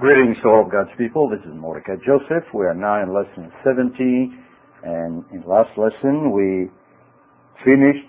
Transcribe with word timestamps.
Greetings 0.00 0.38
to 0.42 0.48
all 0.48 0.64
of 0.64 0.72
God's 0.72 0.88
people. 0.96 1.28
This 1.28 1.44
is 1.44 1.52
Mordecai 1.52 1.96
Joseph. 2.00 2.48
We 2.54 2.64
are 2.64 2.72
now 2.72 3.02
in 3.02 3.12
lesson 3.12 3.52
70, 3.62 4.32
and 4.82 5.22
in 5.28 5.44
last 5.44 5.68
lesson 5.76 6.32
we 6.32 6.72
finished 7.68 8.08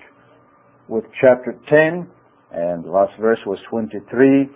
with 0.88 1.04
chapter 1.20 1.52
10, 1.68 2.08
and 2.56 2.86
the 2.86 2.90
last 2.90 3.12
verse 3.20 3.40
was 3.46 3.60
23. 3.70 4.48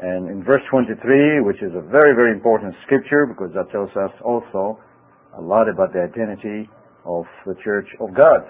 And 0.00 0.30
in 0.30 0.42
verse 0.42 0.62
23, 0.70 1.42
which 1.44 1.60
is 1.60 1.76
a 1.76 1.84
very, 1.92 2.16
very 2.16 2.32
important 2.32 2.74
scripture 2.86 3.26
because 3.26 3.52
that 3.52 3.70
tells 3.70 3.90
us 3.90 4.16
also 4.24 4.80
a 5.36 5.40
lot 5.42 5.68
about 5.68 5.92
the 5.92 6.00
identity 6.00 6.70
of 7.04 7.24
the 7.44 7.52
Church 7.62 7.88
of 8.00 8.16
God 8.16 8.48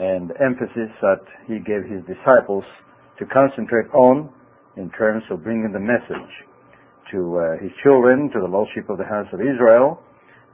and 0.00 0.30
the 0.30 0.40
emphasis 0.40 0.88
that 1.02 1.20
he 1.46 1.60
gave 1.60 1.84
his 1.84 2.00
disciples 2.08 2.64
to 3.18 3.26
concentrate 3.26 3.92
on 3.92 4.32
in 4.78 4.88
terms 4.96 5.24
of 5.30 5.44
bringing 5.44 5.72
the 5.72 5.78
message 5.78 6.32
to 7.12 7.38
uh, 7.38 7.62
his 7.62 7.72
children, 7.82 8.30
to 8.32 8.40
the 8.40 8.48
lost 8.48 8.70
sheep 8.74 8.88
of 8.88 8.98
the 8.98 9.04
house 9.04 9.26
of 9.32 9.40
Israel, 9.40 10.02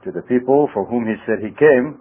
to 0.03 0.11
the 0.11 0.21
people 0.23 0.69
for 0.73 0.85
whom 0.85 1.05
he 1.05 1.15
said 1.25 1.39
he 1.41 1.53
came. 1.55 1.99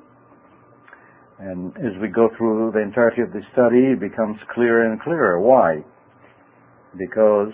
And 1.38 1.77
as 1.77 1.92
we 2.01 2.09
go 2.09 2.28
through 2.38 2.73
the 2.73 2.80
entirety 2.80 3.20
of 3.20 3.33
the 3.33 3.45
study, 3.52 3.92
it 3.92 4.00
becomes 4.00 4.37
clearer 4.55 4.91
and 4.91 5.00
clearer. 5.00 5.41
Why? 5.41 5.84
Because 6.97 7.52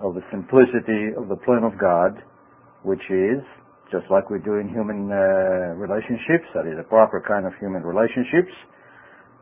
of 0.00 0.14
the 0.14 0.22
simplicity 0.30 1.14
of 1.16 1.28
the 1.28 1.38
plan 1.46 1.62
of 1.62 1.78
God, 1.78 2.18
which 2.82 3.02
is, 3.10 3.38
just 3.92 4.10
like 4.10 4.30
we 4.30 4.42
do 4.42 4.58
in 4.58 4.68
human 4.68 5.06
uh, 5.12 5.78
relationships, 5.78 6.50
that 6.54 6.66
is 6.66 6.74
a 6.80 6.82
proper 6.82 7.22
kind 7.22 7.46
of 7.46 7.52
human 7.60 7.82
relationships, 7.82 8.50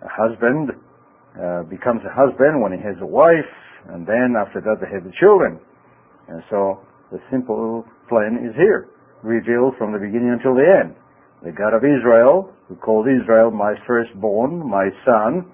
a 0.05 0.11
husband 0.13 0.77
uh, 1.33 1.63
becomes 1.65 2.05
a 2.05 2.13
husband 2.13 2.61
when 2.61 2.77
he 2.77 2.79
has 2.85 2.97
a 3.01 3.07
wife, 3.07 3.49
and 3.89 4.07
then 4.07 4.37
after 4.37 4.61
that 4.61 4.77
they 4.85 4.91
have 4.93 5.05
the 5.05 5.17
children. 5.17 5.59
And 6.33 6.43
so 6.49 6.81
the 7.13 7.21
simple 7.31 7.85
plan 8.09 8.41
is 8.41 8.57
here, 8.57 8.89
revealed 9.23 9.77
from 9.77 9.93
the 9.93 10.01
beginning 10.01 10.33
until 10.33 10.57
the 10.57 10.65
end. 10.65 10.97
The 11.45 11.53
God 11.53 11.77
of 11.77 11.85
Israel, 11.85 12.49
who 12.69 12.77
called 12.77 13.05
Israel 13.05 13.51
my 13.51 13.77
firstborn, 13.87 14.65
my 14.65 14.89
son, 15.05 15.45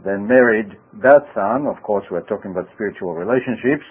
then 0.00 0.24
married 0.24 0.72
that 1.04 1.28
son. 1.36 1.68
Of 1.68 1.82
course, 1.84 2.06
we're 2.10 2.24
talking 2.24 2.52
about 2.52 2.72
spiritual 2.72 3.12
relationships. 3.12 3.84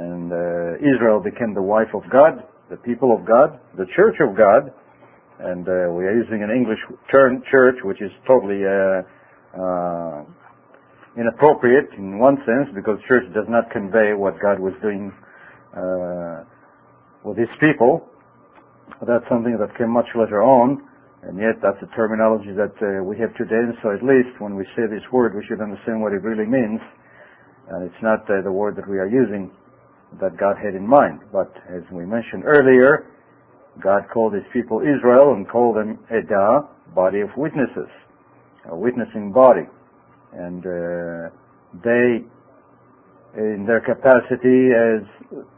And 0.00 0.32
uh, 0.32 0.80
Israel 0.80 1.20
became 1.20 1.52
the 1.52 1.60
wife 1.60 1.92
of 1.92 2.08
God, 2.08 2.40
the 2.70 2.80
people 2.80 3.12
of 3.12 3.28
God, 3.28 3.60
the 3.76 3.84
church 3.92 4.16
of 4.24 4.32
God. 4.32 4.72
And 5.44 5.68
uh, 5.68 5.92
we 5.92 6.08
are 6.08 6.16
using 6.16 6.40
an 6.40 6.48
English 6.48 6.80
term, 7.12 7.42
church, 7.52 7.76
which 7.84 8.00
is 8.00 8.12
totally 8.26 8.64
uh, 8.64 9.04
uh 9.60 10.24
inappropriate 11.18 11.90
in 11.98 12.18
one 12.20 12.38
sense 12.46 12.70
because 12.72 12.96
church 13.10 13.26
does 13.34 13.46
not 13.48 13.68
convey 13.72 14.14
what 14.14 14.38
God 14.40 14.60
was 14.60 14.72
doing 14.80 15.10
with 17.24 17.36
his 17.36 17.50
people. 17.60 18.06
That's 19.06 19.24
something 19.30 19.56
that 19.56 19.76
came 19.78 19.90
much 19.90 20.08
later 20.14 20.42
on, 20.42 20.82
and 21.22 21.38
yet 21.38 21.62
that's 21.62 21.80
a 21.82 21.88
terminology 21.96 22.52
that 22.52 22.74
uh, 22.82 23.04
we 23.04 23.16
have 23.18 23.32
today. 23.36 23.64
So 23.82 23.92
at 23.92 24.02
least 24.02 24.36
when 24.40 24.56
we 24.56 24.64
say 24.76 24.84
this 24.90 25.04
word, 25.12 25.34
we 25.34 25.44
should 25.48 25.60
understand 25.60 26.02
what 26.02 26.12
it 26.12 26.22
really 26.22 26.46
means. 26.46 26.80
And 27.70 27.84
it's 27.86 28.02
not 28.02 28.28
uh, 28.28 28.42
the 28.42 28.52
word 28.52 28.76
that 28.76 28.88
we 28.88 28.98
are 28.98 29.06
using 29.06 29.50
that 30.20 30.36
God 30.36 30.56
had 30.58 30.74
in 30.74 30.86
mind. 30.86 31.20
But 31.32 31.54
as 31.70 31.82
we 31.92 32.04
mentioned 32.04 32.44
earlier, 32.44 33.06
God 33.82 34.02
called 34.12 34.34
his 34.34 34.42
people 34.52 34.80
Israel 34.80 35.34
and 35.34 35.48
called 35.48 35.76
them 35.76 35.98
Edah, 36.10 36.66
body 36.94 37.20
of 37.20 37.30
witnesses, 37.36 37.88
a 38.68 38.76
witnessing 38.76 39.32
body. 39.32 39.68
And 40.32 40.66
uh, 40.66 41.30
they 41.84 42.26
in 43.36 43.64
their 43.66 43.80
capacity 43.80 44.74
as 44.74 45.02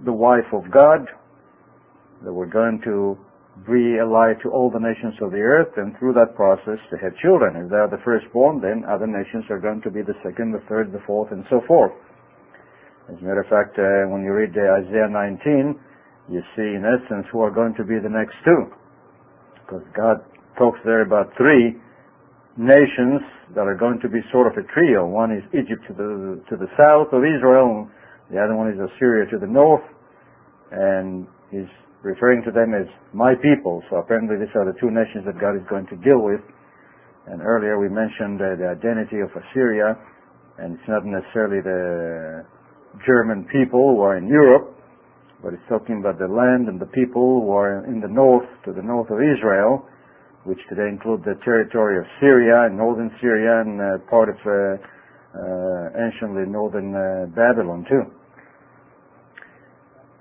the 0.05 0.12
wife 0.12 0.48
of 0.53 0.70
God. 0.70 1.09
They 2.25 2.31
were 2.31 2.47
going 2.47 2.81
to 2.84 3.17
be 3.67 3.98
a 3.98 4.06
light 4.06 4.41
to 4.42 4.51
all 4.51 4.70
the 4.70 4.81
nations 4.81 5.15
of 5.20 5.31
the 5.31 5.41
earth, 5.41 5.77
and 5.77 5.97
through 5.98 6.15
that 6.15 6.34
process 6.34 6.81
to 6.91 6.97
have 6.97 7.12
children. 7.21 7.56
If 7.56 7.71
they 7.71 7.77
are 7.77 7.91
the 7.91 8.00
firstborn, 8.05 8.60
then 8.60 8.84
other 8.88 9.06
nations 9.06 9.44
are 9.50 9.60
going 9.60 9.83
to 9.83 9.91
be 9.91 10.00
the 10.00 10.16
second, 10.25 10.53
the 10.53 10.65
third, 10.69 10.93
the 10.93 11.05
fourth, 11.06 11.33
and 11.33 11.44
so 11.50 11.60
forth. 11.69 11.93
As 13.09 13.19
a 13.21 13.25
matter 13.25 13.43
of 13.43 13.50
fact, 13.50 13.77
uh, 13.78 14.09
when 14.09 14.22
you 14.22 14.33
read 14.33 14.56
uh, 14.56 14.81
Isaiah 14.81 15.10
19, 15.10 15.77
you 16.31 16.41
see 16.56 16.78
in 16.78 16.87
essence 16.87 17.27
who 17.33 17.43
are 17.43 17.50
going 17.50 17.75
to 17.77 17.84
be 17.84 17.99
the 17.99 18.09
next 18.09 18.37
two. 18.44 18.72
Because 19.60 19.83
God 19.97 20.25
talks 20.56 20.78
there 20.84 21.03
about 21.03 21.33
three 21.37 21.77
nations 22.57 23.23
that 23.55 23.65
are 23.65 23.77
going 23.77 24.01
to 24.01 24.09
be 24.09 24.21
sort 24.31 24.47
of 24.47 24.55
a 24.57 24.65
trio. 24.73 25.07
One 25.07 25.33
is 25.33 25.45
Egypt 25.53 25.83
to 25.89 25.95
the 25.95 26.41
to 26.51 26.57
the 26.57 26.69
south 26.77 27.13
of 27.13 27.25
Israel, 27.25 27.89
the 28.31 28.41
other 28.41 28.57
one 28.57 28.69
is 28.73 28.79
Assyria 28.81 29.29
to 29.31 29.39
the 29.39 29.47
north, 29.47 29.85
and 30.71 31.27
he's 31.51 31.69
referring 32.03 32.43
to 32.45 32.51
them 32.51 32.75
as 32.75 32.89
my 33.13 33.35
people. 33.37 33.83
So 33.91 33.97
apparently 33.97 34.37
these 34.37 34.53
are 34.57 34.65
the 34.65 34.77
two 34.81 34.91
nations 34.91 35.25
that 35.27 35.41
God 35.41 35.57
is 35.57 35.65
going 35.69 35.87
to 35.89 35.97
deal 36.01 36.21
with. 36.21 36.41
And 37.27 37.41
earlier 37.41 37.79
we 37.79 37.89
mentioned 37.89 38.43
uh, 38.43 38.59
the 38.59 38.75
identity 38.75 39.21
of 39.21 39.31
Assyria, 39.31 39.95
and 40.59 40.75
it's 40.75 40.89
not 40.89 41.05
necessarily 41.07 41.63
the 41.63 42.45
German 43.07 43.47
people 43.53 43.95
who 43.95 44.01
are 44.03 44.19
in 44.19 44.27
Europe, 44.27 44.77
but 45.43 45.55
it's 45.55 45.63
talking 45.69 46.01
about 46.01 46.19
the 46.19 46.27
land 46.27 46.69
and 46.69 46.81
the 46.81 46.91
people 46.91 47.47
who 47.47 47.51
are 47.53 47.87
in 47.87 48.01
the 48.01 48.09
north, 48.09 48.49
to 48.65 48.73
the 48.73 48.83
north 48.83 49.11
of 49.11 49.19
Israel, 49.23 49.87
which 50.44 50.58
today 50.69 50.88
include 50.88 51.22
the 51.22 51.38
territory 51.44 51.98
of 51.98 52.04
Syria 52.20 52.66
and 52.66 52.76
northern 52.76 53.10
Syria 53.20 53.62
and 53.62 53.80
uh, 53.80 53.98
part 54.10 54.28
of 54.28 54.36
uh, 54.42 54.76
uh, 55.38 56.04
anciently 56.06 56.50
northern 56.50 56.92
Babylon 57.34 57.86
too. 57.88 58.03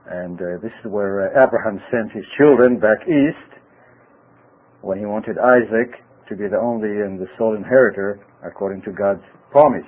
And 0.07 0.37
this 0.37 0.73
is 0.83 0.91
where 0.91 1.31
Abraham 1.31 1.79
sent 1.89 2.11
his 2.11 2.25
children 2.37 2.79
back 2.79 2.99
east 3.07 3.51
when 4.81 4.97
he 4.97 5.05
wanted 5.05 5.37
Isaac 5.37 6.03
to 6.29 6.35
be 6.35 6.47
the 6.47 6.57
only 6.57 6.89
and 6.89 7.19
the 7.19 7.27
sole 7.37 7.55
inheritor 7.55 8.19
according 8.45 8.81
to 8.83 8.91
God's 8.91 9.23
promise. 9.51 9.87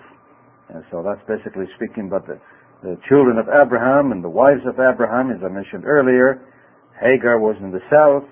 And 0.69 0.83
so 0.91 1.03
that's 1.03 1.21
basically 1.27 1.65
speaking 1.75 2.07
about 2.07 2.25
the, 2.25 2.39
the 2.83 2.97
children 3.09 3.38
of 3.38 3.47
Abraham 3.50 4.11
and 4.11 4.23
the 4.23 4.29
wives 4.29 4.61
of 4.65 4.75
Abraham, 4.75 5.29
as 5.31 5.44
I 5.44 5.50
mentioned 5.50 5.85
earlier. 5.85 6.41
Hagar 7.01 7.39
was 7.39 7.55
in 7.59 7.71
the 7.71 7.83
south, 7.89 8.23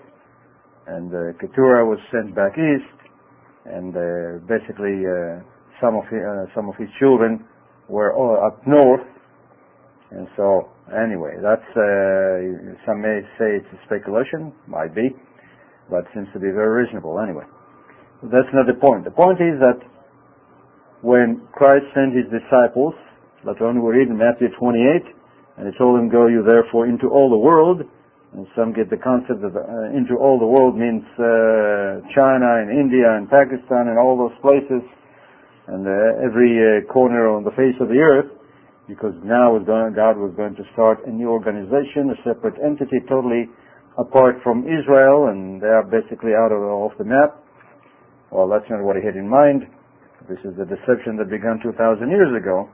and 0.91 1.07
uh, 1.13 1.19
Keturah 1.40 1.88
was 1.88 2.00
sent 2.12 2.35
back 2.35 2.53
east, 2.59 2.97
and 3.66 3.96
uh, 3.96 4.44
basically 4.47 5.07
uh, 5.07 5.40
some 5.79 5.96
of 5.96 6.03
his, 6.12 6.19
uh, 6.19 6.46
some 6.56 6.68
of 6.68 6.75
his 6.75 6.90
children 7.00 7.47
were 7.88 8.13
all 8.13 8.35
up 8.44 8.59
north, 8.68 9.07
and 10.12 10.28
so 10.35 10.68
anyway, 10.91 11.40
that's 11.40 11.69
uh, 11.80 12.75
some 12.84 13.00
may 13.00 13.24
say 13.40 13.63
it's 13.63 13.72
a 13.72 13.80
speculation, 13.88 14.51
might 14.68 14.94
be, 14.94 15.09
but 15.90 16.03
seems 16.13 16.28
to 16.34 16.40
be 16.40 16.51
very 16.51 16.84
reasonable 16.84 17.19
anyway. 17.19 17.47
That's 18.24 18.51
not 18.53 18.68
the 18.68 18.78
point. 18.78 19.06
The 19.06 19.16
point 19.16 19.40
is 19.40 19.57
that 19.63 19.80
when 21.01 21.41
Christ 21.53 21.85
sent 21.96 22.13
his 22.13 22.30
disciples, 22.30 22.94
later 23.44 23.66
on 23.66 23.81
we 23.81 23.90
read 23.90 24.09
in 24.09 24.18
Matthew 24.18 24.53
28, 24.59 24.78
and 25.57 25.66
he 25.66 25.74
told 25.78 25.97
them, 25.97 26.09
Go 26.09 26.28
you 26.28 26.46
therefore 26.47 26.85
into 26.85 27.09
all 27.09 27.30
the 27.30 27.38
world 27.38 27.81
and 28.34 28.47
some 28.56 28.72
get 28.72 28.88
the 28.90 28.97
concept 28.97 29.44
that 29.44 29.52
uh, 29.52 29.97
into 29.97 30.16
all 30.16 30.40
the 30.40 30.47
world 30.47 30.80
means 30.80 31.03
uh, 31.19 32.00
China 32.16 32.64
and 32.64 32.72
India 32.72 33.12
and 33.12 33.28
Pakistan 33.28 33.92
and 33.92 34.00
all 34.00 34.16
those 34.16 34.36
places 34.40 34.84
and 35.68 35.84
uh, 35.84 36.24
every 36.24 36.56
uh, 36.56 36.88
corner 36.88 37.28
on 37.28 37.44
the 37.44 37.52
face 37.59 37.75
of 37.84 37.92
the 37.92 38.00
earth 38.00 38.31
because 38.88 39.16
now 39.24 39.56
God 39.59 40.16
was 40.16 40.31
going 40.36 40.56
to 40.56 40.64
start 40.74 41.03
a 41.08 41.12
new 41.12 41.28
organization, 41.28 42.12
a 42.12 42.18
separate 42.24 42.56
entity 42.64 43.03
totally 43.08 43.52
apart 44.00 44.40
from 44.44 44.63
Israel 44.63 45.28
and 45.28 45.59
they 45.62 45.68
are 45.68 45.84
basically 45.84 46.31
out 46.31 46.56
of 46.56 46.63
off 46.63 46.96
the 46.98 47.06
map. 47.08 47.36
Well, 48.31 48.48
that's 48.48 48.68
not 48.72 48.80
what 48.84 48.96
he 48.96 49.03
had 49.03 49.19
in 49.19 49.28
mind. 49.28 49.68
This 50.31 50.40
is 50.48 50.56
the 50.56 50.63
deception 50.63 51.19
that 51.19 51.28
began 51.28 51.59
2,000 51.59 51.75
years 52.08 52.31
ago 52.31 52.69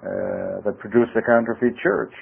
uh, 0.00 0.64
that 0.64 0.80
produced 0.80 1.12
the 1.12 1.20
counterfeit 1.20 1.76
church. 1.82 2.12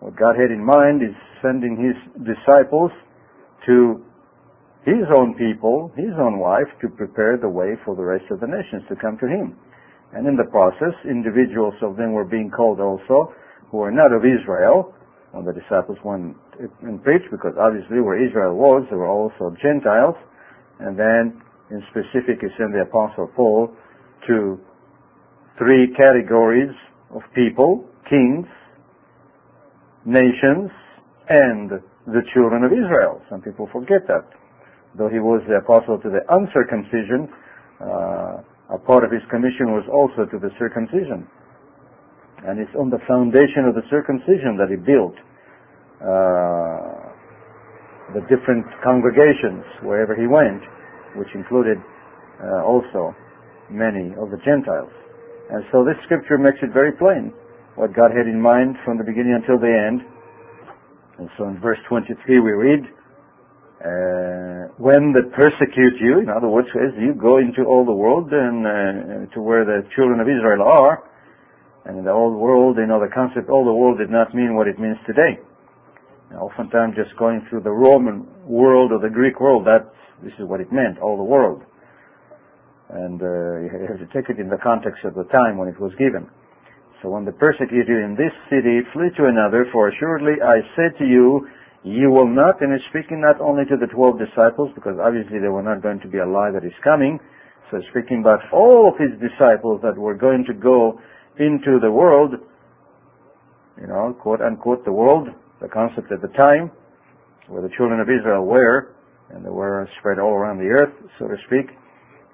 What 0.00 0.16
God 0.16 0.36
had 0.36 0.50
in 0.50 0.64
mind 0.64 1.02
is 1.02 1.16
sending 1.42 1.76
his 1.80 1.96
disciples 2.24 2.90
to 3.66 4.04
his 4.84 5.02
own 5.18 5.34
people, 5.34 5.92
his 5.96 6.14
own 6.18 6.38
wife, 6.38 6.68
to 6.80 6.88
prepare 6.88 7.36
the 7.36 7.48
way 7.48 7.74
for 7.84 7.96
the 7.96 8.04
rest 8.04 8.24
of 8.30 8.40
the 8.40 8.46
nations 8.46 8.84
to 8.88 8.96
come 8.96 9.18
to 9.18 9.26
him. 9.26 9.56
And 10.12 10.26
in 10.26 10.36
the 10.36 10.48
process, 10.50 10.94
individuals 11.04 11.74
of 11.82 11.96
them 11.96 12.12
were 12.12 12.24
being 12.24 12.50
called 12.50 12.78
also 12.78 13.34
who 13.70 13.78
were 13.78 13.90
not 13.90 14.12
of 14.12 14.22
Israel 14.22 14.94
when 15.32 15.44
the 15.44 15.52
disciples 15.52 15.98
went 16.04 16.36
and 16.82 17.02
preached, 17.02 17.28
because 17.30 17.52
obviously 17.58 18.00
where 18.00 18.16
Israel 18.16 18.54
was, 18.54 18.86
there 18.88 18.98
were 18.98 19.10
also 19.10 19.54
Gentiles. 19.60 20.14
And 20.78 20.96
then, 20.96 21.42
in 21.70 21.82
specific, 21.90 22.40
he 22.40 22.48
sent 22.56 22.72
the 22.72 22.86
Apostle 22.86 23.28
Paul 23.34 23.74
to 24.28 24.60
three 25.58 25.92
categories 25.96 26.72
of 27.10 27.22
people, 27.34 27.84
kings, 28.08 28.46
nations, 30.06 30.70
and 31.28 31.82
the 32.06 32.22
children 32.32 32.62
of 32.62 32.70
Israel. 32.70 33.20
Some 33.28 33.42
people 33.42 33.68
forget 33.74 34.06
that. 34.06 34.30
Though 34.94 35.10
he 35.10 35.18
was 35.18 35.42
the 35.50 35.58
apostle 35.58 35.98
to 35.98 36.08
the 36.08 36.22
uncircumcision, 36.30 37.28
uh, 37.82 38.78
a 38.78 38.78
part 38.78 39.04
of 39.04 39.10
his 39.10 39.22
commission 39.28 39.74
was 39.74 39.84
also 39.90 40.24
to 40.30 40.38
the 40.38 40.54
circumcision. 40.58 41.26
And 42.46 42.62
it's 42.62 42.72
on 42.78 42.88
the 42.88 43.02
foundation 43.10 43.66
of 43.66 43.74
the 43.74 43.82
circumcision 43.90 44.54
that 44.56 44.70
he 44.70 44.78
built 44.78 45.18
uh, 45.98 47.10
the 48.14 48.22
different 48.30 48.64
congregations 48.86 49.66
wherever 49.82 50.14
he 50.14 50.30
went, 50.30 50.62
which 51.18 51.28
included 51.34 51.76
uh, 52.38 52.62
also 52.62 53.10
many 53.68 54.14
of 54.14 54.30
the 54.30 54.38
Gentiles. 54.46 54.92
And 55.50 55.66
so 55.72 55.82
this 55.82 55.98
scripture 56.04 56.38
makes 56.38 56.58
it 56.62 56.70
very 56.72 56.92
plain 56.94 57.34
what 57.76 57.92
God 57.94 58.10
had 58.16 58.26
in 58.26 58.40
mind 58.40 58.76
from 58.84 58.96
the 58.96 59.04
beginning 59.04 59.36
until 59.36 59.60
the 59.60 59.68
end. 59.68 60.00
And 61.18 61.28
so 61.36 61.44
in 61.48 61.60
verse 61.60 61.78
23 61.88 62.40
we 62.40 62.52
read, 62.52 62.82
uh, 63.76 64.72
when 64.80 65.12
they 65.12 65.20
persecute 65.36 66.00
you, 66.00 66.20
in 66.20 66.32
other 66.32 66.48
words, 66.48 66.68
as 66.74 66.96
you 66.96 67.12
go 67.12 67.36
into 67.36 67.68
all 67.68 67.84
the 67.84 67.92
world 67.92 68.32
and 68.32 68.64
uh, 68.64 69.34
to 69.34 69.40
where 69.40 69.64
the 69.64 69.84
children 69.94 70.20
of 70.20 70.26
Israel 70.26 70.64
are, 70.64 71.04
and 71.84 71.98
in 71.98 72.04
the 72.04 72.10
old 72.10 72.34
world, 72.34 72.76
you 72.80 72.86
know, 72.86 72.98
the 72.98 73.12
concept 73.14 73.48
all 73.48 73.64
the 73.64 73.72
world 73.72 73.98
did 73.98 74.10
not 74.10 74.34
mean 74.34 74.56
what 74.56 74.66
it 74.66 74.80
means 74.80 74.96
today. 75.06 75.38
And 76.30 76.38
oftentimes 76.40 76.96
just 76.96 77.14
going 77.16 77.46
through 77.48 77.60
the 77.62 77.70
Roman 77.70 78.26
world 78.44 78.90
or 78.90 78.98
the 78.98 79.12
Greek 79.12 79.38
world, 79.38 79.66
that 79.66 79.92
this 80.24 80.32
is 80.40 80.48
what 80.48 80.60
it 80.60 80.72
meant, 80.72 80.98
all 80.98 81.16
the 81.16 81.28
world. 81.28 81.62
And 82.88 83.20
uh, 83.20 83.60
you 83.60 83.86
have 83.86 84.00
to 84.00 84.08
take 84.10 84.30
it 84.30 84.40
in 84.40 84.48
the 84.48 84.58
context 84.58 85.04
of 85.04 85.14
the 85.14 85.24
time 85.24 85.58
when 85.58 85.68
it 85.68 85.78
was 85.78 85.92
given. 85.98 86.26
So 87.02 87.10
when 87.10 87.24
the 87.24 87.32
persecute 87.32 87.88
you 87.88 87.98
in 87.98 88.16
this 88.16 88.32
city, 88.48 88.80
flee 88.92 89.10
to 89.16 89.26
another, 89.26 89.66
for 89.72 89.88
assuredly 89.88 90.40
I 90.42 90.64
said 90.74 90.96
to 90.98 91.04
you, 91.04 91.46
you 91.84 92.10
will 92.10 92.26
not, 92.26 92.60
and 92.62 92.72
he's 92.72 92.82
speaking 92.90 93.20
not 93.20 93.40
only 93.40 93.64
to 93.66 93.76
the 93.76 93.86
twelve 93.86 94.18
disciples, 94.18 94.72
because 94.74 94.98
obviously 94.98 95.38
they 95.38 95.52
were 95.52 95.62
not 95.62 95.82
going 95.82 96.00
to 96.00 96.08
be 96.08 96.18
alive 96.18 96.54
that 96.54 96.64
he's 96.64 96.80
coming, 96.82 97.20
so 97.70 97.80
speaking 97.90 98.20
about 98.20 98.40
all 98.52 98.88
of 98.88 98.98
his 98.98 99.12
disciples 99.20 99.80
that 99.82 99.96
were 99.96 100.14
going 100.14 100.44
to 100.46 100.54
go 100.54 100.98
into 101.38 101.78
the 101.80 101.90
world, 101.90 102.34
you 103.80 103.86
know, 103.86 104.16
quote 104.18 104.40
unquote, 104.40 104.84
the 104.84 104.92
world, 104.92 105.28
the 105.60 105.68
concept 105.68 106.10
at 106.10 106.22
the 106.22 106.32
time, 106.34 106.70
where 107.48 107.62
the 107.62 107.70
children 107.76 108.00
of 108.00 108.08
Israel 108.08 108.44
were, 108.44 108.96
and 109.30 109.44
they 109.44 109.50
were 109.50 109.88
spread 109.98 110.18
all 110.18 110.32
around 110.32 110.58
the 110.58 110.70
earth, 110.70 110.94
so 111.18 111.28
to 111.28 111.36
speak. 111.46 111.76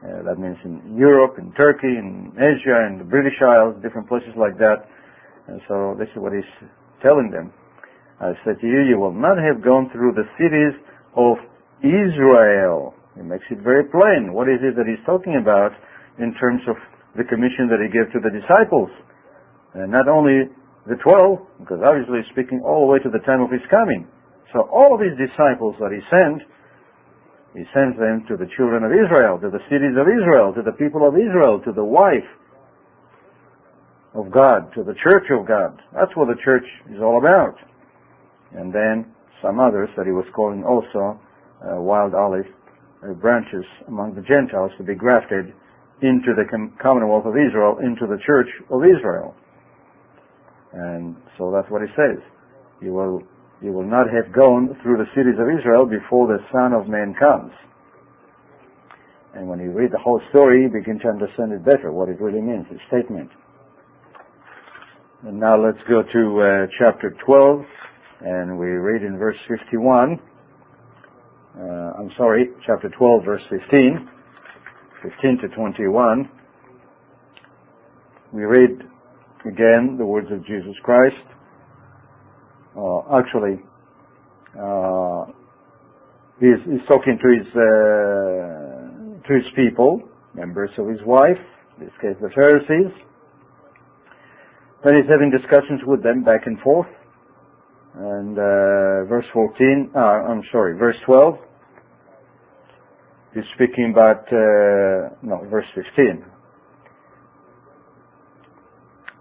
Uh, 0.02 0.22
that 0.26 0.34
means 0.34 0.58
in 0.64 0.98
Europe, 0.98 1.38
in 1.38 1.52
Turkey, 1.54 1.94
in 1.94 2.34
Asia, 2.34 2.90
in 2.90 2.98
the 2.98 3.06
British 3.06 3.38
Isles, 3.38 3.78
different 3.82 4.08
places 4.08 4.34
like 4.34 4.58
that. 4.58 4.82
And 5.46 5.62
so 5.70 5.94
this 5.98 6.10
is 6.10 6.18
what 6.18 6.34
he's 6.34 6.52
telling 7.02 7.30
them. 7.30 7.54
I 8.18 8.34
said 8.44 8.58
to 8.60 8.66
you, 8.66 8.82
you 8.82 8.98
will 8.98 9.14
not 9.14 9.38
have 9.38 9.62
gone 9.62 9.90
through 9.94 10.14
the 10.14 10.26
cities 10.38 10.74
of 11.14 11.38
Israel. 11.82 12.94
He 13.14 13.22
makes 13.22 13.46
it 13.50 13.62
very 13.62 13.84
plain. 13.90 14.34
What 14.34 14.50
is 14.50 14.58
it 14.62 14.74
that 14.74 14.86
he's 14.86 15.02
talking 15.06 15.38
about 15.38 15.70
in 16.18 16.34
terms 16.34 16.62
of 16.66 16.74
the 17.14 17.22
commission 17.22 17.70
that 17.70 17.78
he 17.82 17.90
gave 17.90 18.10
to 18.14 18.20
the 18.22 18.30
disciples? 18.30 18.90
And 19.74 19.90
not 19.90 20.06
only 20.06 20.50
the 20.86 20.98
twelve, 20.98 21.46
because 21.62 21.78
obviously 21.78 22.22
he's 22.22 22.30
speaking 22.34 22.62
all 22.66 22.86
the 22.86 22.90
way 22.90 22.98
to 23.02 23.10
the 23.10 23.22
time 23.22 23.42
of 23.42 23.50
his 23.50 23.62
coming. 23.70 24.06
So 24.50 24.66
all 24.70 24.94
of 24.94 25.00
his 25.02 25.14
disciples 25.14 25.74
that 25.78 25.94
he 25.94 26.02
sent, 26.10 26.42
he 27.54 27.64
sends 27.74 27.98
them 27.98 28.24
to 28.28 28.36
the 28.36 28.48
children 28.56 28.84
of 28.84 28.92
Israel, 28.92 29.38
to 29.40 29.50
the 29.50 29.60
cities 29.68 29.96
of 30.00 30.08
Israel, 30.08 30.52
to 30.56 30.62
the 30.62 30.72
people 30.72 31.06
of 31.06 31.14
Israel, 31.14 31.60
to 31.64 31.72
the 31.72 31.84
wife 31.84 32.28
of 34.14 34.30
God, 34.30 34.72
to 34.74 34.82
the 34.84 34.96
church 35.04 35.28
of 35.30 35.46
God. 35.46 35.76
That's 35.92 36.12
what 36.16 36.28
the 36.28 36.40
church 36.44 36.64
is 36.88 37.00
all 37.00 37.18
about. 37.18 37.56
And 38.52 38.72
then 38.72 39.12
some 39.42 39.60
others 39.60 39.88
that 39.96 40.06
he 40.06 40.12
was 40.12 40.24
calling 40.34 40.64
also 40.64 41.20
uh, 41.60 41.80
wild 41.80 42.14
olive 42.14 42.46
uh, 43.02 43.12
branches 43.14 43.64
among 43.88 44.14
the 44.14 44.22
Gentiles 44.22 44.70
to 44.78 44.84
be 44.84 44.94
grafted 44.94 45.52
into 46.02 46.34
the 46.34 46.44
commonwealth 46.82 47.26
of 47.26 47.34
Israel, 47.36 47.78
into 47.78 48.06
the 48.06 48.18
church 48.26 48.48
of 48.70 48.82
Israel. 48.84 49.34
And 50.72 51.16
so 51.38 51.52
that's 51.52 51.70
what 51.70 51.82
he 51.82 51.88
says. 51.94 52.18
You 52.80 52.92
will, 52.92 53.22
you 53.62 53.72
will 53.72 53.86
not 53.86 54.06
have 54.10 54.34
gone 54.34 54.76
through 54.82 54.98
the 54.98 55.06
cities 55.14 55.38
of 55.38 55.46
Israel 55.46 55.86
before 55.86 56.26
the 56.26 56.38
Son 56.50 56.72
of 56.72 56.88
Man 56.88 57.14
comes. 57.14 57.52
And 59.34 59.48
when 59.48 59.60
you 59.60 59.70
read 59.70 59.92
the 59.92 59.98
whole 59.98 60.20
story, 60.30 60.62
you 60.62 60.68
begin 60.68 60.98
to 61.00 61.08
understand 61.08 61.52
it 61.52 61.64
better, 61.64 61.92
what 61.92 62.08
it 62.08 62.20
really 62.20 62.42
means, 62.42 62.66
the 62.70 62.78
statement. 62.88 63.30
And 65.22 65.38
now 65.38 65.56
let's 65.56 65.78
go 65.88 66.02
to 66.02 66.40
uh, 66.42 66.66
chapter 66.78 67.14
12, 67.24 67.64
and 68.22 68.58
we 68.58 68.66
read 68.66 69.02
in 69.02 69.16
verse 69.16 69.36
51. 69.48 70.18
Uh, 71.54 71.62
I'm 71.62 72.10
sorry, 72.18 72.48
chapter 72.66 72.90
12, 72.90 73.24
verse 73.24 73.42
15, 73.48 74.08
15 75.02 75.38
to 75.42 75.48
21. 75.54 76.28
We 78.32 78.42
read 78.42 78.70
again 79.46 79.96
the 79.98 80.04
words 80.04 80.28
of 80.32 80.44
Jesus 80.46 80.74
Christ. 80.82 81.14
Uh, 82.76 83.00
actually, 83.18 83.60
uh, 84.58 85.26
he's, 86.40 86.86
talking 86.88 87.18
to 87.20 87.28
his 87.28 87.46
uh, 87.54 89.28
to 89.28 89.34
his 89.34 89.44
people, 89.54 90.02
members 90.34 90.70
of 90.78 90.88
his 90.88 91.00
wife, 91.06 91.38
in 91.78 91.84
this 91.84 91.94
case 92.00 92.16
the 92.20 92.30
Pharisees. 92.34 92.92
Then 94.84 94.96
he's 94.96 95.10
having 95.10 95.30
discussions 95.30 95.80
with 95.86 96.02
them 96.02 96.24
back 96.24 96.46
and 96.46 96.58
forth. 96.60 96.88
And 97.94 98.38
uh, 98.38 99.04
verse 99.04 99.26
14, 99.34 99.90
uh, 99.94 99.98
I'm 99.98 100.42
sorry, 100.50 100.78
verse 100.78 100.96
12, 101.04 101.34
he's 103.34 103.44
speaking 103.54 103.92
about, 103.92 104.24
uh, 104.32 105.14
no, 105.22 105.46
verse 105.50 105.66
15. 105.74 106.24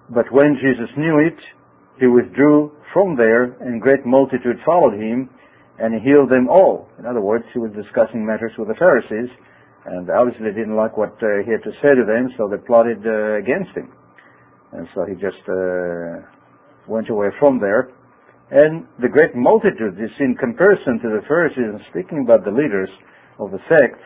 But 0.09 0.31
when 0.31 0.56
Jesus 0.56 0.89
knew 0.97 1.19
it, 1.19 1.38
he 2.01 2.09
withdrew 2.09 2.74
from 2.92 3.15
there, 3.15 3.53
and 3.62 3.80
great 3.80 4.03
multitude 4.06 4.57
followed 4.65 4.98
him, 4.98 5.30
and 5.77 5.94
he 5.94 6.01
healed 6.01 6.33
them 6.33 6.50
all. 6.50 6.89
In 6.98 7.06
other 7.06 7.21
words, 7.21 7.45
he 7.53 7.59
was 7.59 7.69
discussing 7.77 8.25
matters 8.25 8.51
with 8.57 8.68
the 8.68 8.75
Pharisees, 8.81 9.30
and 9.86 10.09
obviously 10.09 10.50
they 10.50 10.57
didn't 10.57 10.75
like 10.75 10.98
what 10.98 11.13
uh, 11.21 11.45
he 11.45 11.53
had 11.53 11.62
to 11.62 11.74
say 11.77 11.94
to 11.94 12.01
them, 12.01 12.33
so 12.38 12.50
they 12.50 12.57
plotted 12.65 13.06
uh, 13.06 13.38
against 13.38 13.77
him. 13.77 13.94
And 14.74 14.89
so 14.98 15.06
he 15.06 15.13
just 15.13 15.45
uh, 15.45 16.25
went 16.89 17.09
away 17.13 17.30
from 17.38 17.62
there. 17.62 17.94
And 18.50 18.89
the 18.97 19.07
great 19.07 19.38
multitude 19.38 20.01
is 20.01 20.12
in 20.19 20.36
comparison 20.36 21.00
to 21.06 21.09
the 21.13 21.21
Pharisees, 21.30 21.69
and 21.69 21.80
speaking 21.94 22.25
about 22.25 22.44
the 22.44 22.51
leaders 22.51 22.89
of 23.38 23.51
the 23.51 23.62
sects, 23.69 24.04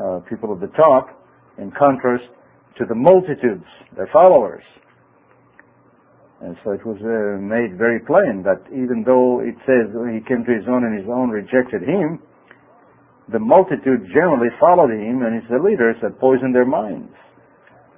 uh, 0.00 0.20
people 0.28 0.52
at 0.56 0.60
the 0.64 0.72
top, 0.76 1.12
in 1.58 1.70
contrast 1.76 2.24
to 2.78 2.84
the 2.88 2.94
multitudes, 2.96 3.68
their 3.96 4.08
followers. 4.16 4.64
And 6.40 6.56
so 6.62 6.70
it 6.70 6.86
was 6.86 6.98
uh, 7.02 7.42
made 7.42 7.74
very 7.74 7.98
plain 7.98 8.46
that 8.46 8.62
even 8.70 9.02
though 9.02 9.42
it 9.42 9.58
says 9.66 9.90
he 9.90 10.22
came 10.22 10.46
to 10.46 10.54
his 10.54 10.70
own 10.70 10.86
and 10.86 10.94
his 10.94 11.10
own 11.10 11.30
rejected 11.30 11.82
him, 11.82 12.22
the 13.30 13.38
multitude 13.42 14.06
generally 14.14 14.48
followed 14.60 14.94
him 14.94 15.26
and 15.26 15.34
his 15.34 15.50
leaders 15.58 15.96
had 16.00 16.18
poisoned 16.18 16.54
their 16.54 16.64
minds 16.64 17.12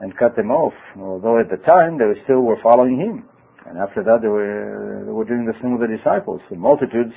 and 0.00 0.16
cut 0.16 0.34
them 0.36 0.50
off. 0.50 0.72
Although 0.96 1.38
at 1.38 1.52
the 1.52 1.60
time 1.68 2.00
they 2.00 2.08
still 2.24 2.40
were 2.40 2.56
following 2.62 2.96
him. 2.96 3.28
And 3.68 3.76
after 3.76 4.02
that 4.02 4.24
they 4.24 4.32
were, 4.32 5.04
they 5.04 5.12
were 5.12 5.28
doing 5.28 5.44
the 5.44 5.54
same 5.60 5.76
with 5.76 5.84
the 5.84 5.92
disciples. 5.94 6.40
The 6.48 6.56
multitudes 6.56 7.12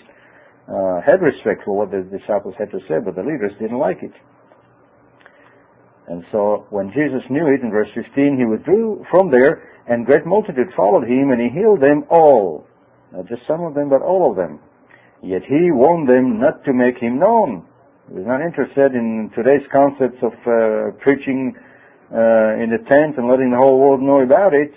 uh, 0.67 0.99
had 1.07 1.23
respect 1.23 1.63
for 1.63 1.75
what 1.75 1.91
the 1.91 2.03
disciples 2.03 2.55
had 2.59 2.69
to 2.71 2.79
say, 2.91 2.99
but 2.99 3.15
the 3.15 3.23
leaders 3.23 3.55
didn't 3.59 3.79
like 3.79 4.03
it. 4.03 4.11
And 6.07 6.23
so 6.31 6.65
when 6.69 6.91
Jesus 6.91 7.23
knew 7.29 7.47
it, 7.47 7.61
in 7.63 7.71
verse 7.71 7.87
15, 7.95 8.37
he 8.37 8.45
withdrew 8.45 9.05
from 9.11 9.31
there 9.31 9.69
and 9.87 10.05
great 10.05 10.25
multitude 10.25 10.71
followed 10.75 11.03
him, 11.03 11.31
and 11.31 11.41
he 11.41 11.49
healed 11.49 11.81
them 11.81 12.05
all. 12.09 12.65
Not 13.11 13.27
just 13.27 13.41
some 13.47 13.63
of 13.63 13.73
them, 13.73 13.89
but 13.89 14.01
all 14.01 14.31
of 14.31 14.37
them. 14.37 14.59
Yet 15.21 15.43
he 15.43 15.71
warned 15.71 16.07
them 16.07 16.39
not 16.39 16.63
to 16.65 16.73
make 16.73 16.97
him 16.97 17.19
known. 17.19 17.65
He 18.07 18.15
was 18.15 18.27
not 18.27 18.41
interested 18.41 18.95
in 18.95 19.31
today's 19.35 19.63
concepts 19.71 20.19
of 20.23 20.33
uh, 20.47 20.95
preaching 21.03 21.55
uh, 22.11 22.63
in 22.63 22.71
the 22.71 22.79
tent 22.87 23.17
and 23.17 23.27
letting 23.27 23.51
the 23.51 23.57
whole 23.57 23.79
world 23.79 24.01
know 24.01 24.21
about 24.21 24.53
it, 24.53 24.71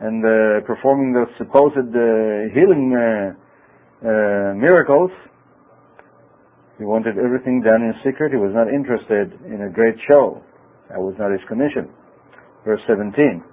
and 0.00 0.22
uh, 0.24 0.66
performing 0.66 1.12
those 1.12 1.30
supposed 1.38 1.78
uh, 1.78 2.50
healing 2.54 2.94
uh, 2.94 3.34
uh, 4.06 4.54
miracles. 4.54 5.10
He 6.78 6.84
wanted 6.84 7.18
everything 7.18 7.62
done 7.62 7.82
in 7.82 7.94
secret. 8.04 8.30
He 8.30 8.38
was 8.38 8.54
not 8.54 8.70
interested 8.70 9.34
in 9.46 9.66
a 9.66 9.70
great 9.70 9.96
show. 10.06 10.42
That 10.90 11.00
was 11.00 11.14
not 11.18 11.32
his 11.32 11.44
commission. 11.48 11.88
Verse 12.64 12.80
17. 12.88 13.44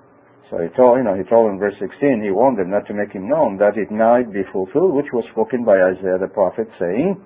So 0.50 0.62
he 0.62 0.70
told, 0.78 0.98
you 0.98 1.04
know, 1.04 1.16
he 1.18 1.24
told 1.26 1.50
in 1.52 1.58
verse 1.58 1.74
16, 1.80 2.22
he 2.22 2.30
warned 2.30 2.60
them 2.60 2.70
not 2.70 2.86
to 2.88 2.94
make 2.94 3.12
him 3.12 3.28
known, 3.28 3.58
that 3.58 3.78
it 3.78 3.90
might 3.90 4.32
be 4.32 4.46
fulfilled, 4.54 4.94
which 4.94 5.10
was 5.12 5.26
spoken 5.32 5.66
by 5.66 5.82
Isaiah 5.82 6.22
the 6.22 6.30
prophet, 6.30 6.70
saying, 6.80 7.18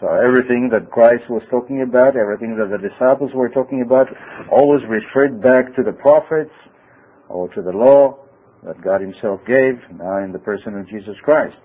so 0.00 0.10
everything 0.10 0.68
that 0.74 0.90
Christ 0.90 1.24
was 1.30 1.42
talking 1.48 1.82
about, 1.82 2.16
everything 2.16 2.58
that 2.58 2.68
the 2.68 2.76
disciples 2.76 3.30
were 3.34 3.48
talking 3.48 3.82
about, 3.86 4.10
always 4.50 4.82
referred 4.90 5.40
back 5.40 5.74
to 5.76 5.82
the 5.82 5.92
prophets 5.92 6.52
or 7.30 7.48
to 7.54 7.62
the 7.62 7.70
law 7.70 8.18
that 8.66 8.82
God 8.82 9.00
himself 9.00 9.40
gave, 9.46 9.78
now 9.96 10.22
in 10.22 10.32
the 10.32 10.42
person 10.42 10.76
of 10.76 10.88
Jesus 10.90 11.14
Christ. 11.22 11.56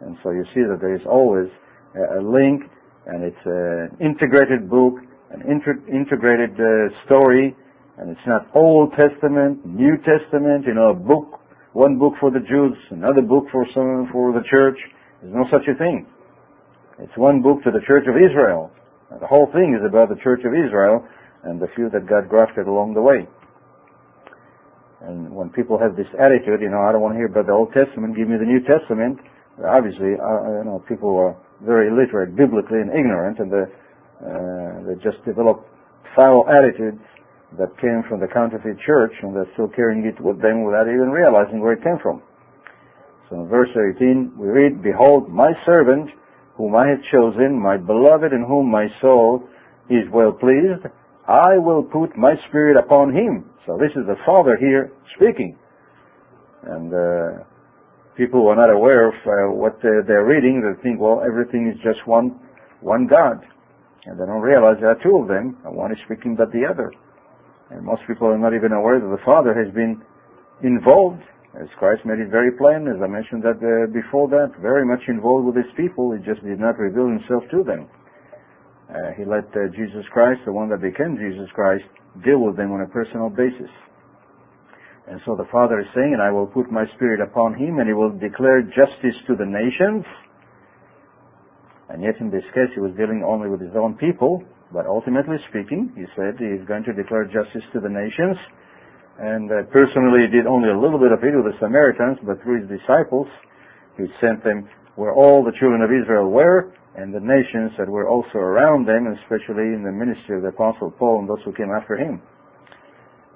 And 0.00 0.16
so 0.22 0.30
you 0.30 0.44
see 0.54 0.62
that 0.68 0.78
there 0.80 0.94
is 0.94 1.02
always 1.08 1.48
a 1.96 2.22
link, 2.22 2.62
and 3.06 3.24
it's 3.24 3.44
an 3.44 3.96
integrated 4.04 4.70
book, 4.70 5.00
an 5.30 5.42
integrated 5.88 6.54
uh, 6.56 6.88
story, 7.06 7.54
and 7.98 8.10
it's 8.10 8.26
not 8.26 8.46
Old 8.54 8.92
Testament, 8.92 9.64
New 9.66 9.96
Testament, 9.98 10.64
you 10.66 10.74
know, 10.74 10.90
a 10.90 10.94
book, 10.94 11.40
one 11.72 11.98
book 11.98 12.14
for 12.20 12.30
the 12.30 12.40
Jews, 12.40 12.76
another 12.90 13.22
book 13.22 13.44
for 13.52 13.66
some, 13.74 14.08
for 14.12 14.32
the 14.32 14.42
church, 14.48 14.78
There's 15.20 15.34
no 15.34 15.44
such 15.50 15.66
a 15.66 15.76
thing. 15.76 16.06
It's 16.98 17.16
one 17.16 17.42
book 17.42 17.62
to 17.64 17.70
the 17.70 17.82
Church 17.86 18.06
of 18.06 18.16
Israel. 18.16 18.70
The 19.10 19.26
whole 19.26 19.50
thing 19.52 19.74
is 19.78 19.84
about 19.86 20.08
the 20.08 20.20
Church 20.22 20.40
of 20.44 20.52
Israel 20.54 21.06
and 21.44 21.60
the 21.60 21.68
few 21.74 21.90
that 21.90 22.06
got 22.06 22.28
grafted 22.28 22.66
along 22.66 22.94
the 22.94 23.02
way. 23.02 23.26
And 25.00 25.30
when 25.30 25.50
people 25.50 25.78
have 25.78 25.94
this 25.94 26.10
attitude, 26.18 26.60
you 26.60 26.70
know, 26.70 26.82
I 26.82 26.90
don't 26.90 27.02
want 27.02 27.14
to 27.14 27.18
hear 27.18 27.30
about 27.30 27.46
the 27.46 27.54
Old 27.54 27.72
Testament, 27.72 28.16
give 28.16 28.26
me 28.26 28.36
the 28.38 28.46
New 28.46 28.60
Testament. 28.66 29.18
Obviously, 29.62 30.18
uh, 30.18 30.62
you 30.62 30.66
know, 30.66 30.82
people 30.88 31.14
are 31.18 31.38
very 31.62 31.86
illiterate 31.90 32.34
biblically 32.34 32.78
and 32.82 32.90
ignorant, 32.90 33.38
and 33.38 33.50
they, 33.50 33.66
uh, 33.66 33.87
they 34.20 34.94
just 35.02 35.22
developed 35.24 35.68
foul 36.16 36.48
attitudes 36.48 37.02
that 37.56 37.72
came 37.80 38.02
from 38.08 38.20
the 38.20 38.28
counterfeit 38.28 38.76
church, 38.84 39.12
and 39.22 39.34
they're 39.34 39.48
still 39.54 39.68
carrying 39.68 40.04
it 40.04 40.20
with 40.20 40.42
them 40.42 40.64
without 40.64 40.84
even 40.84 41.08
realizing 41.08 41.60
where 41.60 41.72
it 41.72 41.82
came 41.82 41.96
from. 42.02 42.20
So 43.30 43.40
in 43.40 43.48
verse 43.48 43.70
18, 43.72 44.32
we 44.36 44.48
read, 44.48 44.82
Behold, 44.82 45.28
my 45.28 45.52
servant, 45.64 46.10
whom 46.56 46.74
I 46.74 46.88
have 46.88 46.98
chosen, 47.12 47.58
my 47.60 47.76
beloved 47.76 48.32
in 48.32 48.44
whom 48.44 48.70
my 48.70 48.88
soul 49.00 49.44
is 49.88 50.04
well 50.12 50.32
pleased, 50.32 50.84
I 51.26 51.56
will 51.56 51.82
put 51.82 52.16
my 52.16 52.34
spirit 52.48 52.76
upon 52.76 53.14
him. 53.14 53.48
So 53.66 53.78
this 53.78 53.92
is 53.96 54.06
the 54.06 54.16
Father 54.26 54.56
here 54.58 54.92
speaking. 55.16 55.56
And 56.64 56.92
uh, 56.92 57.44
people 58.16 58.40
who 58.40 58.48
are 58.48 58.56
not 58.56 58.70
aware 58.70 59.08
of 59.08 59.14
uh, 59.24 59.54
what 59.54 59.76
uh, 59.84 60.04
they're 60.06 60.24
reading, 60.24 60.60
they 60.60 60.82
think, 60.82 61.00
well, 61.00 61.22
everything 61.24 61.72
is 61.72 61.80
just 61.82 62.06
one, 62.06 62.40
one 62.80 63.06
God. 63.06 63.44
And 64.06 64.18
they 64.18 64.26
don't 64.26 64.40
realize 64.42 64.76
there 64.80 64.90
are 64.90 65.02
two 65.02 65.18
of 65.18 65.28
them, 65.28 65.58
one 65.64 65.92
is 65.92 65.98
speaking 66.04 66.36
but 66.36 66.52
the 66.52 66.64
other. 66.64 66.92
And 67.70 67.84
most 67.84 68.02
people 68.06 68.28
are 68.28 68.38
not 68.38 68.54
even 68.54 68.72
aware 68.72 69.00
that 69.00 69.10
the 69.10 69.24
Father 69.24 69.52
has 69.52 69.72
been 69.74 70.00
involved, 70.62 71.20
as 71.60 71.68
Christ 71.78 72.04
made 72.04 72.18
it 72.18 72.30
very 72.30 72.52
plain, 72.52 72.88
as 72.88 73.00
I 73.02 73.06
mentioned 73.06 73.42
that 73.42 73.58
uh, 73.60 73.92
before 73.92 74.28
that, 74.28 74.56
very 74.60 74.86
much 74.86 75.02
involved 75.08 75.46
with 75.46 75.56
his 75.56 75.72
people. 75.76 76.12
He 76.12 76.24
just 76.24 76.42
did 76.44 76.60
not 76.60 76.78
reveal 76.78 77.08
himself 77.08 77.44
to 77.50 77.62
them. 77.64 77.88
Uh, 78.88 79.12
he 79.16 79.24
let 79.24 79.44
uh, 79.52 79.68
Jesus 79.76 80.06
Christ, 80.12 80.40
the 80.46 80.52
one 80.52 80.70
that 80.70 80.80
became 80.80 81.20
Jesus 81.20 81.50
Christ, 81.52 81.84
deal 82.24 82.40
with 82.40 82.56
them 82.56 82.72
on 82.72 82.80
a 82.80 82.88
personal 82.88 83.28
basis. 83.28 83.68
And 85.08 85.20
so 85.24 85.36
the 85.36 85.48
Father 85.52 85.80
is 85.80 85.86
saying, 85.94 86.12
and 86.12 86.22
I 86.22 86.30
will 86.30 86.46
put 86.46 86.70
my 86.70 86.84
Spirit 86.96 87.20
upon 87.20 87.54
him, 87.54 87.80
and 87.80 87.88
he 87.88 87.92
will 87.92 88.12
declare 88.12 88.62
justice 88.62 89.16
to 89.26 89.36
the 89.36 89.44
nations. 89.44 90.04
And 91.88 92.02
yet 92.04 92.20
in 92.20 92.30
this 92.30 92.44
case, 92.52 92.68
he 92.74 92.80
was 92.80 92.92
dealing 92.96 93.24
only 93.24 93.48
with 93.48 93.60
his 93.60 93.72
own 93.74 93.96
people, 93.96 94.44
but 94.72 94.84
ultimately 94.84 95.36
speaking, 95.48 95.92
he 95.96 96.04
said 96.12 96.36
he 96.36 96.52
is 96.52 96.64
going 96.68 96.84
to 96.84 96.92
declare 96.92 97.24
justice 97.24 97.64
to 97.72 97.80
the 97.80 97.88
nations. 97.88 98.36
And 99.18 99.50
uh, 99.50 99.66
personally, 99.72 100.28
he 100.28 100.30
did 100.30 100.46
only 100.46 100.68
a 100.68 100.78
little 100.78 101.00
bit 101.00 101.10
of 101.10 101.24
it 101.24 101.32
with 101.32 101.48
the 101.48 101.56
Samaritans, 101.58 102.20
but 102.22 102.38
through 102.44 102.62
his 102.62 102.68
disciples, 102.68 103.26
he 103.96 104.04
sent 104.20 104.44
them 104.44 104.68
where 104.94 105.14
all 105.14 105.42
the 105.42 105.56
children 105.58 105.80
of 105.80 105.90
Israel 105.90 106.28
were, 106.28 106.70
and 106.94 107.14
the 107.14 107.22
nations 107.22 107.72
that 107.78 107.88
were 107.88 108.08
also 108.08 108.38
around 108.38 108.86
them, 108.86 109.06
especially 109.22 109.70
in 109.70 109.82
the 109.82 109.94
ministry 109.94 110.36
of 110.36 110.42
the 110.42 110.50
Apostle 110.50 110.90
Paul 110.90 111.20
and 111.20 111.28
those 111.28 111.42
who 111.44 111.52
came 111.52 111.70
after 111.70 111.96
him. 111.96 112.20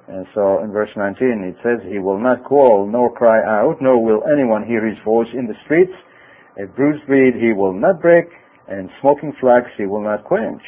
And 0.09 0.26
so 0.35 0.62
in 0.62 0.73
verse 0.73 0.90
19 0.97 1.47
it 1.47 1.56
says, 1.62 1.78
He 1.87 1.99
will 1.99 2.18
not 2.18 2.44
call 2.44 2.90
nor 2.90 3.14
cry 3.14 3.38
out, 3.38 3.78
nor 3.80 4.02
will 4.02 4.23
anyone 4.26 4.66
hear 4.66 4.85
his 4.87 4.99
voice 5.04 5.30
in 5.32 5.47
the 5.47 5.54
streets. 5.64 5.94
A 6.59 6.66
bruised 6.66 7.09
reed 7.09 7.35
he 7.38 7.52
will 7.52 7.73
not 7.73 8.02
break, 8.02 8.26
and 8.69 8.88
smoking 9.00 9.33
flax 9.40 9.66
he 9.76 9.87
will 9.87 10.02
not 10.02 10.25
quench, 10.25 10.62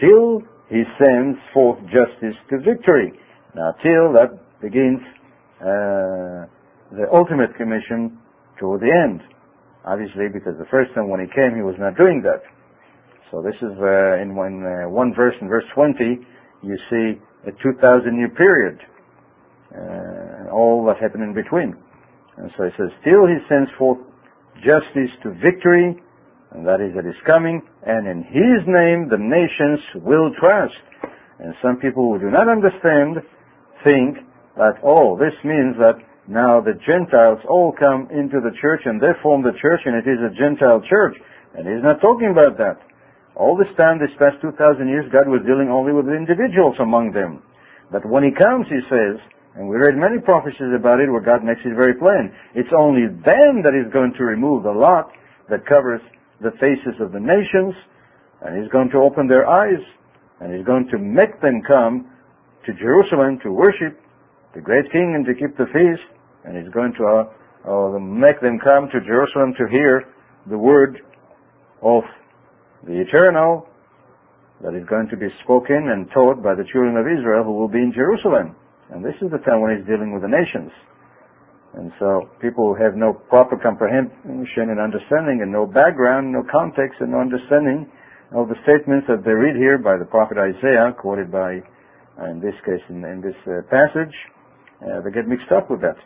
till 0.00 0.42
he 0.68 0.82
sends 1.00 1.38
forth 1.54 1.78
justice 1.86 2.36
to 2.50 2.58
victory. 2.58 3.12
Now, 3.54 3.72
till 3.82 4.12
that 4.14 4.36
begins 4.60 5.00
uh, 5.60 6.44
the 6.92 7.06
ultimate 7.12 7.54
commission 7.56 8.18
toward 8.58 8.80
the 8.80 8.92
end. 8.92 9.22
Obviously, 9.84 10.26
because 10.32 10.58
the 10.58 10.66
first 10.70 10.92
time 10.94 11.08
when 11.08 11.20
he 11.20 11.26
came, 11.32 11.54
he 11.54 11.62
was 11.62 11.76
not 11.78 11.96
doing 11.96 12.20
that. 12.22 12.42
So 13.30 13.42
this 13.42 13.54
is 13.62 13.74
uh, 13.78 14.22
in 14.22 14.34
one, 14.34 14.62
uh, 14.62 14.88
one 14.88 15.14
verse, 15.14 15.34
in 15.40 15.48
verse 15.48 15.64
20, 15.74 16.26
you 16.62 16.76
see 16.90 17.20
a 17.46 17.52
2,000 17.62 18.18
year 18.18 18.30
period, 18.30 18.78
uh, 19.74 20.50
all 20.50 20.84
that 20.86 20.98
happened 21.00 21.22
in 21.22 21.34
between. 21.34 21.74
And 22.36 22.50
so 22.56 22.64
he 22.64 22.70
says, 22.76 22.90
still 23.00 23.26
he 23.26 23.38
sends 23.48 23.70
forth 23.78 23.98
justice 24.62 25.12
to 25.22 25.30
victory, 25.42 25.96
and 26.52 26.66
that 26.66 26.80
is 26.80 26.94
that 26.94 27.06
is 27.06 27.18
coming, 27.26 27.62
and 27.84 28.06
in 28.06 28.22
his 28.22 28.62
name 28.66 29.08
the 29.10 29.18
nations 29.18 29.80
will 30.04 30.30
trust. 30.38 30.78
And 31.38 31.54
some 31.60 31.76
people 31.76 32.12
who 32.12 32.18
do 32.18 32.30
not 32.30 32.48
understand 32.48 33.20
think 33.84 34.24
that, 34.56 34.80
oh, 34.82 35.18
this 35.20 35.36
means 35.44 35.76
that 35.76 36.00
now 36.26 36.58
the 36.64 36.74
Gentiles 36.82 37.38
all 37.46 37.76
come 37.76 38.08
into 38.10 38.40
the 38.40 38.56
church 38.60 38.82
and 38.84 38.98
they 39.00 39.12
form 39.22 39.42
the 39.42 39.54
church 39.60 39.84
and 39.84 39.94
it 39.94 40.08
is 40.08 40.18
a 40.24 40.32
Gentile 40.34 40.82
church. 40.88 41.14
And 41.54 41.68
he's 41.68 41.84
not 41.84 42.00
talking 42.00 42.32
about 42.32 42.58
that. 42.58 42.80
All 43.36 43.54
this 43.54 43.70
time, 43.76 44.00
this 44.00 44.12
past 44.18 44.40
2,000 44.40 44.88
years, 44.88 45.04
God 45.12 45.28
was 45.28 45.44
dealing 45.44 45.68
only 45.68 45.92
with 45.92 46.08
individuals 46.08 46.74
among 46.80 47.12
them. 47.12 47.44
But 47.92 48.08
when 48.08 48.24
he 48.24 48.32
comes, 48.32 48.66
he 48.72 48.80
says, 48.88 49.20
and 49.54 49.68
we 49.68 49.76
read 49.76 49.96
many 49.96 50.20
prophecies 50.20 50.72
about 50.72 51.00
it 51.00 51.12
where 51.12 51.20
God 51.20 51.44
makes 51.44 51.60
it 51.64 51.76
very 51.76 51.94
plain, 52.00 52.32
it's 52.56 52.72
only 52.72 53.08
them 53.08 53.60
that 53.60 53.76
he's 53.76 53.92
going 53.92 54.12
to 54.16 54.24
remove 54.24 54.64
the 54.64 54.72
lot 54.72 55.12
that 55.48 55.68
covers 55.68 56.00
the 56.40 56.52
faces 56.60 57.00
of 57.00 57.12
the 57.12 57.20
nations, 57.20 57.74
and 58.42 58.60
he's 58.60 58.70
going 58.70 58.90
to 58.90 58.98
open 58.98 59.26
their 59.26 59.46
eyes, 59.48 59.80
and 60.40 60.54
he's 60.54 60.66
going 60.66 60.88
to 60.90 60.98
make 60.98 61.40
them 61.40 61.62
come 61.66 62.10
to 62.66 62.72
Jerusalem 62.74 63.38
to 63.42 63.52
worship 63.52 63.98
the 64.54 64.60
great 64.60 64.90
king 64.92 65.14
and 65.16 65.24
to 65.24 65.34
keep 65.34 65.56
the 65.56 65.66
feast, 65.72 66.06
and 66.44 66.56
he's 66.56 66.72
going 66.72 66.92
to 66.98 67.04
uh, 67.04 67.24
uh, 67.66 67.98
make 67.98 68.40
them 68.40 68.58
come 68.62 68.88
to 68.92 69.00
Jerusalem 69.00 69.54
to 69.58 69.64
hear 69.70 70.04
the 70.48 70.58
word 70.58 71.00
of 71.82 72.02
the 72.84 73.00
eternal 73.00 73.68
that 74.62 74.74
is 74.74 74.86
going 74.88 75.08
to 75.08 75.16
be 75.16 75.28
spoken 75.44 75.92
and 75.92 76.08
taught 76.12 76.42
by 76.42 76.54
the 76.54 76.64
children 76.72 76.96
of 76.96 77.04
Israel 77.04 77.44
who 77.44 77.52
will 77.52 77.68
be 77.68 77.78
in 77.78 77.92
Jerusalem. 77.92 78.56
And 78.90 79.04
this 79.04 79.14
is 79.20 79.30
the 79.30 79.42
time 79.44 79.60
when 79.60 79.76
he's 79.76 79.86
dealing 79.86 80.14
with 80.14 80.22
the 80.22 80.32
nations. 80.32 80.70
And 81.76 81.92
so 82.00 82.28
people 82.40 82.72
who 82.72 82.82
have 82.82 82.96
no 82.96 83.12
proper 83.12 83.60
comprehension 83.60 84.72
and 84.72 84.80
understanding 84.80 85.44
and 85.44 85.52
no 85.52 85.66
background, 85.66 86.32
no 86.32 86.42
context 86.50 87.00
and 87.00 87.12
no 87.12 87.20
understanding 87.20 87.84
of 88.32 88.48
the 88.48 88.56
statements 88.64 89.06
that 89.12 89.22
they 89.24 89.36
read 89.36 89.56
here 89.56 89.76
by 89.76 90.00
the 90.00 90.08
prophet 90.08 90.40
Isaiah, 90.40 90.96
quoted 90.96 91.30
by, 91.30 91.60
uh, 92.16 92.32
in 92.32 92.40
this 92.40 92.56
case, 92.64 92.80
in, 92.88 93.04
in 93.04 93.20
this 93.20 93.36
uh, 93.44 93.60
passage, 93.68 94.14
uh, 94.80 95.04
they 95.04 95.12
get 95.12 95.28
mixed 95.28 95.52
up 95.52 95.70
with 95.70 95.84
that. 95.84 96.00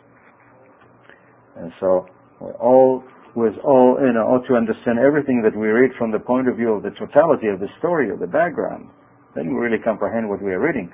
And 1.55 1.71
so 1.79 2.05
we 2.39 2.51
all 2.59 3.03
was 3.35 3.55
all 3.63 3.95
you 4.03 4.11
know 4.11 4.27
ought 4.27 4.43
to 4.51 4.59
understand 4.59 4.99
everything 4.99 5.39
that 5.39 5.55
we 5.55 5.71
read 5.71 5.91
from 5.95 6.11
the 6.11 6.19
point 6.19 6.51
of 6.51 6.59
view 6.59 6.75
of 6.75 6.83
the 6.83 6.91
totality 6.99 7.47
of 7.47 7.63
the 7.63 7.71
story 7.79 8.11
of 8.11 8.19
the 8.19 8.27
background. 8.27 8.91
Then 9.35 9.55
we 9.55 9.59
really 9.59 9.79
comprehend 9.79 10.27
what 10.27 10.43
we 10.43 10.51
are 10.51 10.59
reading. 10.59 10.91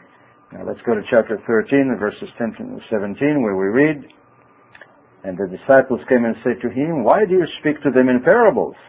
Now 0.54 0.64
let's 0.66 0.80
go 0.86 0.94
to 0.94 1.02
chapter 1.10 1.42
13, 1.50 1.98
verses 2.00 2.30
10 2.38 2.54
to 2.62 2.80
17, 2.90 3.42
where 3.42 3.58
we 3.58 3.68
read, 3.68 4.06
And 5.28 5.36
the 5.36 5.52
disciples 5.52 6.00
came 6.08 6.24
and 6.24 6.40
said 6.40 6.64
to 6.64 6.72
him, 6.72 7.04
Why 7.04 7.28
do 7.28 7.36
you 7.36 7.44
speak 7.60 7.84
to 7.84 7.92
them 7.92 8.08
in 8.08 8.24
parables? 8.24 8.80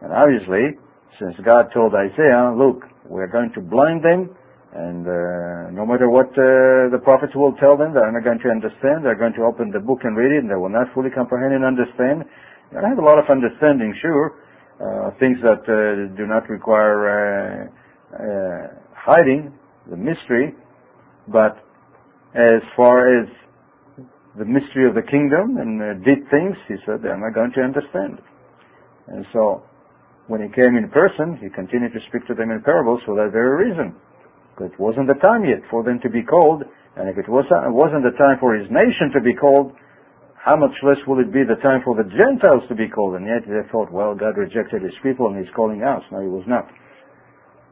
And 0.00 0.14
obviously, 0.14 0.78
since 1.18 1.34
God 1.42 1.74
told 1.74 1.98
Isaiah, 1.98 2.54
Look, 2.54 2.86
we're 3.10 3.26
going 3.26 3.50
to 3.58 3.60
blind 3.60 4.06
them 4.06 4.30
and 4.72 5.08
uh, 5.08 5.72
no 5.72 5.88
matter 5.88 6.10
what 6.12 6.28
uh, 6.36 6.92
the 6.92 7.00
prophets 7.02 7.32
will 7.34 7.56
tell 7.56 7.76
them, 7.76 7.94
they're 7.94 8.12
not 8.12 8.22
going 8.22 8.38
to 8.44 8.50
understand. 8.52 9.00
They're 9.00 9.16
going 9.16 9.32
to 9.40 9.48
open 9.48 9.72
the 9.72 9.80
book 9.80 10.04
and 10.04 10.14
read 10.14 10.28
it, 10.36 10.44
and 10.44 10.50
they 10.50 10.60
will 10.60 10.68
not 10.68 10.92
fully 10.92 11.08
comprehend 11.08 11.54
and 11.54 11.64
understand. 11.64 12.28
I 12.76 12.86
have 12.86 12.98
a 12.98 13.04
lot 13.04 13.16
of 13.16 13.24
understanding, 13.32 13.96
sure, 14.02 14.44
uh, 14.76 15.16
things 15.18 15.38
that 15.40 15.64
uh, 15.64 16.12
do 16.16 16.28
not 16.28 16.50
require 16.52 17.00
uh, 17.08 17.64
uh, 18.12 18.78
hiding, 18.92 19.56
the 19.88 19.96
mystery, 19.96 20.52
but 21.32 21.56
as 22.36 22.60
far 22.76 23.08
as 23.08 23.26
the 24.38 24.46
mystery 24.46 24.86
of 24.86 24.94
the 24.94 25.02
kingdom 25.02 25.58
and 25.58 25.82
uh, 25.82 25.86
did 26.06 26.22
things, 26.30 26.54
he 26.70 26.78
said, 26.86 27.02
they're 27.02 27.18
not 27.18 27.34
going 27.34 27.52
to 27.58 27.62
understand. 27.62 28.22
And 29.10 29.26
so, 29.34 29.66
when 30.28 30.40
he 30.40 30.48
came 30.52 30.76
in 30.76 30.88
person, 30.94 31.40
he 31.42 31.50
continued 31.50 31.92
to 31.92 32.02
speak 32.08 32.26
to 32.28 32.34
them 32.34 32.50
in 32.54 32.62
parables 32.62 33.00
for 33.04 33.16
that 33.16 33.32
very 33.32 33.66
reason 33.66 33.96
Because 34.54 34.70
it 34.72 34.80
wasn't 34.80 35.08
the 35.08 35.18
time 35.18 35.44
yet 35.44 35.64
for 35.70 35.82
them 35.82 35.98
to 36.04 36.10
be 36.10 36.22
called, 36.22 36.62
and 36.96 37.08
if 37.08 37.16
it 37.16 37.28
was, 37.28 37.48
uh, 37.50 37.66
wasn't 37.72 38.04
the 38.04 38.16
time 38.16 38.36
for 38.38 38.54
his 38.54 38.68
nation 38.70 39.10
to 39.16 39.20
be 39.20 39.34
called, 39.34 39.72
how 40.36 40.56
much 40.56 40.72
less 40.82 41.00
will 41.06 41.18
it 41.20 41.32
be 41.32 41.44
the 41.44 41.58
time 41.60 41.82
for 41.84 41.96
the 41.96 42.08
Gentiles 42.08 42.62
to 42.68 42.74
be 42.74 42.88
called? 42.88 43.16
And 43.16 43.26
yet 43.26 43.42
they 43.44 43.64
thought, 43.72 43.90
well, 43.90 44.14
God 44.14 44.38
rejected 44.38 44.82
his 44.82 44.94
people 45.02 45.28
and 45.28 45.36
he's 45.36 45.52
calling 45.54 45.82
us. 45.82 46.00
No, 46.12 46.20
he 46.20 46.28
was 46.30 46.44
not. 46.46 46.68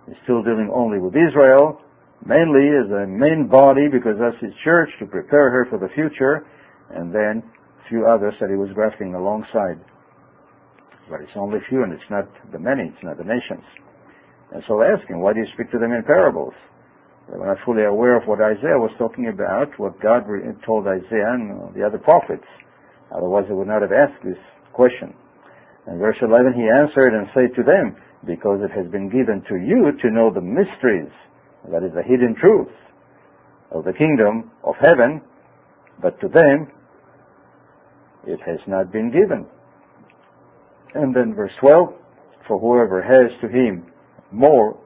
He's 0.06 0.18
still 0.25 0.42
dealing 0.42 0.70
only 0.73 0.99
with 0.99 1.14
Israel, 1.14 1.80
mainly 2.25 2.73
as 2.73 2.88
a 2.90 3.06
main 3.06 3.49
body 3.50 3.88
because 3.92 4.16
that's 4.16 4.38
his 4.40 4.54
church 4.64 4.88
to 5.00 5.06
prepare 5.06 5.50
her 5.50 5.66
for 5.68 5.78
the 5.78 5.92
future, 5.94 6.46
and 6.94 7.12
then 7.12 7.42
a 7.44 7.88
few 7.88 8.06
others 8.06 8.35
that 8.40 8.50
he 8.50 8.56
was 8.56 8.70
grafting 8.75 9.14
alongside. 9.14 9.78
But 11.11 11.23
it's 11.23 11.37
only 11.37 11.58
few 11.68 11.82
and 11.82 11.92
it's 11.92 12.11
not 12.11 12.26
the 12.50 12.58
many, 12.58 12.90
it's 12.90 13.04
not 13.04 13.18
the 13.18 13.28
nations. 13.28 13.62
And 14.52 14.62
so 14.66 14.78
they 14.78 14.87
ask 14.87 15.06
him, 15.11 15.20
why 15.20 15.35
do 15.35 15.40
you 15.40 15.50
speak 15.54 15.70
to 15.73 15.78
them 15.78 15.92
in 15.92 16.02
parables? 16.02 16.54
They 17.30 17.38
were 17.38 17.46
not 17.46 17.58
fully 17.66 17.82
aware 17.82 18.14
of 18.14 18.26
what 18.26 18.38
Isaiah 18.38 18.78
was 18.78 18.94
talking 18.99 19.26
about, 19.26 19.75
what 19.78 19.99
God 20.00 20.26
told 20.64 20.87
Isaiah 20.87 21.35
and 21.35 21.75
the 21.75 21.82
other 21.82 21.99
prophets. 21.99 22.46
Otherwise, 23.11 23.46
they 23.49 23.54
would 23.54 23.66
not 23.66 23.82
have 23.82 23.90
asked 23.90 24.23
this 24.23 24.38
question. 24.73 25.14
And 25.87 25.99
verse 25.99 26.18
11, 26.23 26.54
he 26.54 26.70
answered 26.70 27.14
and 27.14 27.26
said 27.35 27.54
to 27.58 27.62
them, 27.62 27.99
Because 28.26 28.62
it 28.62 28.70
has 28.75 28.90
been 28.90 29.11
given 29.11 29.42
to 29.50 29.56
you 29.58 29.90
to 30.02 30.11
know 30.11 30.30
the 30.30 30.42
mysteries, 30.42 31.11
that 31.70 31.82
is 31.82 31.92
the 31.94 32.02
hidden 32.02 32.35
truth 32.40 32.68
of 33.70 33.85
the 33.85 33.92
kingdom 33.92 34.50
of 34.64 34.75
heaven, 34.80 35.20
but 36.00 36.20
to 36.20 36.28
them 36.28 36.68
it 38.26 38.40
has 38.46 38.58
not 38.66 38.92
been 38.92 39.11
given. 39.11 39.46
And 40.94 41.14
then 41.14 41.35
verse 41.35 41.52
12, 41.61 41.88
For 42.49 42.58
whoever 42.58 43.02
has 43.02 43.30
to 43.40 43.49
him 43.49 43.87
more 44.32 44.78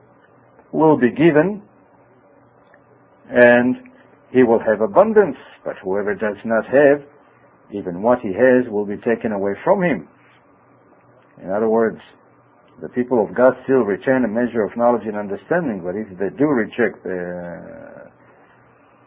will 0.73 0.99
be 0.99 1.11
given, 1.11 1.63
and 3.31 3.77
he 4.33 4.43
will 4.43 4.61
have 4.61 4.81
abundance, 4.81 5.37
but 5.65 5.75
whoever 5.83 6.15
does 6.15 6.37
not 6.45 6.65
have, 6.67 7.07
even 7.73 8.03
what 8.03 8.21
he 8.21 8.29
has 8.29 8.71
will 8.71 8.87
be 8.87 8.97
taken 8.97 9.33
away 9.33 9.53
from 9.65 9.83
him. 9.83 10.09
In 11.43 11.51
other 11.51 11.69
words, 11.69 12.01
the 12.81 12.89
people 12.89 13.21
of 13.21 13.37
God 13.37 13.53
still 13.65 13.85
retain 13.85 14.25
a 14.25 14.31
measure 14.31 14.65
of 14.65 14.73
knowledge 14.77 15.05
and 15.05 15.17
understanding, 15.17 15.85
but 15.85 15.93
if 15.93 16.09
they 16.17 16.33
do 16.37 16.49
reject 16.49 17.05
the, 17.05 18.09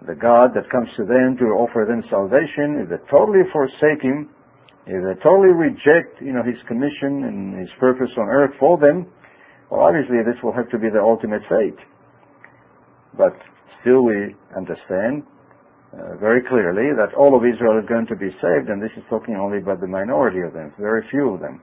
the 0.05 0.15
God 0.15 0.53
that 0.53 0.69
comes 0.69 0.89
to 0.97 1.05
them 1.05 1.37
to 1.41 1.57
offer 1.57 1.85
them 1.89 2.05
salvation, 2.09 2.85
if 2.85 2.93
they 2.93 3.01
totally 3.09 3.41
forsake 3.49 4.05
Him, 4.05 4.29
if 4.85 5.01
they 5.01 5.17
totally 5.25 5.57
reject, 5.57 6.21
you 6.21 6.33
know, 6.37 6.45
His 6.45 6.59
commission 6.69 7.25
and 7.25 7.57
His 7.57 7.69
purpose 7.79 8.13
on 8.17 8.29
earth 8.29 8.53
for 8.59 8.77
them, 8.77 9.09
well, 9.73 9.81
obviously 9.81 10.21
this 10.21 10.37
will 10.45 10.53
have 10.53 10.69
to 10.69 10.77
be 10.77 10.93
the 10.93 11.01
ultimate 11.01 11.41
fate. 11.49 11.79
But 13.17 13.33
still 13.81 14.05
we 14.05 14.37
understand 14.53 15.25
uh, 15.97 16.17
very 16.21 16.45
clearly 16.45 16.93
that 16.93 17.13
all 17.17 17.33
of 17.33 17.41
Israel 17.41 17.81
is 17.81 17.89
going 17.89 18.05
to 18.05 18.17
be 18.17 18.29
saved, 18.37 18.69
and 18.69 18.77
this 18.77 18.93
is 18.97 19.03
talking 19.09 19.33
only 19.33 19.57
about 19.57 19.81
the 19.81 19.89
minority 19.89 20.45
of 20.45 20.53
them, 20.53 20.73
very 20.77 21.01
few 21.09 21.33
of 21.33 21.41
them. 21.41 21.61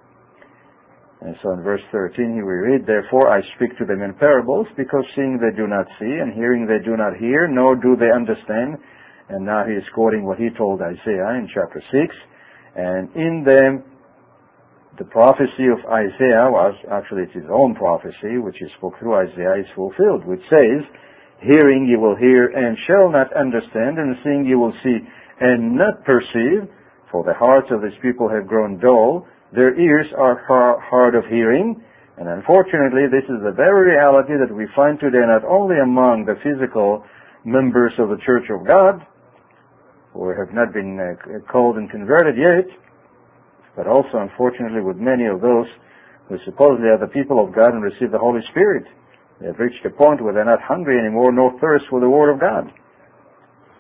And 1.21 1.37
so 1.43 1.53
in 1.53 1.61
verse 1.61 1.83
13 1.93 2.33
here 2.33 2.47
we 2.47 2.73
read, 2.73 2.87
Therefore 2.87 3.29
I 3.29 3.41
speak 3.57 3.77
to 3.79 3.85
them 3.85 4.01
in 4.01 4.15
parables, 4.15 4.67
because 4.77 5.05
seeing 5.15 5.37
they 5.37 5.55
do 5.55 5.69
not 5.69 5.87
see, 6.01 6.17
and 6.17 6.33
hearing 6.33 6.67
they 6.67 6.83
do 6.85 6.97
not 6.97 7.17
hear, 7.21 7.47
nor 7.47 7.77
do 7.77 7.95
they 7.97 8.09
understand. 8.09 8.81
And 9.29 9.45
now 9.45 9.65
he 9.69 9.75
is 9.75 9.85
quoting 9.95 10.25
what 10.25 10.39
he 10.39 10.49
told 10.57 10.81
Isaiah 10.81 11.37
in 11.37 11.49
chapter 11.53 11.83
6. 11.93 12.15
And 12.77 13.15
in 13.15 13.45
them, 13.45 13.85
the 14.99 15.05
prophecy 15.05 15.69
of 15.69 15.85
Isaiah 15.87 16.49
was, 16.49 16.75
actually 16.91 17.25
it's 17.29 17.37
his 17.37 17.49
own 17.53 17.75
prophecy, 17.75 18.41
which 18.41 18.57
is 18.61 18.71
spoke 18.79 18.99
through 18.99 19.17
Isaiah, 19.17 19.61
is 19.61 19.69
fulfilled, 19.77 20.25
which 20.25 20.43
says, 20.49 20.83
Hearing 21.41 21.89
you 21.89 22.01
will 22.01 22.17
hear 22.17 22.49
and 22.53 22.77
shall 22.87 23.09
not 23.09 23.33
understand, 23.33 23.97
and 23.97 24.17
seeing 24.25 24.45
you 24.45 24.59
will 24.59 24.75
see 24.83 24.99
and 25.41 25.77
not 25.77 26.05
perceive, 26.05 26.69
for 27.11 27.25
the 27.25 27.33
hearts 27.33 27.69
of 27.71 27.81
this 27.81 27.97
people 28.03 28.29
have 28.29 28.47
grown 28.47 28.79
dull, 28.79 29.27
their 29.53 29.75
ears 29.79 30.07
are 30.17 30.39
hard 30.47 31.15
of 31.15 31.25
hearing, 31.27 31.83
and 32.19 32.29
unfortunately, 32.29 33.11
this 33.11 33.25
is 33.27 33.43
the 33.43 33.51
very 33.57 33.97
reality 33.97 34.35
that 34.39 34.55
we 34.55 34.69
find 34.77 35.01
today 35.01 35.25
not 35.27 35.43
only 35.45 35.81
among 35.83 36.25
the 36.25 36.39
physical 36.45 37.03
members 37.45 37.93
of 37.99 38.11
the 38.11 38.19
Church 38.25 38.47
of 38.51 38.67
God, 38.67 39.03
who 40.13 40.29
have 40.31 40.53
not 40.53 40.73
been 40.73 40.99
uh, 40.99 41.17
called 41.51 41.77
and 41.77 41.91
converted 41.91 42.37
yet, 42.37 42.67
but 43.75 43.87
also, 43.87 44.19
unfortunately, 44.19 44.83
with 44.83 44.99
many 44.99 45.27
of 45.27 45.41
those 45.41 45.67
who 46.29 46.37
supposedly 46.45 46.91
are 46.91 46.99
the 46.99 47.11
people 47.11 47.43
of 47.43 47.55
God 47.55 47.75
and 47.75 47.83
receive 47.83 48.11
the 48.11 48.19
Holy 48.19 48.41
Spirit. 48.51 48.85
They 49.41 49.47
have 49.47 49.59
reached 49.59 49.85
a 49.87 49.91
point 49.91 50.23
where 50.23 50.35
they're 50.35 50.45
not 50.45 50.63
hungry 50.63 50.99
anymore, 50.99 51.33
nor 51.33 51.59
thirst 51.59 51.87
for 51.89 51.99
the 51.99 52.11
Word 52.11 52.31
of 52.31 52.39
God. 52.39 52.71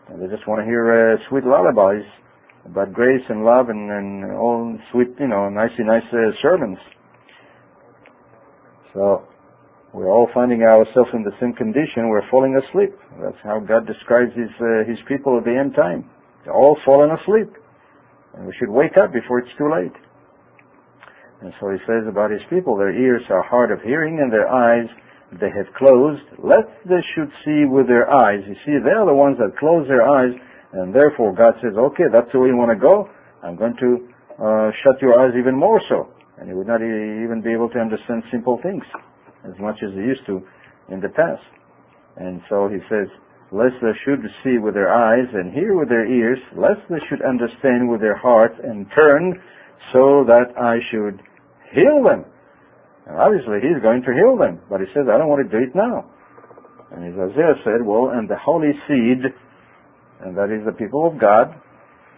And 0.08 0.22
they 0.22 0.26
just 0.26 0.48
want 0.48 0.60
to 0.62 0.66
hear 0.66 1.14
uh, 1.14 1.28
sweet 1.28 1.44
lullabies 1.44 2.06
about 2.67 2.93
grace 2.93 3.23
and 3.29 3.45
love 3.45 3.69
and, 3.69 3.90
and 3.90 4.33
all 4.33 4.76
sweet, 4.93 5.09
you 5.19 5.29
know, 5.29 5.49
nicey 5.49 5.83
nice 5.85 6.05
uh, 6.12 6.31
sermons. 6.43 6.79
So 8.92 9.25
we're 9.92 10.11
all 10.11 10.29
finding 10.35 10.62
ourselves 10.62 11.11
in 11.14 11.23
the 11.23 11.35
same 11.40 11.53
condition. 11.55 12.09
We're 12.09 12.29
falling 12.31 12.59
asleep. 12.59 12.90
That's 13.23 13.38
how 13.42 13.61
God 13.61 13.87
describes 13.87 14.33
His 14.37 14.51
uh, 14.61 14.85
His 14.87 14.99
people 15.09 15.38
at 15.38 15.44
the 15.44 15.57
end 15.57 15.75
time. 15.75 16.11
They're 16.44 16.55
all 16.55 16.77
fallen 16.85 17.11
asleep, 17.11 17.53
and 18.35 18.46
we 18.46 18.55
should 18.59 18.70
wake 18.70 18.96
up 18.96 19.12
before 19.12 19.38
it's 19.40 19.55
too 19.59 19.70
late. 19.70 19.96
And 21.42 21.53
so 21.61 21.70
He 21.70 21.79
says 21.87 22.07
about 22.09 22.31
His 22.31 22.42
people: 22.51 22.77
their 22.77 22.92
ears 22.92 23.23
are 23.31 23.42
hard 23.42 23.70
of 23.70 23.81
hearing, 23.83 24.20
and 24.20 24.33
their 24.33 24.49
eyes 24.49 24.87
they 25.38 25.51
have 25.55 25.70
closed, 25.79 26.27
lest 26.42 26.66
they 26.87 27.03
should 27.14 27.31
see 27.44 27.62
with 27.62 27.87
their 27.87 28.11
eyes. 28.11 28.42
You 28.46 28.59
see, 28.66 28.75
they 28.83 28.90
are 28.90 29.07
the 29.07 29.14
ones 29.14 29.38
that 29.38 29.57
close 29.59 29.87
their 29.87 30.03
eyes 30.03 30.35
and 30.72 30.94
therefore 30.94 31.35
God 31.35 31.54
says, 31.62 31.74
okay, 31.76 32.06
that's 32.12 32.30
the 32.33 32.38
way 32.38 32.48
you 32.48 32.56
want 32.56 32.70
to 32.70 32.78
go. 32.78 33.09
I'm 33.42 33.56
going 33.56 33.74
to 33.80 33.90
uh, 34.38 34.70
shut 34.85 35.02
your 35.02 35.18
eyes 35.18 35.35
even 35.38 35.56
more 35.56 35.80
so. 35.88 36.09
And 36.38 36.48
you 36.48 36.56
would 36.56 36.68
not 36.68 36.80
even 36.80 37.42
be 37.44 37.52
able 37.52 37.68
to 37.70 37.78
understand 37.78 38.22
simple 38.33 38.59
things 38.62 38.85
as 39.44 39.52
much 39.61 39.76
as 39.83 39.90
you 39.94 40.02
used 40.02 40.24
to 40.26 40.40
in 40.88 41.00
the 41.00 41.11
past. 41.11 41.44
And 42.16 42.40
so 42.48 42.68
he 42.68 42.78
says, 42.88 43.09
lest 43.52 43.74
they 43.83 43.92
should 44.04 44.22
see 44.44 44.59
with 44.59 44.74
their 44.74 44.92
eyes 44.92 45.26
and 45.35 45.52
hear 45.52 45.76
with 45.76 45.88
their 45.88 46.06
ears, 46.06 46.38
lest 46.56 46.80
they 46.88 47.02
should 47.09 47.20
understand 47.22 47.90
with 47.90 48.00
their 48.00 48.16
hearts 48.16 48.54
and 48.62 48.87
turn 48.94 49.35
so 49.92 50.24
that 50.26 50.54
I 50.56 50.78
should 50.90 51.20
heal 51.74 52.02
them. 52.04 52.24
And 53.06 53.18
obviously 53.18 53.59
he's 53.59 53.83
going 53.83 54.02
to 54.06 54.12
heal 54.14 54.38
them, 54.38 54.61
but 54.70 54.80
he 54.80 54.87
says, 54.94 55.11
I 55.11 55.18
don't 55.18 55.28
want 55.28 55.42
to 55.44 55.50
do 55.50 55.62
it 55.62 55.74
now. 55.74 56.06
And 56.92 57.04
as 57.06 57.14
Isaiah 57.18 57.59
said, 57.64 57.83
well, 57.85 58.11
and 58.14 58.28
the 58.28 58.38
holy 58.38 58.72
seed 58.87 59.28
and 60.24 60.37
that 60.37 60.52
is 60.52 60.64
the 60.66 60.72
people 60.72 61.06
of 61.06 61.18
God, 61.20 61.54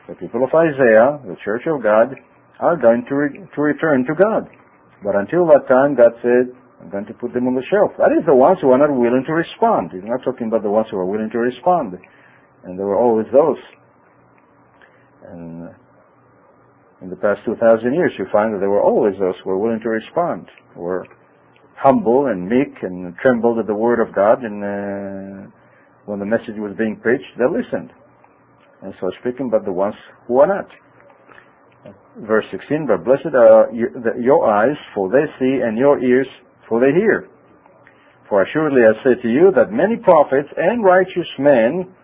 the 0.09 0.15
people 0.15 0.43
of 0.45 0.51
Isaiah, 0.51 1.23
the 1.25 1.37
church 1.45 1.63
of 1.67 1.83
God, 1.83 2.15
are 2.59 2.77
going 2.77 3.05
to, 3.09 3.15
re- 3.15 3.47
to 3.55 3.61
return 3.61 4.05
to 4.07 4.15
God. 4.15 4.51
But 5.03 5.15
until 5.17 5.47
that 5.47 5.67
time, 5.69 5.95
God 5.95 6.13
said, 6.23 6.55
I'm 6.83 6.91
going 6.91 7.07
to 7.07 7.15
put 7.15 7.33
them 7.33 7.47
on 7.47 7.55
the 7.55 7.63
shelf. 7.71 7.93
That 7.99 8.11
is 8.11 8.27
the 8.27 8.35
ones 8.35 8.59
who 8.61 8.71
are 8.71 8.79
not 8.79 8.91
willing 8.91 9.23
to 9.27 9.33
respond. 9.33 9.91
He's 9.95 10.03
not 10.05 10.23
talking 10.25 10.49
about 10.49 10.63
the 10.63 10.71
ones 10.71 10.87
who 10.91 10.99
are 10.99 11.07
willing 11.07 11.31
to 11.31 11.39
respond. 11.39 11.95
And 12.65 12.79
there 12.79 12.87
were 12.87 12.99
always 12.99 13.27
those. 13.33 13.59
And 15.31 15.71
in 17.01 17.11
the 17.11 17.17
past 17.17 17.41
2,000 17.47 17.95
years, 17.95 18.13
you 18.19 18.27
find 18.33 18.55
that 18.55 18.59
there 18.59 18.71
were 18.71 18.83
always 18.83 19.15
those 19.19 19.35
who 19.43 19.51
were 19.51 19.59
willing 19.59 19.81
to 19.83 19.89
respond, 19.89 20.47
were 20.75 21.07
humble 21.77 22.27
and 22.27 22.49
meek 22.49 22.75
and 22.83 23.15
trembled 23.19 23.59
at 23.59 23.67
the 23.67 23.75
word 23.75 23.99
of 23.99 24.15
God 24.15 24.43
and 24.43 24.63
uh, 24.63 25.51
when 26.07 26.19
the 26.19 26.27
message 26.27 26.59
was 26.59 26.75
being 26.77 26.97
preached, 26.97 27.25
they 27.39 27.47
listened. 27.47 27.91
And 28.83 28.93
so 29.01 29.11
speaking 29.21 29.47
about 29.47 29.65
the 29.65 29.73
ones 29.73 29.95
who 30.27 30.39
are 30.39 30.47
not. 30.47 30.69
Verse 32.19 32.45
16, 32.51 32.87
but 32.87 33.05
blessed 33.05 33.35
are 33.35 33.71
your 33.73 34.45
eyes, 34.47 34.77
for 34.95 35.11
they 35.11 35.25
see, 35.39 35.61
and 35.63 35.79
your 35.79 36.03
ears, 36.03 36.27
for 36.69 36.81
they 36.81 36.93
hear. 36.93 37.29
For 38.29 38.43
assuredly 38.43 38.83
I 38.83 38.93
say 39.05 39.21
to 39.21 39.29
you 39.29 39.53
that 39.57 39.73
many 39.73 39.97
prophets 39.97 40.49
and 40.57 40.85
righteous 40.85 41.29
men, 41.39 41.95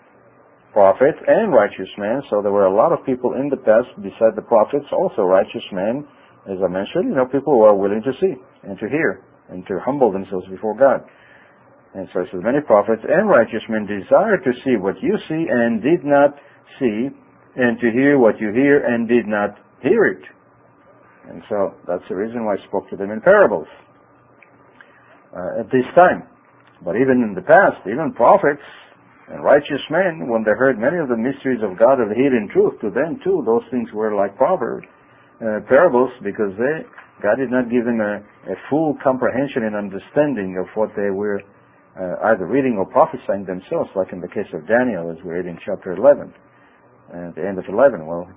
prophets 0.73 1.19
and 1.27 1.53
righteous 1.53 1.89
men, 1.99 2.23
so 2.31 2.43
there 2.43 2.53
were 2.53 2.67
a 2.67 2.75
lot 2.75 2.93
of 2.93 3.05
people 3.05 3.35
in 3.35 3.49
the 3.49 3.57
past 3.57 3.89
beside 4.03 4.37
the 4.37 4.43
prophets, 4.43 4.87
also 4.93 5.23
righteous 5.23 5.65
men, 5.73 6.07
as 6.47 6.59
I 6.65 6.69
mentioned, 6.69 7.11
you 7.11 7.15
know, 7.15 7.27
people 7.27 7.53
who 7.53 7.63
are 7.63 7.77
willing 7.77 8.03
to 8.03 8.13
see 8.21 8.35
and 8.63 8.79
to 8.79 8.89
hear 8.89 9.23
and 9.51 9.67
to 9.67 9.79
humble 9.85 10.13
themselves 10.13 10.47
before 10.49 10.77
God. 10.77 11.05
And 11.95 12.09
so 12.13 12.21
it 12.21 12.29
says, 12.33 12.41
many 12.45 12.61
prophets 12.61 13.03
and 13.03 13.29
righteous 13.29 13.65
men 13.69 13.87
desire 13.89 14.37
to 14.37 14.53
see 14.65 14.77
what 14.77 15.01
you 15.01 15.17
see 15.29 15.47
and 15.49 15.83
did 15.83 16.05
not 16.05 16.37
see, 16.79 17.09
and 17.57 17.81
to 17.81 17.91
hear 17.91 18.19
what 18.19 18.39
you 18.39 18.53
hear 18.53 18.85
and 18.85 19.09
did 19.09 19.27
not 19.27 19.57
hear 19.83 20.05
it. 20.05 20.23
And 21.29 21.43
so 21.49 21.75
that's 21.87 22.05
the 22.09 22.17
reason 22.17 22.45
why 22.45 22.55
I 22.55 22.67
spoke 22.69 22.89
to 22.91 22.97
them 22.97 23.11
in 23.11 23.21
parables 23.21 23.67
uh, 25.35 25.61
at 25.61 25.67
this 25.73 25.85
time. 25.97 26.29
But 26.85 26.97
even 26.97 27.25
in 27.25 27.35
the 27.35 27.43
past, 27.43 27.83
even 27.85 28.13
prophets 28.15 28.63
and 29.29 29.43
righteous 29.43 29.83
men, 29.91 30.29
when 30.29 30.45
they 30.45 30.57
heard 30.57 30.79
many 30.79 30.97
of 30.99 31.09
the 31.09 31.17
mysteries 31.17 31.61
of 31.65 31.79
God 31.79 32.01
of 32.01 32.09
the 32.09 32.15
hidden 32.15 32.49
truth, 32.53 32.81
to 32.81 32.91
them 32.91 33.19
too, 33.25 33.43
those 33.45 33.65
things 33.71 33.89
were 33.93 34.15
like 34.15 34.37
proverbs, 34.37 34.87
uh, 35.43 35.61
parables, 35.69 36.11
because 36.23 36.53
they 36.57 36.87
God 37.21 37.35
did 37.37 37.51
not 37.51 37.67
give 37.69 37.85
them 37.85 37.99
a, 38.01 38.23
a 38.47 38.57
full 38.71 38.97
comprehension 39.03 39.67
and 39.67 39.75
understanding 39.75 40.57
of 40.57 40.71
what 40.79 40.91
they 40.95 41.11
were 41.11 41.43
uh, 41.99 42.31
either 42.31 42.47
reading 42.47 42.79
or 42.79 42.87
prophesying 42.87 43.45
themselves, 43.45 43.91
like 43.97 44.13
in 44.13 44.21
the 44.21 44.29
case 44.29 44.47
of 44.55 44.67
Daniel, 44.69 45.11
as 45.11 45.19
we 45.25 45.33
read 45.33 45.47
in 45.47 45.59
chapter 45.65 45.93
11, 45.93 46.33
at 47.11 47.35
the 47.35 47.43
end 47.43 47.59
of 47.59 47.65
11. 47.69 48.07
Well, 48.07 48.31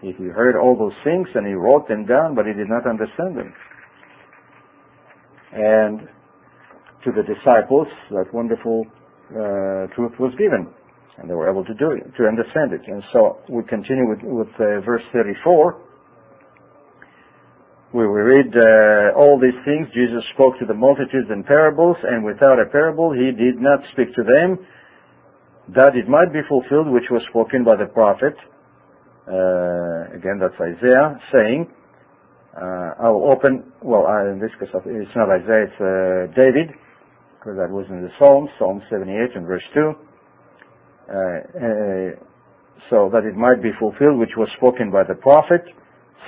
he, 0.00 0.12
he 0.16 0.24
heard 0.30 0.56
all 0.56 0.78
those 0.78 0.96
things 1.02 1.26
and 1.34 1.46
he 1.46 1.54
wrote 1.54 1.88
them 1.88 2.06
down, 2.06 2.34
but 2.34 2.46
he 2.46 2.52
did 2.52 2.68
not 2.68 2.86
understand 2.86 3.36
them. 3.36 3.52
And 5.52 6.08
to 7.04 7.10
the 7.10 7.26
disciples, 7.26 7.88
that 8.10 8.32
wonderful 8.32 8.86
uh, 9.30 9.90
truth 9.94 10.12
was 10.20 10.32
given, 10.38 10.70
and 11.18 11.28
they 11.28 11.34
were 11.34 11.50
able 11.50 11.64
to 11.64 11.74
do 11.74 11.90
it, 11.90 12.06
to 12.16 12.28
understand 12.28 12.72
it. 12.72 12.82
And 12.86 13.02
so 13.12 13.38
we 13.48 13.64
continue 13.64 14.08
with, 14.08 14.22
with 14.22 14.54
uh, 14.60 14.80
verse 14.86 15.02
34 15.12 15.89
we 17.92 18.04
read 18.06 18.54
uh, 18.54 19.18
all 19.18 19.40
these 19.40 19.58
things. 19.64 19.88
Jesus 19.90 20.22
spoke 20.34 20.58
to 20.60 20.66
the 20.66 20.74
multitudes 20.74 21.26
in 21.30 21.42
parables, 21.42 21.96
and 22.04 22.24
without 22.24 22.60
a 22.60 22.70
parable 22.70 23.12
he 23.12 23.34
did 23.34 23.58
not 23.58 23.80
speak 23.92 24.14
to 24.14 24.22
them, 24.22 24.58
that 25.74 25.96
it 25.98 26.08
might 26.08 26.32
be 26.32 26.40
fulfilled 26.48 26.86
which 26.86 27.10
was 27.10 27.22
spoken 27.30 27.64
by 27.64 27.74
the 27.74 27.86
prophet. 27.90 28.34
Uh, 29.26 30.14
again, 30.14 30.38
that's 30.38 30.54
Isaiah 30.58 31.18
saying, 31.34 31.66
uh, 32.54 33.06
I 33.06 33.10
will 33.10 33.30
open, 33.30 33.72
well, 33.82 34.06
uh, 34.06 34.30
in 34.30 34.38
this 34.38 34.50
case, 34.58 34.70
it's 34.74 35.16
not 35.16 35.30
Isaiah, 35.30 35.66
it's 35.66 35.80
uh, 35.82 36.34
David, 36.34 36.70
because 37.38 37.58
that 37.58 37.70
was 37.70 37.86
in 37.90 38.02
the 38.02 38.10
Psalms, 38.18 38.50
Psalm 38.58 38.82
78 38.90 39.34
and 39.34 39.46
verse 39.46 39.62
2. 39.74 39.80
Uh, 39.80 39.94
uh, 41.10 42.10
so 42.88 43.10
that 43.12 43.22
it 43.26 43.34
might 43.34 43.62
be 43.62 43.70
fulfilled, 43.78 44.18
which 44.18 44.34
was 44.36 44.48
spoken 44.58 44.90
by 44.90 45.02
the 45.02 45.14
prophet, 45.14 45.62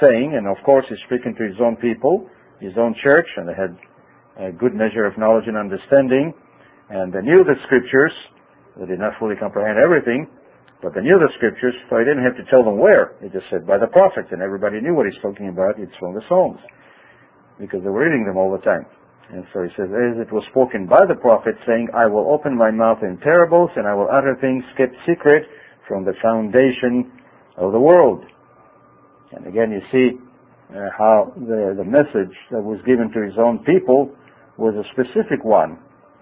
saying, 0.00 0.34
and 0.36 0.46
of 0.46 0.56
course 0.64 0.86
he's 0.88 1.02
speaking 1.06 1.34
to 1.36 1.44
his 1.44 1.60
own 1.60 1.76
people, 1.76 2.30
his 2.60 2.72
own 2.78 2.94
church, 3.02 3.26
and 3.36 3.48
they 3.48 3.58
had 3.58 3.76
a 4.38 4.52
good 4.52 4.74
measure 4.74 5.04
of 5.04 5.18
knowledge 5.18 5.44
and 5.46 5.56
understanding, 5.56 6.32
and 6.88 7.12
they 7.12 7.20
knew 7.20 7.44
the 7.44 7.58
scriptures. 7.66 8.12
They 8.78 8.86
did 8.86 8.98
not 8.98 9.12
fully 9.18 9.36
comprehend 9.36 9.76
everything, 9.76 10.26
but 10.80 10.94
they 10.94 11.02
knew 11.02 11.18
the 11.20 11.28
scriptures, 11.36 11.74
so 11.90 11.98
he 11.98 12.04
didn't 12.04 12.24
have 12.24 12.36
to 12.40 12.46
tell 12.48 12.64
them 12.64 12.78
where. 12.78 13.12
He 13.20 13.28
just 13.28 13.44
said 13.50 13.66
by 13.66 13.76
the 13.76 13.86
prophets, 13.92 14.28
and 14.32 14.40
everybody 14.40 14.80
knew 14.80 14.94
what 14.94 15.04
he's 15.04 15.20
talking 15.20 15.48
about. 15.48 15.76
It's 15.78 15.92
from 16.00 16.14
the 16.14 16.22
Psalms, 16.28 16.60
because 17.60 17.82
they 17.82 17.90
were 17.90 18.08
reading 18.08 18.24
them 18.24 18.38
all 18.38 18.50
the 18.50 18.64
time. 18.64 18.86
And 19.30 19.44
so 19.52 19.62
he 19.62 19.70
says, 19.76 19.88
as 19.88 20.20
it 20.20 20.32
was 20.32 20.44
spoken 20.50 20.86
by 20.86 21.00
the 21.08 21.14
prophet, 21.14 21.54
saying, 21.66 21.88
I 21.94 22.06
will 22.06 22.32
open 22.32 22.56
my 22.56 22.70
mouth 22.70 22.98
in 23.02 23.16
parables, 23.16 23.70
and 23.76 23.86
I 23.86 23.94
will 23.94 24.08
utter 24.10 24.36
things 24.40 24.64
kept 24.76 24.96
secret 25.08 25.44
from 25.88 26.04
the 26.04 26.12
foundation 26.20 27.12
of 27.56 27.72
the 27.72 27.80
world. 27.80 28.24
And 29.32 29.46
again, 29.46 29.72
you 29.72 29.82
see 29.90 30.18
uh, 30.72 30.88
how 30.96 31.32
the, 31.36 31.74
the 31.76 31.84
message 31.84 32.32
that 32.50 32.60
was 32.60 32.80
given 32.84 33.10
to 33.12 33.20
his 33.24 33.36
own 33.36 33.64
people 33.64 34.12
was 34.56 34.74
a 34.76 34.86
specific 34.92 35.44
one. 35.44 35.78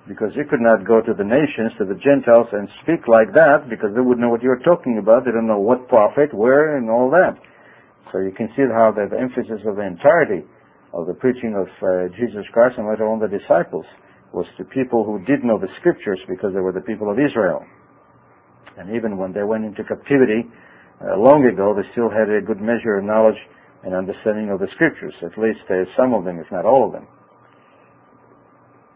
Because 0.09 0.33
you 0.35 0.45
could 0.49 0.65
not 0.65 0.87
go 0.87 1.03
to 1.03 1.13
the 1.13 1.27
nations, 1.27 1.77
to 1.79 1.85
the 1.85 1.99
Gentiles, 2.01 2.49
and 2.53 2.67
speak 2.83 3.07
like 3.07 3.31
that, 3.37 3.69
because 3.69 3.93
they 3.95 4.01
wouldn't 4.01 4.25
know 4.25 4.33
what 4.33 4.43
you're 4.43 4.63
talking 4.65 4.99
about. 4.99 5.25
They 5.25 5.31
don't 5.31 5.47
know 5.47 5.61
what 5.61 5.87
prophet, 5.89 6.33
where, 6.33 6.79
and 6.79 6.89
all 6.89 7.11
that. 7.11 7.37
So 8.11 8.19
you 8.19 8.33
can 8.33 8.49
see 8.57 8.65
how 8.67 8.91
the, 8.91 9.07
the 9.07 9.21
emphasis 9.21 9.63
of 9.67 9.77
the 9.77 9.87
entirety 9.87 10.43
of 10.93 11.07
the 11.07 11.15
preaching 11.15 11.55
of 11.55 11.69
uh, 11.79 12.11
Jesus 12.19 12.43
Christ 12.51 12.75
and 12.79 12.89
later 12.89 13.07
on 13.07 13.21
the 13.21 13.31
disciples 13.31 13.87
was 14.33 14.47
to 14.59 14.65
people 14.65 15.05
who 15.05 15.23
did 15.27 15.45
know 15.45 15.59
the 15.59 15.71
scriptures 15.79 16.19
because 16.27 16.51
they 16.55 16.61
were 16.61 16.73
the 16.73 16.83
people 16.83 17.11
of 17.11 17.19
Israel. 17.19 17.63
And 18.79 18.95
even 18.97 19.19
when 19.19 19.33
they 19.33 19.43
went 19.43 19.65
into 19.65 19.85
captivity 19.85 20.47
uh, 21.01 21.17
long 21.17 21.47
ago, 21.47 21.75
they 21.75 21.89
still 21.93 22.11
had 22.11 22.29
a 22.29 22.45
good 22.45 22.61
measure 22.61 22.99
of 22.99 23.05
knowledge 23.05 23.39
and 23.85 23.95
understanding 23.95 24.51
of 24.51 24.61
the 24.61 24.69
scriptures, 24.75 25.15
at 25.23 25.33
least 25.41 25.65
uh, 25.71 25.89
some 25.97 26.13
of 26.13 26.25
them, 26.25 26.39
if 26.39 26.47
not 26.53 26.67
all 26.67 26.85
of 26.87 26.93
them. 26.93 27.07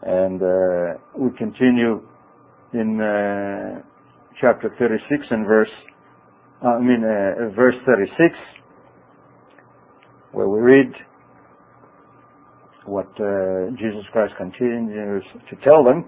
And 0.03 0.43
uh, 0.43 1.01
we 1.17 1.31
continue 1.39 2.05
in 2.75 3.01
uh, 3.01 3.81
chapter 4.39 4.69
36 4.79 5.01
and 5.31 5.47
verse, 5.47 5.73
uh, 6.63 6.77
I 6.77 6.81
mean, 6.81 7.01
verse 7.57 7.77
36, 7.87 8.35
where 10.33 10.49
we 10.49 10.61
read 10.61 10.93
what 12.85 13.09
Jesus 13.79 14.05
Christ 14.13 14.35
continues 14.37 15.25
to 15.49 15.57
tell 15.65 15.83
them. 15.83 16.05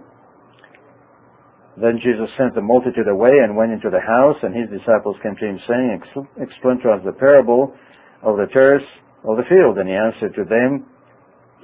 Then 1.76 2.00
Jesus 2.00 2.32
sent 2.40 2.54
the 2.54 2.64
multitude 2.64 3.08
away 3.08 3.32
and 3.44 3.56
went 3.56 3.72
into 3.72 3.90
the 3.90 4.00
house, 4.00 4.36
and 4.42 4.56
his 4.56 4.68
disciples 4.72 5.16
came 5.22 5.36
to 5.36 5.44
him, 5.44 5.60
saying, 5.68 6.00
Explain 6.40 6.80
to 6.82 6.96
us 6.96 7.04
the 7.04 7.12
parable 7.12 7.74
of 8.22 8.36
the 8.40 8.48
tares 8.56 8.82
of 9.28 9.36
the 9.36 9.44
field. 9.44 9.76
And 9.76 9.88
he 9.88 9.94
answered 9.94 10.32
to 10.40 10.44
them, 10.48 10.88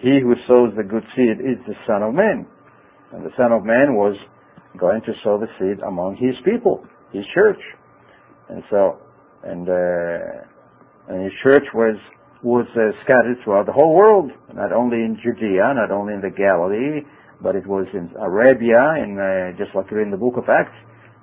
He 0.05 0.20
who 0.20 0.37
sows 0.46 0.77
the 0.77 0.85
good 0.85 1.05
seed 1.16 1.40
is 1.40 1.57
the 1.64 1.75
Son 1.88 2.03
of 2.03 2.12
Man. 2.12 2.44
And 3.12 3.25
the 3.25 3.33
Son 3.40 3.53
of 3.53 3.64
Man 3.64 3.96
was 3.96 4.16
going 4.77 5.01
to 5.03 5.12
sow 5.25 5.40
the 5.40 5.48
seed 5.59 5.81
among 5.81 6.16
his 6.16 6.37
people, 6.44 6.85
his 7.12 7.25
church. 7.35 7.61
And 8.51 8.62
so, 8.68 9.01
and, 9.44 9.68
uh, 9.68 11.09
and 11.09 11.25
his 11.25 11.33
church 11.42 11.64
was 11.72 11.96
was 12.42 12.66
uh, 12.75 12.90
scattered 13.05 13.38
throughout 13.44 13.66
the 13.66 13.72
whole 13.72 13.94
world, 13.94 14.33
not 14.53 14.72
only 14.72 14.96
in 14.98 15.16
Judea, 15.22 15.75
not 15.79 15.92
only 15.94 16.14
in 16.14 16.20
the 16.20 16.35
Galilee, 16.35 17.07
but 17.42 17.57
it 17.57 17.66
was 17.66 17.87
in 17.92 18.11
Arabia, 18.20 18.78
and 19.02 19.18
uh, 19.18 19.59
just 19.59 19.74
like 19.74 19.90
in 19.90 20.11
the 20.11 20.16
book 20.16 20.37
of 20.37 20.44
Acts, 20.48 20.76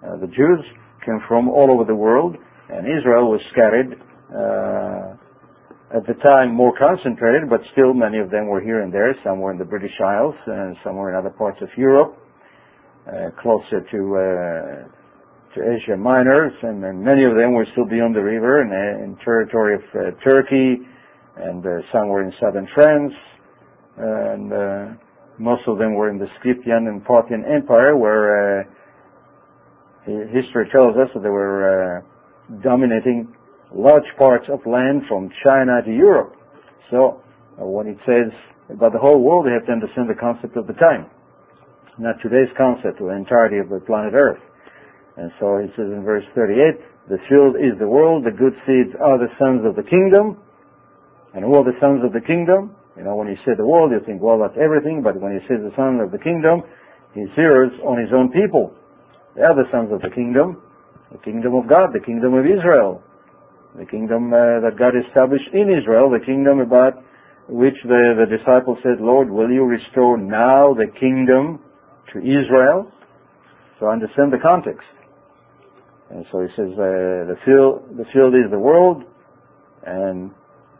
uh, 0.03 0.17
the 0.19 0.27
Jews 0.27 0.61
came 1.05 1.19
from 1.27 1.49
all 1.49 1.71
over 1.71 1.85
the 1.85 1.95
world, 1.95 2.35
and 2.69 2.85
Israel 2.85 3.31
was 3.31 3.41
scattered. 3.51 3.95
Uh, 4.29 5.15
at 5.89 6.05
the 6.05 6.13
time, 6.21 6.53
more 6.53 6.71
concentrated, 6.77 7.49
but 7.49 7.61
still 7.71 7.95
many 7.95 8.19
of 8.19 8.29
them 8.29 8.45
were 8.45 8.61
here 8.61 8.83
and 8.83 8.93
there. 8.93 9.15
Some 9.23 9.39
were 9.39 9.51
in 9.51 9.57
the 9.57 9.65
British 9.65 9.95
Isles, 10.05 10.35
and 10.45 10.77
some 10.83 10.95
were 10.97 11.09
in 11.09 11.15
other 11.17 11.33
parts 11.33 11.57
of 11.61 11.69
Europe, 11.75 12.15
uh, 13.07 13.33
closer 13.41 13.81
to 13.81 13.99
uh, 14.13 15.55
to 15.55 15.59
Asia 15.65 15.97
Minor, 15.97 16.53
and, 16.61 16.85
and, 16.85 17.01
many 17.01 17.25
of 17.25 17.33
them 17.33 17.53
were 17.53 17.65
still 17.71 17.89
beyond 17.89 18.15
the 18.15 18.21
river 18.21 18.61
in, 18.61 18.69
in 18.69 19.17
territory 19.25 19.73
of 19.73 19.81
Turkey, 20.21 20.85
and 21.37 21.65
some 21.91 22.07
were 22.07 22.21
in 22.21 22.31
southern 22.39 22.67
France, 22.75 23.13
and 23.97 24.99
most 25.39 25.63
of 25.67 25.77
them 25.77 25.95
were 25.95 26.09
in 26.09 26.19
the 26.19 26.27
Scythian 26.43 26.87
and 26.87 27.03
Parthian 27.03 27.45
Empire, 27.45 27.95
where 27.95 28.61
uh, 28.61 28.63
history 30.05 30.67
tells 30.71 30.95
us 30.97 31.07
that 31.13 31.23
they 31.23 31.29
were 31.29 32.03
uh, 32.03 32.59
dominating 32.61 33.33
large 33.73 34.07
parts 34.17 34.45
of 34.51 34.59
land 34.65 35.03
from 35.07 35.29
China 35.43 35.81
to 35.85 35.91
Europe. 35.91 36.35
So 36.91 37.21
uh, 37.55 37.65
when 37.65 37.87
it 37.87 37.97
says 38.05 38.35
about 38.69 38.93
the 38.93 38.99
whole 38.99 39.21
world, 39.21 39.45
they 39.47 39.53
have 39.55 39.65
to 39.67 39.71
understand 39.71 40.09
the 40.09 40.19
concept 40.19 40.57
of 40.57 40.67
the 40.67 40.73
time, 40.73 41.09
not 41.97 42.15
today's 42.21 42.51
concept 42.57 42.99
the 42.99 43.07
entirety 43.09 43.57
of 43.57 43.69
the 43.69 43.79
planet 43.79 44.13
Earth. 44.13 44.41
And 45.17 45.31
so 45.39 45.57
it 45.57 45.71
says 45.75 45.87
in 45.87 46.03
verse 46.03 46.23
38, 46.35 47.09
the 47.09 47.17
field 47.27 47.55
is 47.55 47.77
the 47.79 47.87
world, 47.87 48.25
the 48.25 48.31
good 48.31 48.53
seeds 48.67 48.95
are 49.01 49.17
the 49.17 49.31
sons 49.39 49.65
of 49.65 49.75
the 49.75 49.83
kingdom. 49.83 50.37
And 51.33 51.43
who 51.45 51.55
are 51.55 51.63
the 51.63 51.77
sons 51.79 52.03
of 52.03 52.13
the 52.13 52.21
kingdom? 52.21 52.75
You 52.97 53.03
know, 53.03 53.15
when 53.15 53.27
he 53.27 53.35
said 53.45 53.57
the 53.57 53.65
world, 53.65 53.91
you 53.91 54.01
think, 54.05 54.21
well, 54.21 54.39
that's 54.39 54.57
everything, 54.59 55.01
but 55.03 55.19
when 55.19 55.31
he 55.33 55.41
says 55.47 55.61
the 55.63 55.73
son 55.75 55.99
of 55.99 56.11
the 56.11 56.19
kingdom, 56.19 56.63
he 57.13 57.25
zeroes 57.37 57.73
on 57.85 57.99
his 57.99 58.11
own 58.13 58.31
people. 58.31 58.73
They 59.35 59.41
are 59.41 59.55
the 59.55 59.69
sons 59.71 59.91
of 59.93 60.01
the 60.01 60.09
kingdom, 60.13 60.61
the 61.11 61.19
kingdom 61.19 61.55
of 61.55 61.67
God, 61.69 61.93
the 61.93 62.03
kingdom 62.03 62.33
of 62.33 62.45
Israel, 62.45 63.01
the 63.77 63.85
kingdom 63.85 64.33
uh, 64.33 64.59
that 64.65 64.77
God 64.77 64.93
established 64.97 65.47
in 65.53 65.69
Israel, 65.69 66.09
the 66.09 66.23
kingdom 66.25 66.59
about 66.59 67.01
which 67.47 67.77
the, 67.83 68.13
the 68.19 68.29
disciples 68.29 68.77
said, 68.83 69.01
Lord, 69.01 69.29
will 69.29 69.49
you 69.49 69.63
restore 69.63 70.17
now 70.17 70.73
the 70.73 70.85
kingdom 70.99 71.59
to 72.13 72.19
Israel? 72.19 72.91
So 73.79 73.87
understand 73.87 74.33
the 74.33 74.41
context. 74.41 74.85
And 76.11 76.25
so 76.31 76.41
he 76.41 76.47
says, 76.57 76.73
uh, 76.73 77.29
the 77.29 77.37
field, 77.45 77.97
the 77.97 78.05
field 78.13 78.33
is 78.33 78.49
the 78.51 78.59
world, 78.59 79.03
and 79.85 80.31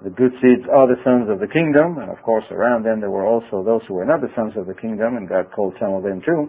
the 0.03 0.09
good 0.09 0.31
seeds 0.39 0.63
are 0.71 0.87
the 0.87 0.95
sons 1.03 1.27
of 1.27 1.39
the 1.43 1.51
kingdom, 1.51 1.99
and 1.99 2.09
of 2.09 2.21
course 2.23 2.45
around 2.51 2.83
them 2.85 3.01
there 3.01 3.11
were 3.11 3.25
also 3.25 3.63
those 3.63 3.81
who 3.87 3.95
were 3.95 4.05
not 4.05 4.21
the 4.21 4.31
sons 4.35 4.53
of 4.55 4.65
the 4.65 4.73
kingdom, 4.73 5.17
and 5.17 5.27
God 5.27 5.51
called 5.51 5.75
some 5.79 5.93
of 5.93 6.03
them 6.03 6.21
too. 6.23 6.47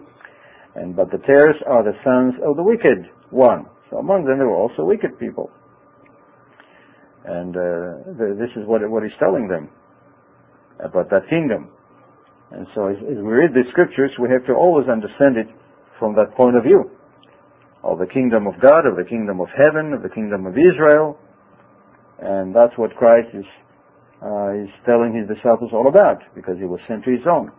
And 0.75 0.95
but 0.95 1.11
the 1.11 1.19
tares 1.19 1.59
are 1.67 1.83
the 1.83 1.95
sons 2.03 2.39
of 2.47 2.55
the 2.55 2.63
wicked 2.63 3.11
one. 3.29 3.67
So 3.89 3.97
among 3.97 4.23
them 4.23 4.39
there 4.39 4.47
were 4.47 4.55
also 4.55 4.85
wicked 4.85 5.19
people. 5.19 5.51
And 7.25 7.51
uh, 7.55 8.15
this 8.39 8.49
is 8.55 8.63
what 8.65 8.87
what 8.89 9.03
he's 9.03 9.19
telling 9.19 9.47
them 9.47 9.67
about 10.79 11.09
that 11.11 11.27
kingdom. 11.29 11.69
And 12.51 12.67
so 12.73 12.87
as, 12.87 12.97
as 13.03 13.19
we 13.19 13.31
read 13.35 13.51
the 13.51 13.63
scriptures, 13.71 14.11
we 14.19 14.29
have 14.31 14.45
to 14.47 14.53
always 14.53 14.87
understand 14.87 15.35
it 15.35 15.47
from 15.99 16.15
that 16.15 16.35
point 16.35 16.55
of 16.55 16.63
view 16.63 16.89
of 17.83 17.99
the 17.99 18.07
kingdom 18.07 18.47
of 18.47 18.53
God, 18.61 18.85
of 18.85 18.95
the 18.95 19.03
kingdom 19.03 19.41
of 19.41 19.47
heaven, 19.57 19.93
of 19.93 20.03
the 20.03 20.09
kingdom 20.09 20.45
of 20.45 20.53
Israel, 20.53 21.17
and 22.21 22.55
that's 22.55 22.77
what 22.77 22.95
Christ 22.95 23.29
is, 23.33 23.45
uh, 24.21 24.53
is 24.53 24.69
telling 24.85 25.17
his 25.17 25.25
disciples 25.27 25.71
all 25.73 25.87
about, 25.87 26.21
because 26.35 26.57
he 26.59 26.65
was 26.65 26.79
sent 26.87 27.03
to 27.05 27.11
his 27.11 27.25
own. 27.25 27.51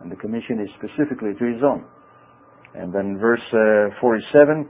And 0.00 0.12
the 0.12 0.16
commission 0.16 0.60
is 0.60 0.68
specifically 0.76 1.32
to 1.32 1.44
his 1.44 1.62
own. 1.64 1.84
And 2.74 2.92
then 2.92 3.16
verse 3.18 3.40
uh, 3.56 3.96
47, 4.00 4.68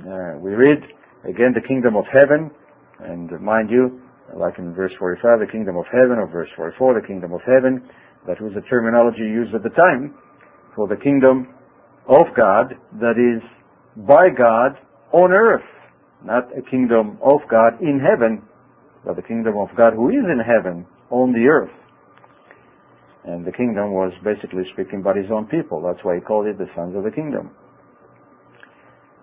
uh, 0.00 0.40
we 0.40 0.56
read, 0.56 0.80
again, 1.28 1.52
the 1.52 1.60
kingdom 1.66 1.96
of 1.96 2.04
heaven, 2.08 2.50
and 3.00 3.28
mind 3.40 3.68
you, 3.68 4.00
like 4.34 4.58
in 4.58 4.74
verse 4.74 4.92
45, 4.98 5.40
the 5.40 5.52
kingdom 5.52 5.76
of 5.76 5.84
heaven, 5.92 6.16
or 6.16 6.26
verse 6.26 6.48
44, 6.56 7.00
the 7.00 7.06
kingdom 7.06 7.32
of 7.32 7.40
heaven, 7.44 7.84
that 8.26 8.40
was 8.40 8.52
the 8.54 8.62
terminology 8.62 9.28
used 9.28 9.54
at 9.54 9.62
the 9.62 9.70
time 9.70 10.14
for 10.74 10.88
the 10.88 10.96
kingdom 10.96 11.52
of 12.08 12.24
God 12.34 12.72
that 13.00 13.20
is 13.20 13.44
by 14.06 14.28
God 14.30 14.72
on 15.12 15.32
earth 15.32 15.64
not 16.24 16.50
a 16.56 16.62
kingdom 16.62 17.18
of 17.22 17.40
God 17.50 17.80
in 17.80 18.00
heaven, 18.00 18.42
but 19.04 19.16
the 19.16 19.22
kingdom 19.22 19.56
of 19.56 19.68
God 19.76 19.94
who 19.94 20.08
is 20.10 20.24
in 20.24 20.40
heaven 20.40 20.86
on 21.10 21.32
the 21.32 21.46
earth. 21.46 21.74
And 23.24 23.44
the 23.44 23.52
kingdom 23.52 23.92
was 23.92 24.12
basically 24.24 24.64
speaking 24.72 25.00
about 25.00 25.16
his 25.16 25.30
own 25.30 25.46
people. 25.46 25.82
That's 25.82 26.02
why 26.02 26.16
he 26.16 26.20
called 26.20 26.46
it 26.46 26.58
the 26.58 26.70
sons 26.74 26.96
of 26.96 27.04
the 27.04 27.10
kingdom. 27.10 27.50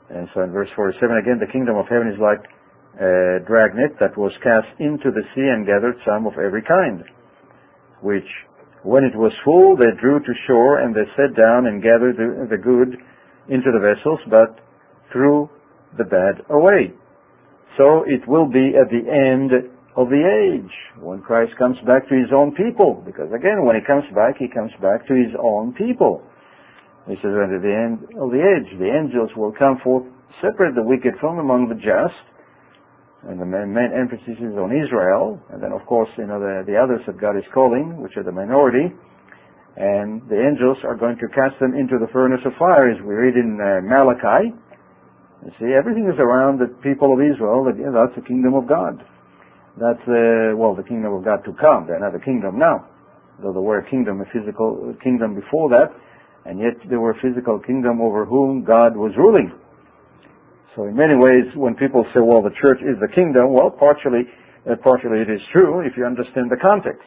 And 0.09 0.29
so 0.33 0.41
in 0.41 0.51
verse 0.51 0.69
47 0.75 1.17
again, 1.17 1.39
the 1.39 1.51
kingdom 1.51 1.75
of 1.77 1.85
heaven 1.89 2.07
is 2.07 2.19
like 2.21 2.45
a 3.01 3.41
dragnet 3.43 3.97
that 3.99 4.15
was 4.15 4.31
cast 4.43 4.69
into 4.79 5.09
the 5.11 5.25
sea 5.33 5.49
and 5.49 5.65
gathered 5.65 5.97
some 6.05 6.27
of 6.27 6.33
every 6.37 6.61
kind, 6.61 7.03
which 8.01 8.29
when 8.85 9.03
it 9.03 9.17
was 9.17 9.33
full, 9.43 9.75
they 9.75 9.89
drew 9.99 10.19
to 10.19 10.33
shore 10.45 10.79
and 10.79 10.93
they 10.93 11.09
sat 11.17 11.35
down 11.35 11.65
and 11.65 11.81
gathered 11.81 12.15
the, 12.17 12.45
the 12.53 12.61
good 12.61 12.93
into 13.49 13.73
the 13.73 13.81
vessels, 13.81 14.21
but 14.29 14.61
threw 15.11 15.49
the 15.97 16.05
bad 16.05 16.43
away. 16.49 16.93
So 17.77 18.03
it 18.07 18.23
will 18.27 18.47
be 18.47 18.73
at 18.75 18.87
the 18.87 19.03
end 19.03 19.51
of 19.95 20.11
the 20.11 20.19
age, 20.19 20.71
when 20.99 21.21
Christ 21.21 21.55
comes 21.57 21.79
back 21.87 22.07
to 22.09 22.15
his 22.15 22.27
own 22.35 22.51
people. 22.55 23.03
Because 23.05 23.31
again, 23.31 23.63
when 23.63 23.75
he 23.75 23.83
comes 23.83 24.03
back, 24.11 24.35
he 24.37 24.47
comes 24.51 24.71
back 24.81 25.07
to 25.07 25.15
his 25.15 25.31
own 25.39 25.73
people. 25.73 26.23
He 27.07 27.15
says, 27.21 27.31
at 27.31 27.61
the 27.61 27.75
end 27.75 28.03
of 28.19 28.31
the 28.31 28.41
age, 28.41 28.67
the 28.79 28.91
angels 28.91 29.29
will 29.37 29.53
come 29.53 29.79
forth, 29.83 30.03
separate 30.41 30.75
the 30.75 30.83
wicked 30.83 31.13
from 31.21 31.39
among 31.39 31.69
the 31.69 31.79
just, 31.79 32.17
and 33.29 33.39
the 33.39 33.45
main, 33.45 33.71
main 33.71 33.93
emphasis 33.93 34.35
is 34.41 34.57
on 34.57 34.73
Israel, 34.73 35.39
and 35.53 35.61
then 35.61 35.71
of 35.71 35.85
course, 35.85 36.09
you 36.17 36.25
know, 36.27 36.39
the, 36.41 36.65
the 36.65 36.75
others 36.75 37.01
that 37.05 37.21
God 37.21 37.37
is 37.37 37.45
calling, 37.53 38.01
which 38.01 38.17
are 38.17 38.23
the 38.23 38.33
minority, 38.33 38.89
and 39.77 40.21
the 40.27 40.39
angels 40.39 40.77
are 40.83 40.95
going 40.95 41.17
to 41.21 41.27
cast 41.29 41.55
them 41.59 41.77
into 41.77 41.97
the 42.01 42.09
furnace 42.11 42.41
of 42.45 42.53
fire, 42.57 42.89
as 42.89 42.97
we 43.05 43.13
read 43.13 43.35
in 43.35 43.59
uh, 43.61 43.85
Malachi. 43.85 44.51
You 45.45 45.51
see, 45.61 45.69
everything 45.77 46.09
is 46.09 46.17
around 46.17 46.57
the 46.57 46.73
people 46.81 47.13
of 47.13 47.21
Israel, 47.21 47.61
that's 47.69 48.17
the 48.17 48.25
kingdom 48.25 48.55
of 48.57 48.65
God. 48.67 48.97
That's, 49.77 50.01
uh, 50.09 50.57
well, 50.57 50.73
the 50.73 50.81
kingdom 50.81 51.13
of 51.13 51.23
God 51.23 51.45
to 51.45 51.53
come. 51.61 51.85
They're 51.85 52.01
not 52.01 52.15
a 52.15 52.19
kingdom 52.19 52.57
now. 52.57 52.89
Though 53.43 53.53
there 53.53 53.61
were 53.61 53.77
a 53.77 53.89
kingdom, 53.89 54.21
a 54.21 54.27
physical 54.33 54.95
kingdom 55.03 55.35
before 55.35 55.69
that, 55.69 55.93
and 56.45 56.57
yet 56.57 56.81
they 56.89 56.95
were 56.95 57.11
a 57.11 57.21
physical 57.21 57.59
kingdom 57.59 58.01
over 58.01 58.25
whom 58.25 58.63
God 58.63 58.97
was 58.97 59.11
ruling. 59.17 59.53
So 60.75 60.85
in 60.89 60.95
many 60.95 61.13
ways, 61.13 61.45
when 61.55 61.75
people 61.75 62.05
say, 62.13 62.21
well, 62.25 62.41
the 62.41 62.55
church 62.65 62.81
is 62.81 62.97
the 62.99 63.11
kingdom, 63.13 63.53
well, 63.53 63.69
partially, 63.69 64.25
uh, 64.65 64.75
partially 64.81 65.21
it 65.21 65.29
is 65.29 65.41
true 65.53 65.85
if 65.85 65.93
you 65.95 66.05
understand 66.05 66.49
the 66.49 66.57
context. 66.57 67.05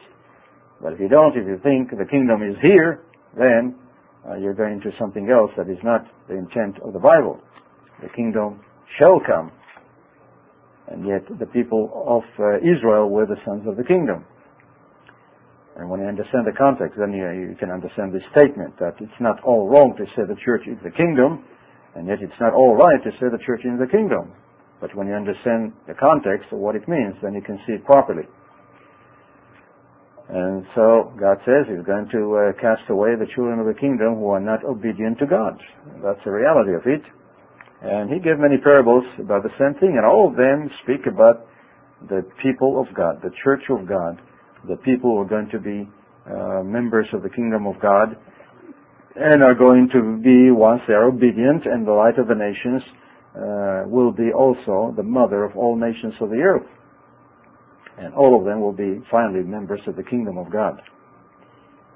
But 0.81 0.93
if 0.93 0.99
you 0.99 1.09
don't, 1.09 1.35
if 1.35 1.45
you 1.45 1.59
think 1.59 1.91
the 1.91 2.07
kingdom 2.07 2.41
is 2.41 2.55
here, 2.61 3.03
then 3.35 3.75
uh, 4.23 4.35
you're 4.37 4.55
going 4.55 4.79
to 4.81 4.91
something 4.99 5.29
else 5.29 5.51
that 5.57 5.69
is 5.69 5.81
not 5.83 6.05
the 6.29 6.37
intent 6.37 6.79
of 6.85 6.93
the 6.93 6.99
Bible. 6.99 7.41
The 8.01 8.09
kingdom 8.15 8.61
shall 8.99 9.19
come 9.19 9.51
and 10.89 11.05
yet 11.05 11.21
the 11.39 11.45
people 11.45 11.93
of 11.93 12.25
uh, 12.41 12.57
Israel 12.65 13.09
were 13.09 13.25
the 13.25 13.37
sons 13.45 13.63
of 13.69 13.77
the 13.77 13.85
kingdom. 13.85 14.25
And 15.77 15.87
when 15.87 16.01
you 16.01 16.07
understand 16.09 16.49
the 16.49 16.57
context, 16.57 16.97
then 16.97 17.13
you, 17.13 17.23
you, 17.23 17.55
can 17.55 17.69
understand 17.69 18.11
this 18.11 18.25
statement 18.35 18.75
that 18.81 18.97
it's 18.99 19.21
not 19.21 19.39
all 19.45 19.69
wrong 19.69 19.93
to 19.95 20.05
say 20.17 20.25
the 20.27 20.35
church 20.43 20.65
is 20.67 20.75
the 20.83 20.91
kingdom, 20.91 21.45
and 21.95 22.09
yet 22.09 22.19
it's 22.19 22.35
not 22.41 22.53
all 22.53 22.75
right 22.75 22.99
to 23.05 23.11
say 23.21 23.29
the 23.31 23.39
church 23.45 23.61
is 23.63 23.77
the 23.79 23.87
kingdom. 23.87 24.33
But 24.81 24.91
when 24.97 25.07
you 25.07 25.13
understand 25.13 25.71
the 25.87 25.93
context 25.93 26.51
of 26.51 26.59
what 26.59 26.75
it 26.75 26.89
means, 26.89 27.15
then 27.21 27.33
you 27.33 27.41
can 27.45 27.61
see 27.67 27.77
it 27.77 27.85
properly. 27.85 28.25
And 30.29 30.65
so 30.75 31.13
God 31.21 31.37
says 31.45 31.69
He's 31.69 31.85
going 31.85 32.09
to 32.11 32.21
uh, 32.37 32.41
cast 32.59 32.89
away 32.89 33.13
the 33.15 33.29
children 33.33 33.61
of 33.61 33.65
the 33.69 33.77
kingdom 33.77 34.17
who 34.19 34.29
are 34.29 34.41
not 34.41 34.65
obedient 34.65 35.17
to 35.19 35.27
God. 35.29 35.57
That's 36.03 36.21
the 36.25 36.33
reality 36.33 36.73
of 36.73 36.83
it. 36.85 37.01
And 37.81 38.09
he 38.09 38.19
gave 38.19 38.39
many 38.39 38.57
parables 38.57 39.03
about 39.19 39.43
the 39.43 39.55
same 39.57 39.79
thing, 39.79 39.95
and 39.95 40.05
all 40.05 40.27
of 40.27 40.35
them 40.35 40.69
speak 40.83 41.07
about 41.07 41.47
the 42.09 42.23
people 42.43 42.79
of 42.79 42.93
God, 42.95 43.21
the 43.23 43.31
church 43.43 43.63
of 43.69 43.87
God, 43.87 44.19
the 44.67 44.75
people 44.77 45.11
who 45.11 45.19
are 45.19 45.27
going 45.27 45.49
to 45.51 45.59
be 45.59 45.87
uh, 46.27 46.63
members 46.63 47.07
of 47.13 47.23
the 47.23 47.29
kingdom 47.29 47.67
of 47.67 47.79
God, 47.81 48.17
and 49.15 49.43
are 49.43 49.55
going 49.55 49.89
to 49.93 50.19
be, 50.21 50.51
once 50.51 50.81
they 50.87 50.93
are 50.93 51.07
obedient 51.07 51.65
and 51.65 51.87
the 51.87 51.91
light 51.91 52.19
of 52.19 52.27
the 52.27 52.35
nations, 52.35 52.81
uh, 53.35 53.83
will 53.87 54.11
be 54.11 54.31
also 54.35 54.93
the 54.95 55.03
mother 55.03 55.43
of 55.43 55.55
all 55.55 55.75
nations 55.75 56.13
of 56.19 56.29
the 56.29 56.37
earth. 56.37 56.67
And 57.97 58.13
all 58.13 58.37
of 58.39 58.45
them 58.45 58.61
will 58.61 58.73
be 58.73 59.03
finally 59.11 59.43
members 59.43 59.81
of 59.87 59.95
the 59.95 60.03
kingdom 60.03 60.37
of 60.37 60.51
God. 60.51 60.81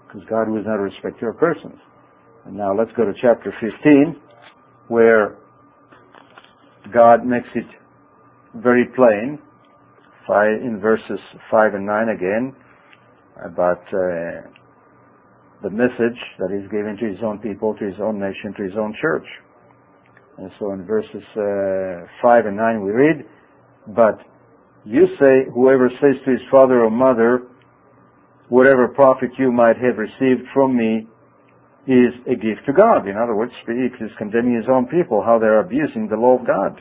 Because 0.07 0.27
God 0.29 0.49
was 0.49 0.63
not 0.65 0.79
a 0.79 0.83
respecter 0.83 1.29
of 1.29 1.37
persons. 1.37 1.79
And 2.45 2.55
now 2.55 2.75
let's 2.77 2.91
go 2.97 3.05
to 3.05 3.13
chapter 3.21 3.53
15, 3.61 4.15
where 4.89 5.37
God 6.93 7.25
makes 7.25 7.49
it 7.55 7.65
very 8.55 8.85
plain 8.95 9.39
five, 10.27 10.61
in 10.61 10.79
verses 10.79 11.19
5 11.49 11.73
and 11.73 11.85
9 11.85 12.09
again 12.09 12.55
about 13.43 13.81
uh, 13.87 14.47
the 15.63 15.69
message 15.69 16.19
that 16.39 16.51
is 16.51 16.69
given 16.69 16.97
to 16.99 17.05
his 17.07 17.23
own 17.23 17.39
people, 17.39 17.73
to 17.75 17.85
his 17.85 17.99
own 18.01 18.19
nation, 18.19 18.53
to 18.57 18.63
his 18.63 18.73
own 18.77 18.95
church. 19.01 19.25
And 20.37 20.51
so 20.59 20.73
in 20.73 20.85
verses 20.85 21.23
uh, 21.35 22.05
5 22.21 22.45
and 22.45 22.57
9 22.57 22.83
we 22.83 22.91
read, 22.91 23.25
But 23.87 24.19
you 24.85 25.07
say, 25.19 25.49
whoever 25.53 25.89
says 26.01 26.15
to 26.25 26.31
his 26.31 26.41
father 26.51 26.83
or 26.83 26.91
mother, 26.91 27.43
whatever 28.49 28.87
profit 28.89 29.29
you 29.39 29.51
might 29.51 29.77
have 29.77 29.97
received 29.97 30.47
from 30.53 30.75
me 30.75 31.07
is 31.87 32.15
a 32.31 32.35
gift 32.35 32.63
to 32.65 32.73
God. 32.73 33.07
In 33.07 33.17
other 33.17 33.35
words, 33.35 33.51
speaks 33.63 33.99
is 33.99 34.11
condemning 34.17 34.55
his 34.55 34.69
own 34.71 34.87
people, 34.87 35.21
how 35.21 35.37
they're 35.37 35.59
abusing 35.59 36.07
the 36.07 36.15
law 36.15 36.39
of 36.39 36.47
God 36.47 36.79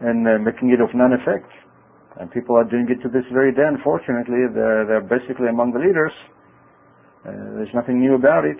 and 0.00 0.26
uh, 0.26 0.38
making 0.38 0.70
it 0.70 0.80
of 0.80 0.88
none 0.94 1.12
effect. 1.12 1.50
And 2.18 2.30
people 2.30 2.56
are 2.56 2.64
doing 2.64 2.86
it 2.88 3.02
to 3.02 3.08
this 3.08 3.26
very 3.32 3.52
day, 3.52 3.66
unfortunately. 3.66 4.48
They're, 4.54 4.86
they're 4.86 5.06
basically 5.06 5.48
among 5.48 5.72
the 5.72 5.78
leaders. 5.78 6.12
Uh, 7.22 7.60
there's 7.60 7.74
nothing 7.74 8.00
new 8.00 8.14
about 8.14 8.44
it. 8.44 8.56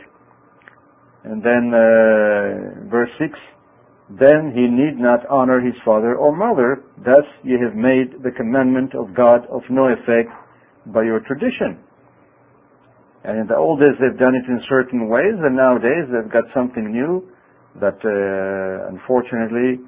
And 1.24 1.42
then 1.42 1.72
uh, 1.74 2.88
verse 2.90 3.10
6, 3.18 3.32
Then 4.20 4.52
he 4.54 4.68
need 4.68 5.00
not 5.00 5.26
honor 5.30 5.60
his 5.60 5.74
father 5.84 6.14
or 6.14 6.36
mother, 6.36 6.84
thus 7.04 7.24
ye 7.42 7.56
have 7.58 7.74
made 7.74 8.22
the 8.22 8.30
commandment 8.36 8.94
of 8.94 9.14
God 9.14 9.46
of 9.50 9.62
no 9.70 9.88
effect 9.88 10.30
by 10.86 11.02
your 11.02 11.20
tradition. 11.20 11.78
And 13.24 13.40
in 13.40 13.46
the 13.46 13.56
old 13.56 13.80
days 13.80 13.98
they've 13.98 14.18
done 14.18 14.34
it 14.34 14.46
in 14.46 14.62
certain 14.68 15.08
ways, 15.08 15.34
and 15.34 15.56
nowadays 15.56 16.06
they've 16.10 16.30
got 16.30 16.44
something 16.54 16.90
new 16.90 17.26
that 17.80 17.98
uh, 18.02 18.90
unfortunately 18.94 19.82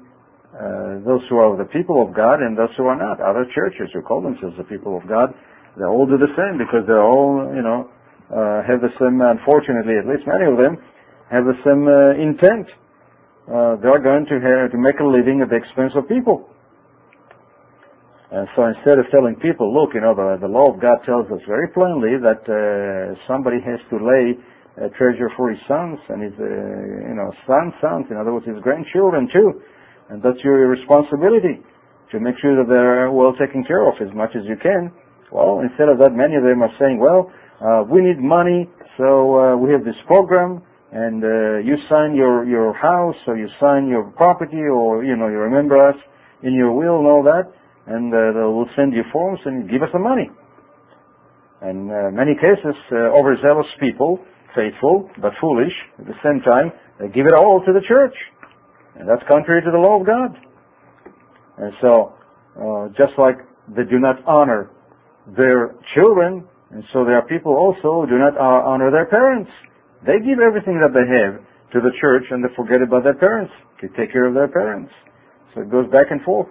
uh, 0.51 0.99
those 1.07 1.23
who 1.31 1.39
are 1.39 1.55
the 1.55 1.67
people 1.71 2.03
of 2.03 2.11
God 2.11 2.43
and 2.43 2.59
those 2.59 2.71
who 2.75 2.83
are 2.83 2.99
not, 2.99 3.23
other 3.23 3.47
churches 3.55 3.87
who 3.95 4.03
call 4.03 4.21
themselves 4.21 4.55
the 4.59 4.67
people 4.67 4.99
of 4.99 5.07
God, 5.07 5.31
they 5.79 5.87
all 5.87 6.03
do 6.03 6.19
the 6.19 6.31
same 6.35 6.59
because 6.59 6.83
they're 6.83 7.03
all, 7.03 7.47
you 7.55 7.63
know, 7.63 7.87
uh, 8.27 8.59
have 8.67 8.83
the 8.83 8.91
same, 8.99 9.23
unfortunately, 9.23 9.95
at 9.95 10.03
least 10.03 10.27
many 10.27 10.43
of 10.43 10.59
them, 10.59 10.75
have 11.31 11.47
the 11.47 11.55
same 11.63 11.87
uh, 11.87 12.19
intent. 12.19 12.67
Uh, 13.47 13.79
they're 13.79 14.03
going 14.03 14.27
to 14.27 14.35
have 14.43 14.71
to 14.71 14.79
make 14.79 14.99
a 14.99 15.07
living 15.07 15.39
at 15.39 15.47
the 15.47 15.55
expense 15.55 15.95
of 15.95 16.07
people. 16.11 16.50
And 18.31 18.47
so 18.55 18.63
instead 18.63 18.95
of 18.95 19.05
telling 19.11 19.35
people, 19.43 19.75
look, 19.75 19.91
you 19.93 19.99
know, 19.99 20.15
the, 20.15 20.39
the 20.39 20.47
law 20.47 20.71
of 20.71 20.79
God 20.79 21.03
tells 21.03 21.27
us 21.27 21.43
very 21.47 21.67
plainly 21.75 22.15
that 22.15 22.47
uh, 22.47 23.11
somebody 23.27 23.59
has 23.59 23.79
to 23.91 23.99
lay 23.99 24.39
a 24.79 24.87
treasure 24.95 25.27
for 25.35 25.51
his 25.51 25.59
sons 25.67 25.99
and 26.07 26.23
his, 26.23 26.31
uh, 26.39 26.47
you 26.47 27.15
know, 27.19 27.27
sons' 27.43 27.75
sons, 27.83 28.07
in 28.07 28.15
other 28.15 28.31
words, 28.31 28.47
his 28.47 28.55
grandchildren 28.63 29.27
too. 29.35 29.59
And 30.07 30.23
that's 30.23 30.39
your 30.47 30.63
responsibility 30.71 31.59
to 32.11 32.19
make 32.23 32.35
sure 32.39 32.55
that 32.55 32.71
they're 32.71 33.11
well 33.11 33.35
taken 33.35 33.67
care 33.67 33.83
of 33.83 33.99
as 33.99 34.15
much 34.15 34.31
as 34.35 34.47
you 34.47 34.55
can. 34.55 34.91
Well, 35.31 35.59
instead 35.59 35.91
of 35.91 35.99
that, 35.99 36.15
many 36.15 36.35
of 36.39 36.43
them 36.43 36.63
are 36.63 36.71
saying, 36.79 36.99
well, 36.99 37.31
uh, 37.59 37.83
we 37.83 37.99
need 37.99 38.19
money, 38.19 38.67
so 38.97 39.35
uh, 39.35 39.55
we 39.59 39.71
have 39.71 39.83
this 39.83 39.95
program, 40.07 40.63
and 40.91 41.23
uh, 41.23 41.59
you 41.63 41.75
sign 41.91 42.15
your, 42.15 42.43
your 42.47 42.73
house, 42.73 43.15
or 43.27 43.37
you 43.37 43.47
sign 43.59 43.87
your 43.87 44.11
property, 44.15 44.59
or, 44.59 45.03
you 45.03 45.15
know, 45.15 45.27
you 45.27 45.39
remember 45.39 45.75
us 45.75 45.95
in 46.43 46.53
your 46.53 46.71
will 46.71 46.99
and 46.99 47.07
all 47.07 47.23
that, 47.23 47.51
and 47.87 48.13
uh, 48.13 48.33
they 48.33 48.45
will 48.45 48.69
send 48.75 48.93
you 48.93 49.03
forms 49.11 49.39
and 49.45 49.69
give 49.69 49.81
us 49.81 49.89
the 49.93 49.99
money. 49.99 50.29
And 51.61 51.91
uh, 51.91 52.09
many 52.11 52.33
cases, 52.35 52.73
uh, 52.91 53.13
overzealous 53.13 53.69
people, 53.79 54.19
faithful 54.55 55.09
but 55.21 55.31
foolish 55.39 55.73
at 55.99 56.05
the 56.05 56.17
same 56.23 56.41
time, 56.41 56.71
they 56.99 57.07
give 57.07 57.25
it 57.25 57.33
all 57.33 57.61
to 57.65 57.71
the 57.73 57.81
church, 57.87 58.13
and 58.97 59.07
that's 59.07 59.21
contrary 59.31 59.61
to 59.61 59.71
the 59.71 59.77
law 59.77 59.99
of 59.99 60.05
God. 60.05 60.37
And 61.57 61.73
so, 61.81 62.13
uh, 62.57 62.87
just 62.97 63.13
like 63.17 63.37
they 63.69 63.83
do 63.89 63.99
not 63.99 64.17
honor 64.25 64.71
their 65.37 65.75
children, 65.93 66.45
and 66.71 66.83
so 66.93 67.05
there 67.05 67.15
are 67.15 67.27
people 67.27 67.53
also 67.53 68.09
do 68.09 68.17
not 68.17 68.33
uh, 68.37 68.65
honor 68.65 68.89
their 68.89 69.05
parents. 69.05 69.51
They 70.05 70.17
give 70.17 70.41
everything 70.41 70.81
that 70.81 70.93
they 70.97 71.05
have 71.05 71.41
to 71.73 71.79
the 71.79 71.93
church, 72.01 72.25
and 72.31 72.43
they 72.43 72.49
forget 72.55 72.81
about 72.81 73.03
their 73.03 73.15
parents. 73.15 73.53
They 73.81 73.87
take 73.89 74.11
care 74.11 74.25
of 74.25 74.33
their 74.33 74.47
parents. 74.47 74.91
So 75.53 75.61
it 75.61 75.69
goes 75.69 75.89
back 75.91 76.07
and 76.09 76.21
forth. 76.23 76.49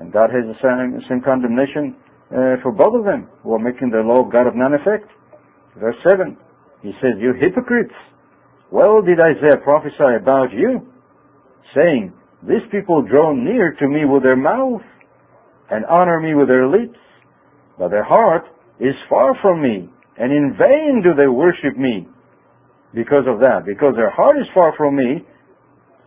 And 0.00 0.10
God 0.10 0.30
has 0.32 0.48
the 0.48 0.56
same, 0.64 0.96
same 1.08 1.20
condemnation 1.20 1.94
uh, 2.32 2.56
for 2.64 2.72
both 2.72 2.96
of 2.96 3.04
them 3.04 3.28
who 3.44 3.52
are 3.52 3.60
making 3.60 3.90
the 3.92 4.00
law 4.00 4.24
God 4.24 4.48
of 4.48 4.56
none 4.56 4.72
effect. 4.72 5.04
Verse 5.76 5.96
7, 6.08 6.36
he 6.82 6.92
says, 7.04 7.20
You 7.20 7.34
hypocrites! 7.36 7.94
Well 8.72 9.02
did 9.02 9.20
Isaiah 9.20 9.60
prophesy 9.62 10.16
about 10.16 10.52
you, 10.52 10.88
saying, 11.76 12.12
These 12.48 12.64
people 12.72 13.02
draw 13.02 13.34
near 13.34 13.76
to 13.78 13.88
me 13.88 14.06
with 14.08 14.22
their 14.22 14.40
mouth 14.40 14.80
and 15.70 15.84
honor 15.84 16.18
me 16.18 16.34
with 16.34 16.48
their 16.48 16.66
lips, 16.66 16.98
but 17.78 17.90
their 17.90 18.04
heart 18.04 18.44
is 18.80 18.94
far 19.08 19.36
from 19.42 19.60
me, 19.60 19.90
and 20.16 20.32
in 20.32 20.56
vain 20.58 21.02
do 21.04 21.14
they 21.14 21.28
worship 21.28 21.76
me. 21.76 22.08
Because 22.94 23.24
of 23.28 23.38
that, 23.40 23.62
because 23.66 23.94
their 23.94 24.10
heart 24.10 24.36
is 24.38 24.46
far 24.54 24.72
from 24.76 24.96
me, 24.96 25.26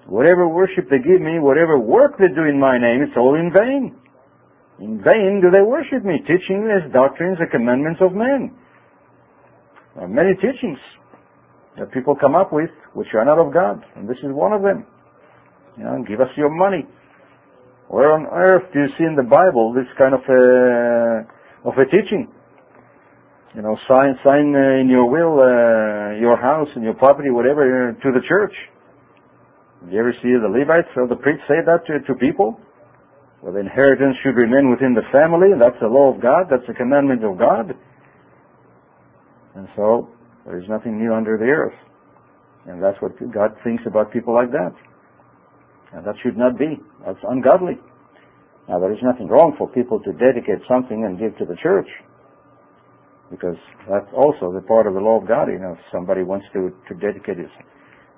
Whatever 0.08 0.48
worship 0.48 0.90
they 0.90 1.00
give 1.00 1.22
me, 1.22 1.40
whatever 1.40 1.80
work 1.80 2.18
they 2.20 2.28
do 2.28 2.44
in 2.44 2.60
my 2.60 2.78
name, 2.78 3.02
it's 3.02 3.16
all 3.16 3.36
in 3.36 3.52
vain. 3.54 3.96
In 4.80 5.00
vain 5.00 5.40
do 5.42 5.50
they 5.50 5.62
worship 5.62 6.04
me, 6.04 6.20
teaching 6.28 6.68
as 6.68 6.92
doctrines 6.92 7.38
the 7.40 7.48
commandments 7.48 8.02
of 8.02 8.14
men. 8.14 8.52
There 9.96 10.06
are 10.06 10.10
many 10.10 10.34
teachings 10.36 10.80
that 11.78 11.92
people 11.92 12.16
come 12.20 12.36
up 12.36 12.52
with 12.52 12.70
which 12.94 13.08
are 13.14 13.24
not 13.24 13.40
of 13.40 13.54
God, 13.54 13.84
and 13.96 14.10
this 14.10 14.18
is 14.24 14.32
one 14.32 14.52
of 14.52 14.62
them. 14.62 14.86
You 15.78 15.84
know, 15.86 16.04
give 16.08 16.20
us 16.20 16.30
your 16.36 16.50
money. 16.50 16.86
Where 17.88 18.12
on 18.12 18.26
earth 18.28 18.74
do 18.74 18.80
you 18.80 18.88
see 18.98 19.06
in 19.06 19.16
the 19.16 19.24
Bible 19.24 19.74
this 19.74 19.88
kind 19.98 20.14
of 20.14 20.22
a, 20.28 21.70
of 21.70 21.78
a 21.78 21.86
teaching? 21.86 22.28
You 23.56 23.62
know, 23.62 23.78
sign, 23.88 24.18
sign 24.26 24.54
uh, 24.56 24.82
in 24.82 24.90
your 24.90 25.06
will, 25.06 25.38
uh, 25.38 26.18
your 26.18 26.38
house 26.42 26.68
and 26.76 26.84
your 26.84 26.96
property, 26.96 27.30
whatever, 27.30 27.94
to 27.94 28.12
the 28.12 28.22
church. 28.28 28.54
You 29.90 30.00
ever 30.00 30.14
see 30.24 30.32
the 30.40 30.48
Levites 30.48 30.88
or 30.96 31.08
the 31.08 31.16
priests 31.16 31.44
say 31.48 31.60
that 31.66 31.86
to, 31.88 32.00
to 32.08 32.14
people? 32.20 32.60
Well, 33.42 33.52
the 33.52 33.60
inheritance 33.60 34.16
should 34.24 34.40
remain 34.40 34.72
within 34.72 34.96
the 34.96 35.04
family. 35.12 35.52
That's 35.60 35.80
the 35.82 35.92
law 35.92 36.16
of 36.16 36.22
God. 36.22 36.48
That's 36.50 36.66
the 36.68 36.74
commandment 36.74 37.24
of 37.26 37.38
God. 37.38 37.76
And 39.56 39.68
so, 39.76 40.08
there 40.46 40.58
is 40.58 40.68
nothing 40.70 40.98
new 40.98 41.14
under 41.14 41.38
the 41.38 41.52
earth. 41.52 41.76
And 42.66 42.82
that's 42.82 42.96
what 43.02 43.12
God 43.34 43.52
thinks 43.64 43.84
about 43.86 44.14
people 44.14 44.34
like 44.34 44.52
that. 44.52 44.72
And 45.92 46.06
that 46.08 46.16
should 46.24 46.38
not 46.38 46.58
be. 46.58 46.80
That's 47.06 47.20
ungodly. 47.28 47.78
Now, 48.70 48.80
there 48.80 48.94
is 48.94 49.04
nothing 49.04 49.28
wrong 49.28 49.54
for 49.58 49.68
people 49.68 50.00
to 50.00 50.14
dedicate 50.14 50.64
something 50.68 51.04
and 51.04 51.20
give 51.20 51.38
to 51.38 51.46
the 51.46 51.58
church. 51.62 51.88
Because 53.30 53.58
that's 53.90 54.08
also 54.16 54.54
the 54.54 54.62
part 54.62 54.88
of 54.88 54.94
the 54.94 55.02
law 55.02 55.20
of 55.20 55.28
God. 55.28 55.52
You 55.52 55.60
know, 55.60 55.74
if 55.74 55.84
somebody 55.92 56.24
wants 56.24 56.46
to, 56.54 56.72
to 56.88 56.96
dedicate 56.96 57.38
his, 57.38 57.52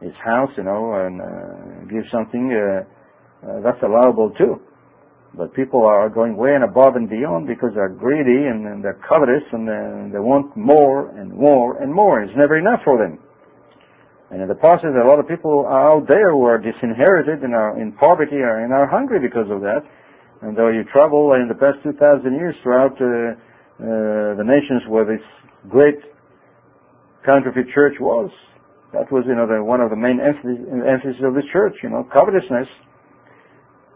his 0.06 0.14
house, 0.24 0.54
you 0.56 0.64
know, 0.64 0.94
and 0.94 1.18
uh, 1.18 1.26
give 1.90 2.06
something, 2.14 2.54
uh, 2.54 2.86
uh, 3.42 3.62
that's 3.66 3.82
allowable 3.82 4.30
too. 4.38 4.62
But 5.34 5.54
people 5.54 5.84
are 5.84 6.08
going 6.08 6.38
way 6.38 6.54
and 6.54 6.64
above 6.64 6.96
and 6.96 7.10
beyond 7.10 7.48
because 7.48 7.74
they're 7.74 7.90
greedy 7.90 8.46
and, 8.48 8.66
and 8.70 8.84
they're 8.84 9.02
covetous 9.10 9.44
and 9.52 9.68
they, 9.68 10.16
they 10.16 10.22
want 10.22 10.56
more 10.56 11.10
and 11.18 11.34
more 11.34 11.82
and 11.82 11.92
more. 11.92 12.22
It's 12.22 12.38
never 12.38 12.58
enough 12.58 12.86
for 12.86 13.02
them. 13.02 13.20
And 14.32 14.42
in 14.42 14.48
the 14.48 14.56
process, 14.56 14.94
a 14.96 15.08
lot 15.08 15.20
of 15.20 15.28
people 15.28 15.66
are 15.68 15.98
out 15.98 16.08
there 16.08 16.32
who 16.32 16.46
are 16.46 16.58
disinherited 16.58 17.44
and 17.44 17.54
are 17.54 17.80
in 17.82 17.92
poverty 17.94 18.38
and 18.38 18.74
are 18.74 18.88
hungry 18.88 19.20
because 19.20 19.50
of 19.52 19.62
that. 19.62 19.82
And 20.42 20.56
though 20.58 20.70
you 20.70 20.84
travel 20.92 21.34
in 21.34 21.48
the 21.50 21.56
past 21.56 21.84
2,000 21.84 22.34
years 22.34 22.56
throughout 22.64 22.96
uh, 23.02 23.06
uh, 23.06 24.40
the 24.40 24.46
nations 24.46 24.84
where 24.88 25.06
this 25.06 25.24
great 25.70 26.00
counterfeit 27.26 27.68
church 27.74 27.96
was, 28.00 28.32
that 28.96 29.12
was, 29.12 29.24
you 29.28 29.36
know, 29.36 29.46
the, 29.46 29.62
one 29.62 29.82
of 29.82 29.92
the 29.92 30.00
main 30.00 30.24
emphasis, 30.24 30.64
emphasis 30.72 31.22
of 31.22 31.36
the 31.36 31.44
church, 31.52 31.76
you 31.84 31.90
know, 31.90 32.08
covetousness. 32.12 32.68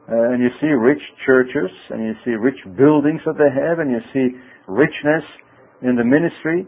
Uh, 0.10 0.34
and 0.34 0.42
you 0.42 0.50
see 0.60 0.74
rich 0.74 1.02
churches, 1.26 1.70
and 1.90 2.02
you 2.04 2.14
see 2.26 2.34
rich 2.34 2.58
buildings 2.76 3.22
that 3.26 3.38
they 3.38 3.50
have, 3.50 3.80
and 3.80 3.94
you 3.94 4.02
see 4.12 4.36
richness 4.68 5.24
in 5.86 5.96
the 5.96 6.04
ministry, 6.04 6.66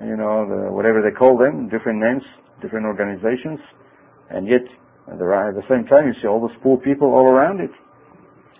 you 0.00 0.16
know, 0.16 0.48
the, 0.48 0.72
whatever 0.72 1.04
they 1.04 1.12
call 1.12 1.36
them, 1.36 1.68
different 1.68 2.00
names 2.00 2.24
different 2.60 2.86
organizations, 2.86 3.58
and 4.30 4.46
yet 4.46 4.64
at 5.10 5.18
the 5.18 5.64
same 5.68 5.86
time 5.86 6.06
you 6.06 6.14
see 6.20 6.28
all 6.28 6.40
those 6.40 6.56
poor 6.62 6.76
people 6.78 7.08
all 7.08 7.26
around 7.26 7.60
it. 7.60 7.70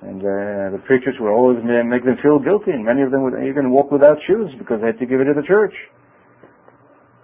And 0.00 0.22
uh, 0.22 0.78
the 0.78 0.83
preachers 0.87 1.14
would 1.18 1.31
always 1.31 1.59
make 1.64 2.04
them 2.04 2.16
feel 2.22 2.38
guilty, 2.38 2.70
and 2.70 2.85
many 2.85 3.02
of 3.02 3.11
them 3.11 3.22
would 3.24 3.35
even 3.42 3.70
walk 3.70 3.90
without 3.90 4.16
shoes 4.26 4.50
because 4.59 4.81
they 4.81 4.94
had 4.94 4.98
to 5.00 5.07
give 5.07 5.20
it 5.20 5.26
to 5.26 5.35
the 5.35 5.46
church. 5.46 5.74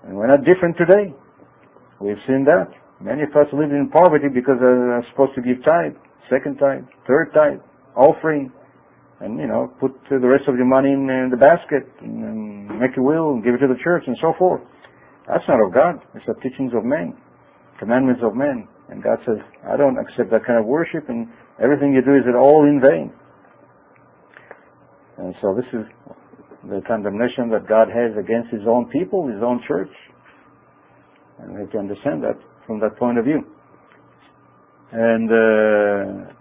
And 0.02 0.16
we're 0.16 0.26
not 0.26 0.44
different 0.44 0.76
today. 0.76 1.14
We've 2.04 2.20
seen 2.28 2.44
that. 2.44 2.68
Many 3.00 3.24
of 3.24 3.32
us 3.32 3.48
live 3.56 3.72
in 3.72 3.88
poverty 3.88 4.28
because 4.28 4.60
they're 4.60 5.00
supposed 5.08 5.32
to 5.36 5.40
give 5.40 5.64
tithe, 5.64 5.96
second 6.28 6.60
tithe, 6.60 6.84
third 7.08 7.32
tithe, 7.32 7.64
offering, 7.96 8.52
and 9.24 9.40
you 9.40 9.48
know, 9.48 9.72
put 9.80 9.96
the 10.12 10.20
rest 10.20 10.44
of 10.44 10.60
your 10.60 10.68
money 10.68 10.92
in, 10.92 11.08
in 11.08 11.32
the 11.32 11.40
basket 11.40 11.88
and, 12.04 12.68
and 12.68 12.68
make 12.76 12.92
a 13.00 13.02
will 13.02 13.32
and 13.32 13.40
give 13.40 13.56
it 13.56 13.64
to 13.64 13.72
the 13.72 13.80
church 13.80 14.04
and 14.06 14.16
so 14.20 14.36
forth. 14.36 14.60
That's 15.24 15.48
not 15.48 15.64
of 15.64 15.72
God. 15.72 15.96
It's 16.12 16.28
the 16.28 16.36
teachings 16.44 16.76
of 16.76 16.84
men, 16.84 17.16
commandments 17.80 18.20
of 18.20 18.36
men. 18.36 18.68
And 18.92 19.02
God 19.02 19.16
says, 19.24 19.40
I 19.64 19.80
don't 19.80 19.96
accept 19.96 20.28
that 20.28 20.44
kind 20.44 20.60
of 20.60 20.68
worship, 20.68 21.08
and 21.08 21.24
everything 21.56 21.96
you 21.96 22.04
do 22.04 22.12
is 22.20 22.28
all 22.36 22.68
in 22.68 22.84
vain. 22.84 23.08
And 25.16 25.32
so 25.40 25.56
this 25.56 25.68
is 25.72 25.88
the 26.68 26.84
condemnation 26.84 27.48
that 27.56 27.64
God 27.64 27.88
has 27.88 28.12
against 28.20 28.52
His 28.52 28.68
own 28.68 28.92
people, 28.92 29.24
His 29.24 29.40
own 29.40 29.64
church. 29.66 29.88
And 31.38 31.54
we 31.54 31.60
have 31.60 31.72
to 31.72 31.78
understand 31.78 32.22
that 32.22 32.38
from 32.66 32.80
that 32.80 32.96
point 32.98 33.18
of 33.18 33.24
view. 33.24 33.44
And 34.92 35.30
uh, 35.30 36.32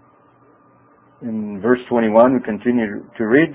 in 1.22 1.60
verse 1.60 1.80
21, 1.88 2.34
we 2.34 2.40
continue 2.40 3.04
to 3.16 3.24
read. 3.24 3.52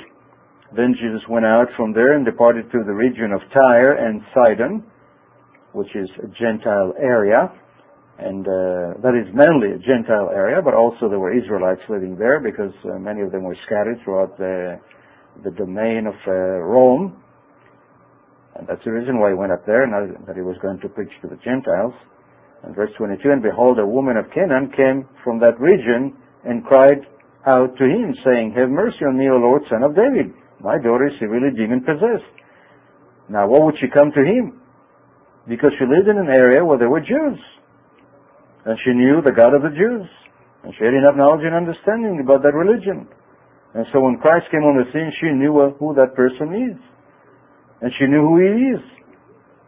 Then 0.75 0.93
Jesus 0.93 1.21
went 1.30 1.45
out 1.45 1.67
from 1.75 1.93
there 1.93 2.13
and 2.13 2.25
departed 2.25 2.71
to 2.71 2.80
the 2.86 2.93
region 2.93 3.32
of 3.32 3.41
Tyre 3.54 3.95
and 3.95 4.21
Sidon 4.34 4.84
which 5.73 5.95
is 5.95 6.10
a 6.23 6.28
Gentile 6.28 6.93
area, 6.99 7.52
and 8.17 8.45
uh, 8.45 8.99
that 9.02 9.15
is 9.15 9.34
mainly 9.34 9.75
a 9.75 9.80
Gentile 9.80 10.30
area, 10.34 10.62
but 10.63 10.73
also 10.73 11.08
there 11.10 11.19
were 11.19 11.34
Israelites 11.34 11.82
living 11.89 12.17
there 12.17 12.39
because 12.39 12.73
uh, 12.86 12.97
many 12.99 13.21
of 13.21 13.32
them 13.32 13.43
were 13.43 13.56
scattered 13.65 13.97
throughout 14.04 14.38
the, 14.38 14.80
the 15.43 15.52
domain 15.52 16.08
of 16.08 16.15
uh, 16.28 16.32
Rome. 16.32 17.21
And 18.60 18.67
that's 18.67 18.84
the 18.84 18.91
reason 18.91 19.24
why 19.24 19.32
he 19.32 19.39
went 19.39 19.56
up 19.56 19.63
there, 19.65 19.88
not 19.88 20.04
that 20.28 20.36
he 20.36 20.43
was 20.43 20.60
going 20.62 20.84
to 20.84 20.89
preach 20.91 21.12
to 21.24 21.32
the 21.32 21.39
Gentiles. 21.39 21.95
And 22.67 22.76
verse 22.76 22.91
22, 23.00 23.24
and 23.32 23.41
behold, 23.41 23.80
a 23.80 23.88
woman 23.88 24.19
of 24.19 24.28
Canaan 24.36 24.67
came 24.76 25.08
from 25.24 25.39
that 25.39 25.56
region 25.63 26.12
and 26.43 26.67
cried 26.67 27.08
out 27.48 27.72
to 27.80 27.86
him, 27.88 28.12
saying, 28.28 28.52
Have 28.60 28.67
mercy 28.67 29.08
on 29.08 29.15
me, 29.15 29.32
O 29.32 29.39
Lord, 29.39 29.63
son 29.72 29.88
of 29.88 29.95
David. 29.95 30.36
My 30.60 30.76
daughter 30.76 31.08
is 31.08 31.15
severely 31.24 31.56
demon 31.56 31.88
possessed. 31.88 32.28
Now, 33.32 33.48
what 33.48 33.63
would 33.63 33.80
she 33.80 33.88
come 33.88 34.12
to 34.12 34.24
him? 34.28 34.60
because 35.50 35.74
she 35.82 35.86
lived 35.89 36.08
in 36.08 36.22
an 36.22 36.30
area 36.38 36.63
where 36.63 36.78
there 36.78 36.93
were 36.93 37.02
Jews. 37.02 37.41
And 38.65 38.78
she 38.86 38.93
knew 38.93 39.19
the 39.26 39.34
God 39.34 39.58
of 39.58 39.65
the 39.65 39.74
Jews. 39.74 40.06
And 40.63 40.72
she 40.78 40.86
had 40.86 40.93
enough 40.93 41.17
knowledge 41.17 41.41
and 41.41 41.58
understanding 41.58 42.22
about 42.22 42.45
that 42.45 42.54
religion. 42.54 43.10
And 43.74 43.86
so 43.91 44.00
when 44.02 44.22
Christ 44.22 44.45
came 44.54 44.62
on 44.62 44.78
the 44.78 44.86
scene, 44.93 45.10
she 45.17 45.34
knew 45.34 45.58
who 45.82 45.98
that 45.98 46.13
person 46.13 46.54
is. 46.54 46.78
And 47.82 47.92
she 47.98 48.06
knew 48.08 48.22
who 48.22 48.36
he 48.39 48.76
is. 48.76 48.84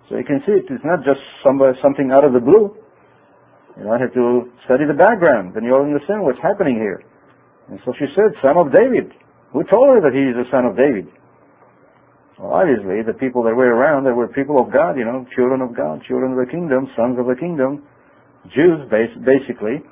So 0.09 0.17
you 0.17 0.25
can 0.25 0.43
see 0.45 0.59
it. 0.59 0.65
It's 0.67 0.83
not 0.83 1.03
just 1.07 1.19
somebody, 1.43 1.77
something 1.81 2.11
out 2.11 2.25
of 2.25 2.33
the 2.33 2.43
blue. 2.43 2.75
You 3.77 3.87
know, 3.87 3.95
I 3.95 3.99
have 3.99 4.13
to 4.13 4.51
study 4.65 4.83
the 4.83 4.97
background, 4.97 5.55
then 5.55 5.63
you'll 5.63 5.87
understand 5.87 6.23
what's 6.23 6.41
happening 6.43 6.75
here. 6.75 6.99
And 7.71 7.79
so 7.85 7.93
she 7.95 8.05
said, 8.15 8.35
son 8.43 8.59
of 8.59 8.75
David. 8.75 9.15
Who 9.55 9.63
told 9.71 9.95
her 9.95 9.99
that 10.03 10.11
he 10.11 10.31
is 10.31 10.35
the 10.35 10.47
son 10.51 10.67
of 10.67 10.75
David? 10.75 11.07
Well, 12.39 12.51
obviously, 12.51 13.03
the 13.03 13.15
people 13.15 13.43
that 13.43 13.55
were 13.55 13.71
around, 13.71 14.03
they 14.03 14.11
were 14.11 14.27
people 14.27 14.59
of 14.59 14.73
God, 14.73 14.97
you 14.97 15.05
know, 15.05 15.23
children 15.35 15.61
of 15.61 15.75
God, 15.75 16.03
children 16.03 16.35
of 16.35 16.39
the 16.39 16.49
kingdom, 16.51 16.91
sons 16.95 17.19
of 17.19 17.27
the 17.27 17.35
kingdom, 17.35 17.83
Jews, 18.49 18.81
basically, 18.89 19.83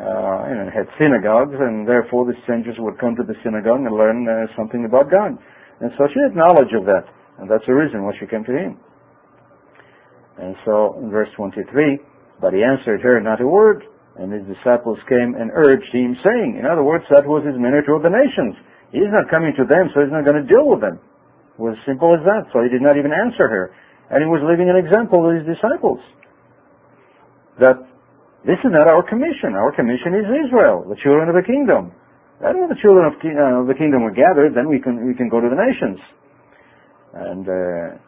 uh, 0.00 0.48
know, 0.48 0.70
had 0.72 0.88
synagogues, 0.96 1.54
and 1.58 1.86
therefore 1.86 2.24
the 2.24 2.32
strangers 2.42 2.76
would 2.78 2.98
come 2.98 3.14
to 3.16 3.22
the 3.22 3.36
synagogue 3.44 3.84
and 3.84 3.92
learn 3.92 4.24
uh, 4.24 4.48
something 4.56 4.86
about 4.86 5.10
God. 5.10 5.36
And 5.80 5.92
so 5.98 6.08
she 6.08 6.18
had 6.24 6.34
knowledge 6.34 6.72
of 6.72 6.86
that, 6.86 7.04
and 7.42 7.50
that's 7.50 7.66
the 7.66 7.74
reason 7.74 8.06
why 8.06 8.14
she 8.22 8.30
came 8.30 8.46
to 8.46 8.54
him. 8.54 8.78
And 10.38 10.54
so, 10.62 10.94
in 11.02 11.10
verse 11.10 11.28
23, 11.34 11.98
but 12.38 12.54
he 12.54 12.62
answered 12.62 13.02
her 13.02 13.18
not 13.18 13.42
a 13.42 13.46
word, 13.46 13.82
and 14.14 14.30
his 14.30 14.46
disciples 14.46 14.94
came 15.10 15.34
and 15.34 15.50
urged 15.50 15.90
him, 15.90 16.14
saying, 16.22 16.62
in 16.62 16.70
other 16.70 16.86
words, 16.86 17.02
that 17.10 17.26
was 17.26 17.42
his 17.42 17.58
ministry 17.58 17.90
toward 17.90 18.06
the 18.06 18.14
nations. 18.14 18.54
He's 18.94 19.10
not 19.10 19.26
coming 19.26 19.50
to 19.58 19.66
them, 19.66 19.90
so 19.90 20.06
he's 20.06 20.14
not 20.14 20.22
going 20.22 20.38
to 20.38 20.46
deal 20.46 20.70
with 20.70 20.86
them. 20.86 21.02
It 21.58 21.60
was 21.60 21.74
as 21.74 21.82
simple 21.82 22.14
as 22.14 22.22
that. 22.22 22.46
So 22.54 22.62
he 22.62 22.70
did 22.70 22.80
not 22.80 22.94
even 22.94 23.10
answer 23.10 23.50
her. 23.50 23.74
And 24.14 24.22
he 24.22 24.28
was 24.30 24.44
leaving 24.46 24.70
an 24.70 24.78
example 24.78 25.26
to 25.26 25.34
his 25.34 25.42
disciples. 25.42 25.98
That 27.58 27.82
this 28.46 28.60
is 28.62 28.70
not 28.70 28.86
our 28.86 29.02
commission. 29.02 29.58
Our 29.58 29.74
commission 29.74 30.14
is 30.14 30.46
Israel, 30.46 30.86
the 30.86 30.98
children 31.02 31.26
of 31.26 31.34
the 31.34 31.42
kingdom. 31.42 31.90
And 32.38 32.54
when 32.54 32.70
the 32.70 32.78
children 32.78 33.10
of, 33.10 33.18
uh, 33.18 33.66
the 33.66 33.78
kingdom 33.78 34.06
were 34.06 34.14
gathered, 34.14 34.54
then 34.54 34.68
we 34.68 34.78
can 34.78 35.06
we 35.06 35.14
can 35.14 35.30
go 35.30 35.38
to 35.38 35.46
the 35.46 35.58
nations. 35.58 35.98
And 37.14 37.48
uh, 37.48 37.98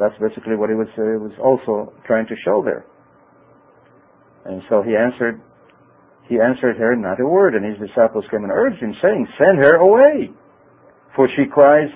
that's 0.00 0.16
basically 0.20 0.56
what 0.56 0.70
he 0.70 0.76
was 0.76 0.88
uh, 0.96 1.20
was 1.20 1.36
also 1.42 1.92
trying 2.06 2.26
to 2.26 2.34
show 2.44 2.62
there. 2.64 2.86
And 4.44 4.62
so 4.68 4.82
he 4.82 4.96
answered 4.96 5.40
he 6.28 6.40
answered 6.42 6.76
her 6.76 6.96
not 6.96 7.20
a 7.20 7.26
word, 7.26 7.54
and 7.54 7.62
his 7.62 7.78
disciples 7.78 8.24
came 8.30 8.42
and 8.42 8.50
urged 8.50 8.82
him, 8.82 8.94
saying, 9.00 9.26
Send 9.38 9.58
her 9.62 9.78
away, 9.78 10.30
for 11.14 11.28
she 11.36 11.46
cries 11.46 11.88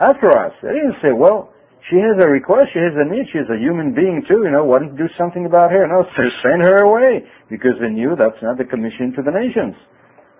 after 0.00 0.26
us. 0.26 0.52
They 0.62 0.74
didn't 0.74 0.98
say, 0.98 1.12
well, 1.14 1.54
she 1.88 1.96
has 2.02 2.18
a 2.18 2.28
request, 2.28 2.74
she 2.74 2.82
has 2.82 2.96
a 2.98 3.06
need, 3.06 3.30
she's 3.30 3.48
a 3.48 3.56
human 3.56 3.94
being 3.94 4.26
too, 4.26 4.42
you 4.42 4.50
know, 4.50 4.64
why 4.64 4.80
don't 4.80 4.98
you 4.98 5.06
do 5.06 5.12
something 5.16 5.46
about 5.46 5.70
her? 5.70 5.86
No, 5.86 6.02
send 6.42 6.62
her 6.66 6.82
away, 6.82 7.22
because 7.48 7.78
they 7.80 7.88
knew 7.88 8.18
that's 8.18 8.42
not 8.42 8.58
the 8.58 8.66
commission 8.66 9.14
to 9.14 9.22
the 9.22 9.30
nations. 9.30 9.78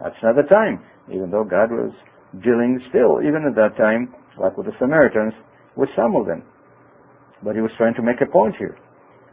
That's 0.03 0.19
not 0.23 0.35
the 0.35 0.49
time, 0.51 0.83
even 1.13 1.31
though 1.31 1.45
God 1.45 1.71
was 1.71 1.95
dealing 2.43 2.83
still, 2.91 3.23
even 3.23 3.47
at 3.47 3.55
that 3.55 3.79
time, 3.79 4.11
like 4.41 4.57
with 4.57 4.67
the 4.67 4.77
Samaritans, 4.81 5.35
with 5.81 5.89
some 5.97 6.15
of 6.15 6.27
them. 6.27 6.45
But 7.43 7.57
he 7.57 7.63
was 7.63 7.73
trying 7.79 7.95
to 7.95 8.03
make 8.03 8.21
a 8.21 8.31
point 8.31 8.55
here. 8.57 8.77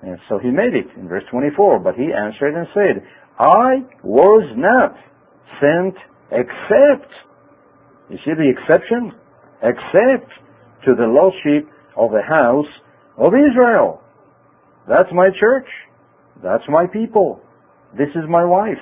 And 0.01 0.17
so 0.29 0.39
he 0.39 0.49
made 0.49 0.73
it 0.73 0.87
in 0.95 1.07
verse 1.07 1.23
24. 1.29 1.79
But 1.79 1.95
he 1.95 2.09
answered 2.15 2.55
and 2.55 2.67
said, 2.73 3.03
I 3.37 3.83
was 4.03 4.47
not 4.55 4.95
sent 5.59 5.95
except, 6.31 7.11
you 8.09 8.17
see 8.23 8.31
the 8.31 8.47
exception? 8.47 9.11
except 9.61 10.29
to 10.85 10.93
the 10.93 11.07
lost 11.07 11.35
sheep 11.43 11.67
of 11.95 12.11
the 12.11 12.21
house 12.21 12.69
of 13.17 13.33
Israel. 13.33 14.01
That's 14.87 15.09
my 15.13 15.27
church. 15.39 15.67
That's 16.43 16.63
my 16.69 16.85
people. 16.85 17.41
This 17.97 18.09
is 18.09 18.23
my 18.29 18.45
wife. 18.45 18.77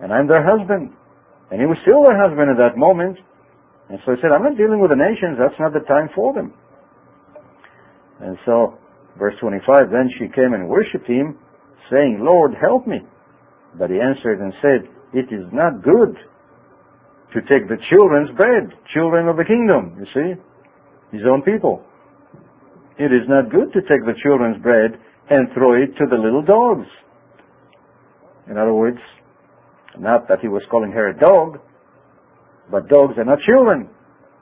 and 0.00 0.12
I'm 0.12 0.28
their 0.28 0.44
husband. 0.44 0.92
And 1.50 1.60
he 1.60 1.66
was 1.66 1.78
still 1.86 2.04
their 2.04 2.20
husband 2.20 2.50
at 2.50 2.58
that 2.58 2.76
moment. 2.76 3.18
And 3.90 3.98
so 4.04 4.12
he 4.12 4.18
said, 4.22 4.32
I'm 4.32 4.42
not 4.42 4.56
dealing 4.56 4.80
with 4.80 4.90
the 4.90 5.00
nations. 5.00 5.36
That's 5.36 5.58
not 5.60 5.72
the 5.72 5.84
time 5.84 6.08
for 6.14 6.32
them. 6.32 6.54
And 8.20 8.38
so, 8.46 8.78
verse 9.18 9.34
25, 9.40 9.90
then 9.90 10.08
she 10.18 10.32
came 10.32 10.54
and 10.54 10.68
worshipped 10.68 11.06
him, 11.06 11.36
saying, 11.90 12.20
Lord, 12.22 12.54
help 12.60 12.86
me. 12.86 13.00
But 13.78 13.90
he 13.90 14.00
answered 14.00 14.40
and 14.40 14.54
said, 14.62 14.88
It 15.12 15.28
is 15.34 15.44
not 15.52 15.82
good 15.82 16.16
to 17.34 17.40
take 17.50 17.68
the 17.68 17.76
children's 17.90 18.30
bread, 18.36 18.70
children 18.94 19.28
of 19.28 19.36
the 19.36 19.44
kingdom, 19.44 19.98
you 19.98 20.06
see, 20.14 20.40
his 21.16 21.26
own 21.28 21.42
people. 21.42 21.84
It 22.98 23.10
is 23.10 23.26
not 23.28 23.50
good 23.50 23.72
to 23.74 23.82
take 23.82 24.06
the 24.06 24.14
children's 24.22 24.62
bread 24.62 24.94
and 25.28 25.48
throw 25.52 25.74
it 25.74 25.96
to 25.98 26.06
the 26.08 26.16
little 26.16 26.42
dogs. 26.42 26.86
In 28.48 28.56
other 28.56 28.72
words, 28.72 28.98
not 29.98 30.28
that 30.28 30.40
he 30.40 30.48
was 30.48 30.62
calling 30.70 30.92
her 30.92 31.08
a 31.08 31.18
dog, 31.18 31.58
but 32.70 32.88
dogs 32.88 33.14
are 33.18 33.24
not 33.24 33.38
children. 33.46 33.88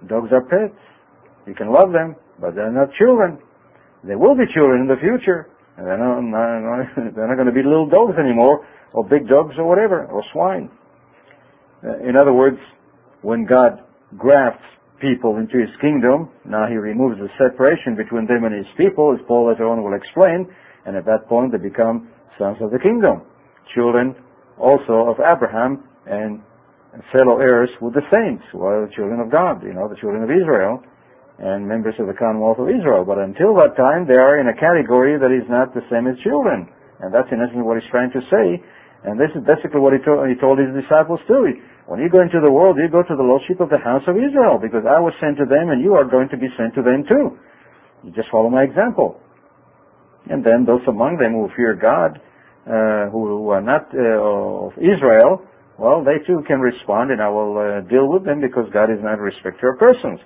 Dogs 0.06 0.30
are 0.32 0.42
pets. 0.42 0.78
You 1.46 1.54
can 1.54 1.72
love 1.72 1.92
them, 1.92 2.16
but 2.40 2.54
they're 2.54 2.72
not 2.72 2.88
children. 2.98 3.38
They 4.04 4.14
will 4.14 4.34
be 4.34 4.44
children 4.54 4.82
in 4.82 4.88
the 4.88 5.00
future. 5.00 5.48
And 5.76 5.86
they're 5.86 5.98
not, 5.98 6.20
not, 6.20 6.86
they're 7.14 7.28
not 7.28 7.36
going 7.36 7.50
to 7.50 7.54
be 7.54 7.62
little 7.62 7.88
dogs 7.88 8.14
anymore, 8.18 8.66
or 8.92 9.04
big 9.04 9.28
dogs 9.28 9.54
or 9.58 9.66
whatever, 9.66 10.04
or 10.06 10.22
swine. 10.32 10.70
Uh, 11.82 11.98
in 12.08 12.16
other 12.16 12.32
words, 12.32 12.58
when 13.22 13.46
God 13.46 13.82
grafts 14.18 14.62
people 15.00 15.36
into 15.38 15.58
his 15.58 15.70
kingdom, 15.80 16.30
now 16.44 16.66
he 16.68 16.76
removes 16.76 17.18
the 17.18 17.28
separation 17.38 17.96
between 17.96 18.26
them 18.26 18.44
and 18.44 18.54
his 18.54 18.66
people, 18.76 19.12
as 19.12 19.18
Paul 19.26 19.48
later 19.50 19.66
on 19.66 19.82
will 19.82 19.94
explain, 19.94 20.46
and 20.86 20.96
at 20.96 21.04
that 21.06 21.26
point 21.28 21.50
they 21.50 21.58
become 21.58 22.08
sons 22.38 22.58
of 22.60 22.70
the 22.70 22.78
kingdom, 22.78 23.22
children 23.74 24.14
also 24.58 25.10
of 25.10 25.16
Abraham 25.18 25.82
and 26.06 26.40
fellow 27.16 27.40
heirs 27.40 27.70
with 27.80 27.94
the 27.94 28.04
saints, 28.12 28.44
who 28.52 28.60
are 28.62 28.84
the 28.84 28.92
children 28.92 29.20
of 29.20 29.32
God, 29.32 29.64
you 29.64 29.72
know, 29.72 29.88
the 29.88 29.96
children 29.96 30.20
of 30.20 30.30
Israel, 30.30 30.84
and 31.40 31.64
members 31.64 31.96
of 31.98 32.06
the 32.06 32.14
Commonwealth 32.14 32.60
of 32.60 32.68
Israel. 32.68 33.04
But 33.08 33.18
until 33.18 33.56
that 33.58 33.74
time, 33.74 34.04
they 34.04 34.20
are 34.20 34.38
in 34.38 34.52
a 34.52 34.56
category 34.56 35.16
that 35.16 35.32
is 35.32 35.48
not 35.48 35.72
the 35.72 35.82
same 35.88 36.04
as 36.06 36.20
children. 36.20 36.68
And 37.00 37.10
that's 37.10 37.26
in 37.32 37.40
essence 37.40 37.64
what 37.64 37.80
he's 37.80 37.90
trying 37.90 38.12
to 38.12 38.22
say. 38.28 38.60
And 39.02 39.18
this 39.18 39.32
is 39.34 39.42
basically 39.42 39.82
what 39.82 39.96
he 39.96 40.00
told, 40.04 40.28
he 40.28 40.38
told 40.38 40.60
his 40.60 40.70
disciples 40.76 41.18
too. 41.26 41.58
When 41.90 41.98
you 41.98 42.06
go 42.06 42.22
into 42.22 42.38
the 42.38 42.52
world, 42.52 42.78
you 42.78 42.86
go 42.86 43.02
to 43.02 43.16
the 43.16 43.26
lordship 43.26 43.58
of 43.58 43.72
the 43.72 43.82
house 43.82 44.06
of 44.06 44.14
Israel, 44.14 44.62
because 44.62 44.86
I 44.86 45.02
was 45.02 45.10
sent 45.18 45.34
to 45.42 45.46
them 45.48 45.74
and 45.74 45.82
you 45.82 45.98
are 45.98 46.06
going 46.06 46.28
to 46.30 46.38
be 46.38 46.46
sent 46.54 46.78
to 46.78 46.82
them 46.86 47.02
too. 47.08 47.34
You 48.06 48.12
just 48.14 48.30
follow 48.30 48.48
my 48.48 48.62
example. 48.62 49.18
And 50.30 50.44
then 50.46 50.62
those 50.62 50.86
among 50.86 51.18
them 51.18 51.34
who 51.34 51.50
fear 51.56 51.74
God, 51.74 52.22
uh, 52.70 53.10
who 53.10 53.50
are 53.50 53.60
not 53.60 53.90
uh, 53.90 54.70
of 54.70 54.78
Israel, 54.78 55.42
well, 55.82 56.06
they 56.06 56.22
too 56.22 56.46
can 56.46 56.62
respond 56.62 57.10
and 57.10 57.18
I 57.18 57.26
will 57.26 57.58
uh, 57.58 57.82
deal 57.90 58.06
with 58.06 58.22
them 58.22 58.38
because 58.38 58.70
God 58.70 58.86
is 58.86 59.02
not 59.02 59.18
a 59.18 59.24
respecter 59.26 59.74
of 59.74 59.82
persons. 59.82 60.22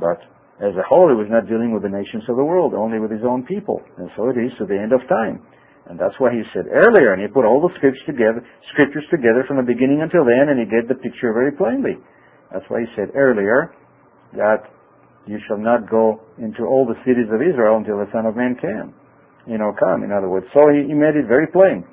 But 0.00 0.16
as 0.64 0.72
a 0.80 0.84
whole, 0.88 1.12
he 1.12 1.18
was 1.20 1.28
not 1.28 1.44
dealing 1.44 1.76
with 1.76 1.84
the 1.84 1.92
nations 1.92 2.24
of 2.24 2.40
the 2.40 2.48
world, 2.48 2.72
only 2.72 2.96
with 2.96 3.12
his 3.12 3.20
own 3.20 3.44
people. 3.44 3.84
And 4.00 4.08
so 4.16 4.32
it 4.32 4.40
is 4.40 4.48
to 4.56 4.64
the 4.64 4.80
end 4.80 4.96
of 4.96 5.04
time. 5.04 5.44
And 5.92 6.00
that's 6.00 6.16
why 6.16 6.32
he 6.32 6.40
said 6.56 6.72
earlier, 6.72 7.12
and 7.12 7.20
he 7.20 7.28
put 7.28 7.44
all 7.44 7.60
the 7.60 7.68
scriptures 7.76 8.00
together, 8.08 8.40
scriptures 8.72 9.04
together 9.12 9.44
from 9.44 9.60
the 9.60 9.68
beginning 9.68 10.00
until 10.00 10.24
then, 10.24 10.48
and 10.48 10.56
he 10.56 10.64
gave 10.64 10.88
the 10.88 10.96
picture 10.96 11.36
very 11.36 11.52
plainly. 11.52 12.00
That's 12.48 12.64
why 12.72 12.80
he 12.80 12.88
said 12.96 13.12
earlier 13.12 13.76
that 14.40 14.72
you 15.28 15.36
shall 15.48 15.60
not 15.60 15.84
go 15.88 16.24
into 16.40 16.64
all 16.64 16.88
the 16.88 16.96
cities 17.04 17.28
of 17.28 17.44
Israel 17.44 17.76
until 17.76 18.00
the 18.00 18.08
Son 18.08 18.24
of 18.24 18.40
Man 18.40 18.56
can, 18.56 18.96
you 19.44 19.60
know, 19.60 19.76
come. 19.76 20.00
In 20.00 20.12
other 20.12 20.32
words, 20.32 20.48
so 20.56 20.64
he, 20.72 20.88
he 20.88 20.96
made 20.96 21.12
it 21.12 21.28
very 21.28 21.48
plain 21.52 21.84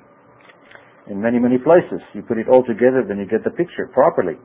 in 1.10 1.22
many, 1.22 1.38
many 1.38 1.58
places. 1.58 2.02
You 2.14 2.22
put 2.22 2.38
it 2.38 2.48
all 2.50 2.64
together, 2.64 3.06
then 3.08 3.18
you 3.18 3.26
get 3.26 3.44
the 3.44 3.54
picture 3.54 3.88
properly. 3.94 4.36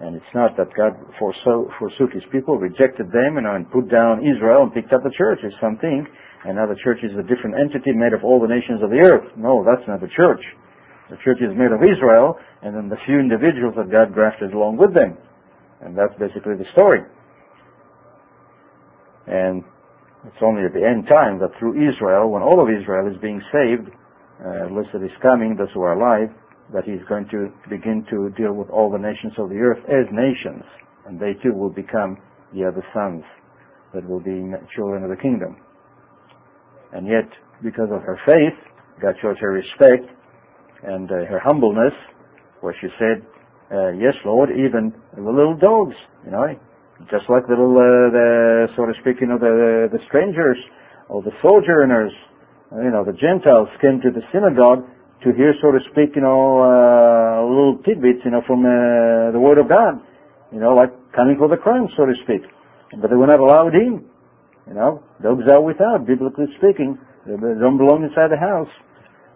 And 0.00 0.16
it's 0.16 0.32
not 0.34 0.56
that 0.56 0.72
God 0.72 0.96
forsook 1.20 2.12
his 2.12 2.24
people, 2.32 2.56
rejected 2.56 3.12
them, 3.12 3.36
you 3.36 3.44
and 3.52 3.68
put 3.70 3.92
down 3.92 4.24
Israel 4.24 4.64
and 4.64 4.72
picked 4.72 4.92
up 4.92 5.04
the 5.04 5.12
church. 5.12 5.40
It's 5.44 5.56
something. 5.60 6.08
And 6.48 6.56
now 6.56 6.64
the 6.64 6.80
church 6.80 7.04
is 7.04 7.12
a 7.20 7.24
different 7.28 7.60
entity 7.60 7.92
made 7.92 8.16
of 8.16 8.24
all 8.24 8.40
the 8.40 8.48
nations 8.48 8.80
of 8.80 8.88
the 8.88 9.04
earth. 9.04 9.28
No, 9.36 9.60
that's 9.60 9.84
not 9.84 10.00
the 10.00 10.08
church. 10.16 10.40
The 11.12 11.20
church 11.20 11.44
is 11.44 11.52
made 11.52 11.68
of 11.68 11.84
Israel 11.84 12.40
and 12.62 12.72
then 12.72 12.88
the 12.88 12.96
few 13.04 13.20
individuals 13.20 13.74
that 13.76 13.92
God 13.92 14.14
grafted 14.14 14.56
along 14.56 14.80
with 14.80 14.94
them. 14.96 15.20
And 15.84 15.92
that's 15.92 16.16
basically 16.16 16.56
the 16.56 16.68
story. 16.72 17.04
And 19.28 19.60
it's 20.24 20.40
only 20.40 20.64
at 20.64 20.72
the 20.72 20.80
end 20.80 21.04
time 21.12 21.36
that 21.44 21.52
through 21.60 21.76
Israel, 21.76 22.32
when 22.32 22.40
all 22.40 22.56
of 22.56 22.72
Israel 22.72 23.04
is 23.04 23.20
being 23.20 23.40
saved, 23.52 23.92
listed 24.70 25.02
is 25.02 25.10
coming, 25.22 25.56
those 25.56 25.68
who 25.74 25.82
are 25.82 25.94
alive, 25.94 26.34
that 26.72 26.84
he's 26.84 27.02
going 27.08 27.26
to 27.30 27.50
begin 27.68 28.06
to 28.10 28.30
deal 28.36 28.52
with 28.54 28.70
all 28.70 28.90
the 28.90 28.98
nations 28.98 29.32
of 29.38 29.48
the 29.48 29.56
earth 29.56 29.82
as 29.88 30.06
nations, 30.12 30.62
and 31.06 31.18
they 31.18 31.34
too 31.42 31.52
will 31.52 31.70
become 31.70 32.16
the 32.54 32.64
other 32.64 32.84
sons 32.94 33.24
that 33.94 34.08
will 34.08 34.20
be 34.20 34.50
children 34.74 35.02
of 35.02 35.10
the 35.10 35.20
kingdom. 35.20 35.56
And 36.92 37.06
yet, 37.06 37.26
because 37.62 37.88
of 37.92 38.02
her 38.02 38.18
faith, 38.26 38.56
God 39.02 39.14
shows 39.22 39.36
her 39.40 39.52
respect 39.52 40.10
and 40.82 41.10
uh, 41.10 41.26
her 41.28 41.40
humbleness, 41.44 41.94
where 42.60 42.74
she 42.80 42.88
said, 42.98 43.24
uh, 43.72 43.90
"Yes, 43.90 44.14
Lord, 44.24 44.50
even 44.50 44.92
the 45.14 45.22
little 45.22 45.56
dogs, 45.56 45.94
you 46.24 46.30
know, 46.30 46.46
just 47.10 47.28
like 47.28 47.46
the 47.46 47.56
little, 47.56 47.76
uh, 47.76 48.10
the 48.12 48.66
so 48.76 48.86
to 48.86 48.92
speak, 49.00 49.20
you 49.20 49.26
know, 49.26 49.38
the 49.38 49.88
the 49.90 49.98
strangers 50.08 50.58
or 51.08 51.22
the 51.22 51.32
sojourners, 51.42 52.12
you 52.78 52.90
know, 52.90 53.04
the 53.04 53.16
Gentiles 53.18 53.68
came 53.80 54.00
to 54.00 54.10
the 54.10 54.22
synagogue." 54.32 54.86
to 55.22 55.36
hear, 55.36 55.52
so 55.60 55.70
to 55.72 55.80
speak, 55.92 56.16
you 56.16 56.22
know, 56.24 56.64
uh, 56.64 57.44
little 57.44 57.76
tidbits, 57.84 58.24
you 58.24 58.32
know, 58.32 58.40
from 58.46 58.64
uh, 58.64 59.28
the 59.32 59.40
Word 59.40 59.58
of 59.58 59.68
God, 59.68 60.00
you 60.52 60.60
know, 60.60 60.72
like 60.72 60.90
coming 61.12 61.36
for 61.36 61.48
the 61.48 61.60
crown, 61.60 61.88
so 61.96 62.06
to 62.06 62.14
speak. 62.24 62.40
But 63.00 63.10
they 63.10 63.16
were 63.16 63.28
not 63.28 63.40
allowed 63.40 63.76
in. 63.76 64.04
You 64.66 64.74
know, 64.74 65.04
dogs 65.22 65.44
are 65.50 65.60
without, 65.60 66.06
biblically 66.06 66.46
speaking. 66.56 66.96
They 67.26 67.36
don't 67.36 67.76
belong 67.76 68.02
inside 68.02 68.32
the 68.32 68.40
house. 68.40 68.72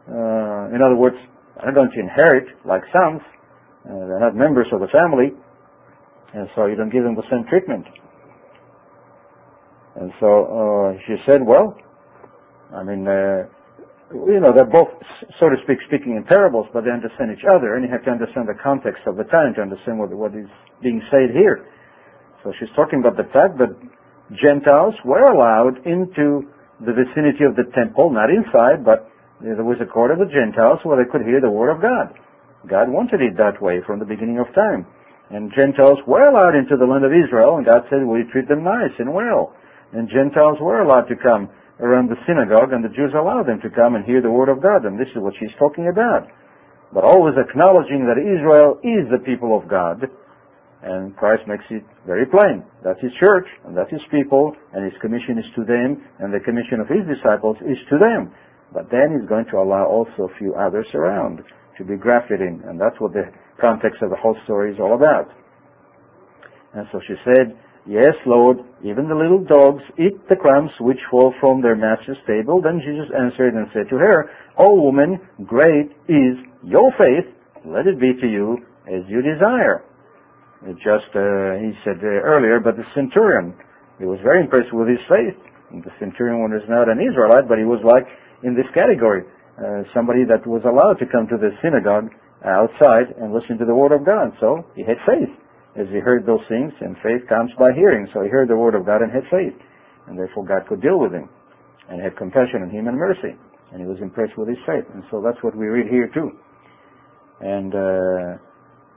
Uh, 0.09 0.75
in 0.75 0.81
other 0.81 0.97
words, 0.97 1.17
they're 1.61 1.75
going 1.75 1.91
to 1.93 2.01
inherit 2.01 2.49
like 2.65 2.83
sons. 2.93 3.21
Uh, 3.85 4.09
they're 4.09 4.21
not 4.21 4.35
members 4.35 4.67
of 4.73 4.81
the 4.81 4.89
family, 4.89 5.37
and 6.33 6.49
so 6.57 6.67
you 6.67 6.77
don't 6.77 6.91
give 6.91 7.05
them 7.05 7.15
the 7.15 7.29
same 7.31 7.45
treatment. 7.49 7.85
And 9.97 10.11
so 10.19 10.49
uh, 10.49 10.99
she 11.07 11.17
said, 11.29 11.45
well, 11.45 11.77
I 12.75 12.83
mean, 12.83 13.07
uh, 13.07 13.47
you 14.13 14.43
know, 14.43 14.53
they're 14.53 14.69
both, 14.69 14.91
so 15.41 15.49
to 15.49 15.57
speak, 15.65 15.79
speaking 15.87 16.17
in 16.19 16.25
parables, 16.25 16.67
but 16.75 16.85
they 16.85 16.91
understand 16.91 17.31
each 17.31 17.47
other, 17.55 17.75
and 17.75 17.87
you 17.87 17.91
have 17.91 18.05
to 18.05 18.11
understand 18.11 18.49
the 18.51 18.59
context 18.59 19.07
of 19.07 19.17
the 19.17 19.25
time 19.31 19.55
to 19.55 19.63
understand 19.63 19.99
what, 19.99 20.11
what 20.11 20.35
is 20.35 20.51
being 20.83 21.01
said 21.11 21.31
here. 21.33 21.67
So 22.43 22.53
she's 22.59 22.69
talking 22.77 23.01
about 23.01 23.17
the 23.17 23.31
fact 23.33 23.57
that 23.59 23.73
Gentiles 24.37 24.95
were 25.05 25.25
allowed 25.25 25.87
into 25.87 26.51
the 26.83 26.93
vicinity 26.93 27.47
of 27.47 27.57
the 27.57 27.71
temple, 27.73 28.11
not 28.11 28.29
inside, 28.29 28.85
but 28.85 29.09
there 29.41 29.65
was 29.65 29.79
a 29.81 29.89
court 29.89 30.11
of 30.11 30.19
the 30.19 30.29
Gentiles 30.29 30.81
where 30.83 30.99
they 30.99 31.09
could 31.09 31.23
hear 31.23 31.41
the 31.41 31.51
word 31.51 31.73
of 31.73 31.81
God. 31.81 32.13
God 32.69 32.91
wanted 32.91 33.21
it 33.21 33.37
that 33.37 33.61
way 33.61 33.81
from 33.87 33.99
the 33.99 34.09
beginning 34.09 34.39
of 34.39 34.49
time. 34.55 34.87
And 35.31 35.53
Gentiles 35.57 35.99
were 36.07 36.25
allowed 36.25 36.55
into 36.55 36.77
the 36.77 36.85
land 36.85 37.05
of 37.05 37.13
Israel, 37.13 37.57
and 37.57 37.65
God 37.65 37.85
said, 37.89 38.05
we 38.05 38.25
treat 38.31 38.49
them 38.49 38.65
nice 38.65 38.93
and 38.99 39.13
well. 39.13 39.57
And 39.93 40.09
Gentiles 40.09 40.59
were 40.61 40.81
allowed 40.81 41.09
to 41.09 41.17
come 41.17 41.49
around 41.81 42.09
the 42.09 42.21
synagogue, 42.27 42.73
and 42.73 42.85
the 42.85 42.95
Jews 42.95 43.11
allowed 43.15 43.47
them 43.47 43.61
to 43.63 43.71
come 43.71 43.95
and 43.95 44.05
hear 44.05 44.23
the 44.23 44.31
word 44.31 44.49
of 44.49 44.63
God, 44.63 44.85
and 44.85 44.99
this 44.99 45.11
is 45.15 45.23
what 45.23 45.35
she's 45.39 45.55
talking 45.59 45.89
about. 45.91 46.29
But 46.93 47.03
always 47.03 47.35
acknowledging 47.35 48.07
that 48.07 48.23
Israel 48.23 48.79
is 48.87 49.11
the 49.11 49.25
people 49.27 49.59
of 49.59 49.67
God, 49.67 50.07
and 50.85 51.17
Christ 51.17 51.43
makes 51.49 51.65
it 51.71 51.83
very 52.07 52.27
plain. 52.27 52.63
That's 52.85 53.01
his 53.01 53.11
church, 53.19 53.49
and 53.65 53.75
that's 53.77 53.91
his 53.91 54.05
people, 54.11 54.55
and 54.73 54.85
his 54.85 54.95
commission 55.03 55.39
is 55.39 55.49
to 55.57 55.65
them, 55.65 55.99
and 56.21 56.31
the 56.31 56.45
commission 56.45 56.79
of 56.79 56.87
his 56.87 57.03
disciples 57.11 57.57
is 57.67 57.81
to 57.91 57.99
them. 57.99 58.31
But 58.71 58.91
then 58.91 59.19
he's 59.19 59.29
going 59.29 59.47
to 59.51 59.59
allow 59.59 59.87
also 59.87 60.31
a 60.31 60.37
few 60.39 60.55
others 60.55 60.87
around 60.95 61.43
to 61.79 61.85
be 61.85 61.97
grafted 61.97 62.41
in, 62.41 62.63
and 62.69 62.79
that's 62.79 63.01
what 63.01 63.13
the 63.13 63.27
context 63.61 64.03
of 64.03 64.11
the 64.11 64.21
whole 64.21 64.37
story 64.45 64.71
is 64.73 64.79
all 64.79 64.95
about. 64.95 65.27
And 66.75 66.87
so 66.93 67.01
she 67.07 67.15
said, 67.25 67.59
Yes, 67.85 68.17
Lord, 68.25 68.65
even 68.81 69.13
the 69.13 69.15
little 69.15 69.45
dogs 69.45 69.85
eat 70.01 70.17
the 70.33 70.41
crumbs 70.41 70.73
which 70.81 70.97
fall 71.11 71.35
from 71.39 71.61
their 71.61 71.77
master's 71.77 72.17
table. 72.27 72.63
Then 72.65 72.81
Jesus 72.81 73.13
answered 73.13 73.53
and 73.53 73.69
said 73.77 73.93
to 73.93 74.01
her, 74.01 74.33
O 74.57 74.81
woman, 74.81 75.21
great 75.45 75.93
is 76.09 76.41
your 76.65 76.89
faith. 76.97 77.29
Let 77.69 77.87
it 77.87 78.01
be 78.01 78.17
to 78.17 78.27
you 78.27 78.57
as 78.89 79.05
you 79.09 79.21
desire. 79.21 79.85
It 80.65 80.81
just, 80.81 81.13
uh, 81.13 81.61
he 81.61 81.77
said 81.85 82.01
uh, 82.01 82.25
earlier, 82.25 82.57
but 82.57 82.81
the 82.81 82.89
centurion, 82.97 83.53
he 84.01 84.09
was 84.09 84.17
very 84.25 84.41
impressed 84.41 84.73
with 84.73 84.89
his 84.89 85.05
faith. 85.05 85.37
And 85.69 85.85
the 85.85 85.93
centurion 86.01 86.41
was 86.41 86.65
not 86.73 86.89
an 86.89 87.05
Israelite, 87.05 87.53
but 87.53 87.61
he 87.61 87.69
was 87.69 87.85
like 87.85 88.09
in 88.41 88.57
this 88.57 88.69
category, 88.73 89.29
uh, 89.61 89.85
somebody 89.93 90.25
that 90.25 90.41
was 90.49 90.65
allowed 90.65 90.97
to 91.05 91.07
come 91.13 91.29
to 91.29 91.37
the 91.37 91.53
synagogue 91.61 92.09
outside 92.49 93.13
and 93.21 93.33
listen 93.33 93.61
to 93.61 93.69
the 93.69 93.77
word 93.77 93.93
of 93.93 94.09
God. 94.09 94.33
So 94.41 94.65
he 94.73 94.89
had 94.89 94.97
faith 95.05 95.33
as 95.79 95.87
he 95.91 95.99
heard 95.99 96.27
those 96.27 96.43
things, 96.49 96.73
and 96.81 96.97
faith 97.03 97.27
comes 97.29 97.51
by 97.59 97.73
hearing. 97.75 98.07
So 98.15 98.23
he 98.23 98.29
heard 98.29 98.49
the 98.49 98.57
word 98.57 98.75
of 98.75 98.87
God 98.87 99.03
and 99.03 99.11
had 99.11 99.25
faith, 99.31 99.59
and 100.07 100.19
therefore 100.19 100.47
God 100.47 100.67
could 100.69 100.81
deal 100.81 100.99
with 100.99 101.13
him, 101.13 101.29
and 101.91 102.01
had 102.01 102.17
compassion 102.17 102.63
on 102.63 102.71
him 102.71 102.87
and 102.87 102.97
mercy, 102.97 103.35
and 103.73 103.81
he 103.81 103.87
was 103.87 103.99
impressed 104.01 104.39
with 104.39 104.49
his 104.49 104.59
faith. 104.67 104.87
And 104.95 105.03
so 105.11 105.21
that's 105.21 105.43
what 105.43 105.57
we 105.57 105.67
read 105.67 105.91
here 105.91 106.11
too. 106.15 106.31
And 107.41 107.75
uh, 107.75 108.39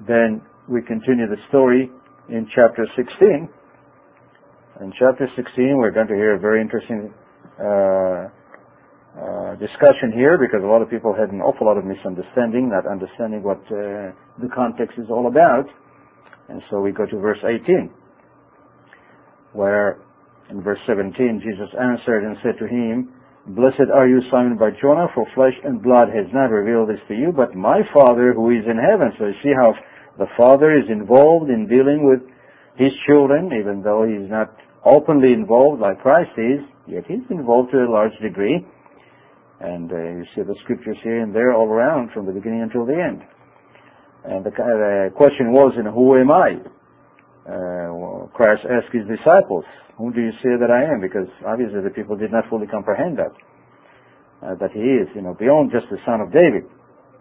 then 0.05 0.41
we 0.69 0.82
continue 0.82 1.25
the 1.25 1.41
story 1.49 1.89
in 2.30 2.47
chapter 2.53 2.86
16. 2.95 3.49
In 4.82 4.93
chapter 4.99 5.28
16, 5.36 5.78
we're 5.78 5.91
going 5.91 6.07
to 6.07 6.13
hear 6.13 6.36
a 6.36 6.39
very 6.39 6.61
interesting 6.61 7.09
uh, 7.57 8.30
uh, 9.17 9.55
discussion 9.57 10.13
here 10.13 10.38
because 10.38 10.61
a 10.61 10.69
lot 10.69 10.84
of 10.84 10.89
people 10.89 11.15
had 11.17 11.34
an 11.34 11.41
awful 11.41 11.65
lot 11.65 11.78
of 11.78 11.86
misunderstanding, 11.86 12.69
not 12.69 12.86
understanding 12.86 13.41
what 13.41 13.57
uh, 13.73 14.13
the 14.38 14.49
context 14.53 14.93
is 14.99 15.09
all 15.09 15.25
about. 15.25 15.65
And 16.50 16.62
so 16.70 16.80
we 16.80 16.91
go 16.91 17.06
to 17.06 17.18
verse 17.18 17.39
18, 17.43 17.91
where 19.54 20.00
in 20.50 20.62
verse 20.62 20.80
17 20.88 21.41
Jesus 21.43 21.70
answered 21.76 22.24
and 22.24 22.38
said 22.41 22.56
to 22.60 22.68
him, 22.68 23.14
Blessed 23.56 23.88
are 23.95 24.08
you, 24.08 24.20
Simon 24.30 24.58
Bar-Jonah, 24.58 25.08
for 25.16 25.26
flesh 25.34 25.56
and 25.64 25.82
blood 25.82 26.10
has 26.12 26.28
not 26.34 26.52
revealed 26.52 26.89
this 26.89 27.04
to 27.08 27.16
you, 27.16 27.32
but 27.32 27.56
my 27.56 27.80
Father 27.93 28.34
who 28.34 28.52
is 28.52 28.66
in 28.68 28.76
heaven. 28.76 29.12
So 29.18 29.28
you 29.28 29.39
see 29.41 29.56
how 29.56 29.74
the 30.20 30.28
Father 30.36 30.76
is 30.76 30.84
involved 30.89 31.50
in 31.50 31.68
dealing 31.68 32.04
with 32.04 32.20
his 32.76 32.91
children, 33.08 33.52
even 33.56 33.82
though 33.82 34.04
he's 34.04 34.30
not 34.30 34.52
openly 34.84 35.32
involved 35.32 35.82
like 35.82 36.02
Christ 36.02 36.32
is, 36.38 36.60
yet 36.88 37.04
he's 37.08 37.24
involved 37.30 37.72
to 37.72 37.78
a 37.78 37.89
large 37.89 38.12
degree. 38.22 38.66
And 39.60 39.91
uh, 39.91 39.95
you 39.95 40.26
see 40.36 40.43
the 40.43 40.56
scriptures 40.64 40.98
here 41.02 41.24
and 41.24 41.34
there 41.34 41.54
all 41.54 41.68
around 41.68 42.12
from 42.12 42.26
the 42.26 42.32
beginning 42.32 42.62
until 42.62 42.86
the 42.86 43.00
end. 43.00 43.24
And 44.28 44.43
the, 44.43 44.51
uh, 44.51 45.15
question 45.15 45.55
was, 45.55 45.71
you 45.80 45.88
know, 45.88 45.95
who 45.95 46.19
am 46.19 46.28
I? 46.28 46.59
Uh, 47.47 48.28
Christ 48.36 48.67
asked 48.67 48.91
his 48.91 49.07
disciples, 49.07 49.63
whom 49.95 50.11
do 50.11 50.19
you 50.19 50.36
say 50.43 50.59
that 50.59 50.67
I 50.67 50.84
am? 50.84 50.99
Because 50.99 51.32
obviously 51.47 51.80
the 51.80 51.95
people 51.95 52.19
did 52.19 52.36
not 52.36 52.43
fully 52.51 52.67
comprehend 52.67 53.17
that. 53.23 53.32
Uh, 54.43 54.53
that 54.59 54.75
he 54.75 54.84
is, 54.84 55.07
you 55.15 55.23
know, 55.23 55.34
beyond 55.34 55.71
just 55.71 55.88
the 55.89 55.97
son 56.03 56.19
of 56.19 56.36
David. 56.36 56.67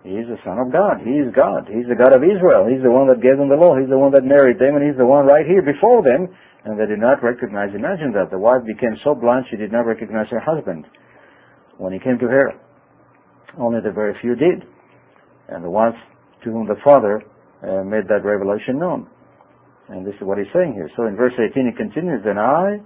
He 0.02 0.18
is 0.18 0.26
the 0.26 0.36
son 0.42 0.58
of 0.58 0.74
God. 0.74 0.98
He 1.02 1.14
is 1.18 1.30
God. 1.30 1.70
He's 1.70 1.86
the 1.86 1.94
God 1.94 2.10
of 2.14 2.26
Israel. 2.26 2.66
He's 2.66 2.82
the 2.82 2.90
one 2.90 3.06
that 3.06 3.22
gave 3.22 3.38
them 3.38 3.48
the 3.48 3.58
law. 3.58 3.78
He's 3.78 3.88
the 3.88 3.98
one 3.98 4.10
that 4.12 4.26
married 4.26 4.58
them, 4.58 4.74
and 4.74 4.82
he's 4.82 4.98
the 4.98 5.06
one 5.06 5.26
right 5.26 5.46
here 5.46 5.62
before 5.62 6.02
them. 6.02 6.26
And 6.66 6.74
they 6.74 6.90
did 6.90 6.98
not 6.98 7.22
recognize. 7.22 7.70
Imagine 7.70 8.10
that. 8.18 8.34
The 8.34 8.38
wife 8.38 8.66
became 8.66 8.98
so 9.06 9.14
blind 9.14 9.46
she 9.50 9.56
did 9.56 9.70
not 9.70 9.86
recognize 9.86 10.26
her 10.34 10.42
husband 10.42 10.86
when 11.78 11.94
he 11.94 12.02
came 12.02 12.18
to 12.18 12.26
her. 12.26 12.58
Only 13.58 13.78
the 13.80 13.94
very 13.94 14.18
few 14.20 14.34
did. 14.34 14.66
And 15.48 15.62
the 15.62 15.70
ones 15.70 15.94
to 16.44 16.50
whom 16.50 16.66
the 16.66 16.76
Father 16.84 17.22
uh, 17.62 17.84
made 17.84 18.08
that 18.08 18.24
revelation 18.24 18.78
known. 18.78 19.08
And 19.88 20.06
this 20.06 20.14
is 20.14 20.22
what 20.22 20.38
he's 20.38 20.50
saying 20.52 20.74
here. 20.74 20.90
So 20.96 21.06
in 21.06 21.16
verse 21.16 21.32
18 21.38 21.70
he 21.70 21.76
continues, 21.76 22.22
Then 22.24 22.38
I 22.38 22.78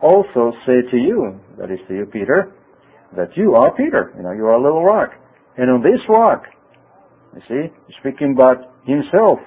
also 0.00 0.52
say 0.66 0.82
to 0.90 0.96
you, 0.96 1.40
that 1.58 1.70
is 1.70 1.78
to 1.88 1.94
you, 1.94 2.06
Peter, 2.06 2.52
that 3.16 3.30
you 3.36 3.54
are 3.54 3.74
Peter. 3.76 4.12
You 4.16 4.22
know, 4.22 4.32
you 4.32 4.46
are 4.46 4.54
a 4.54 4.62
little 4.62 4.84
rock. 4.84 5.10
And 5.56 5.70
on 5.70 5.82
this 5.82 6.00
rock, 6.08 6.44
you 7.34 7.42
see, 7.48 7.94
speaking 8.00 8.32
about 8.32 8.72
himself, 8.86 9.38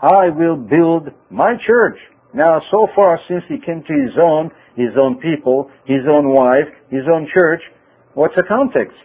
I 0.00 0.28
will 0.28 0.56
build 0.56 1.08
my 1.30 1.54
church. 1.66 1.96
Now, 2.34 2.60
so 2.70 2.86
far 2.94 3.18
since 3.28 3.44
he 3.48 3.56
came 3.64 3.82
to 3.86 3.94
his 3.94 4.18
own, 4.20 4.50
his 4.76 4.92
own 5.00 5.20
people, 5.20 5.70
his 5.86 6.02
own 6.08 6.34
wife, 6.34 6.66
his 6.90 7.04
own 7.12 7.28
church, 7.32 7.60
what's 8.14 8.34
the 8.34 8.42
context? 8.46 8.96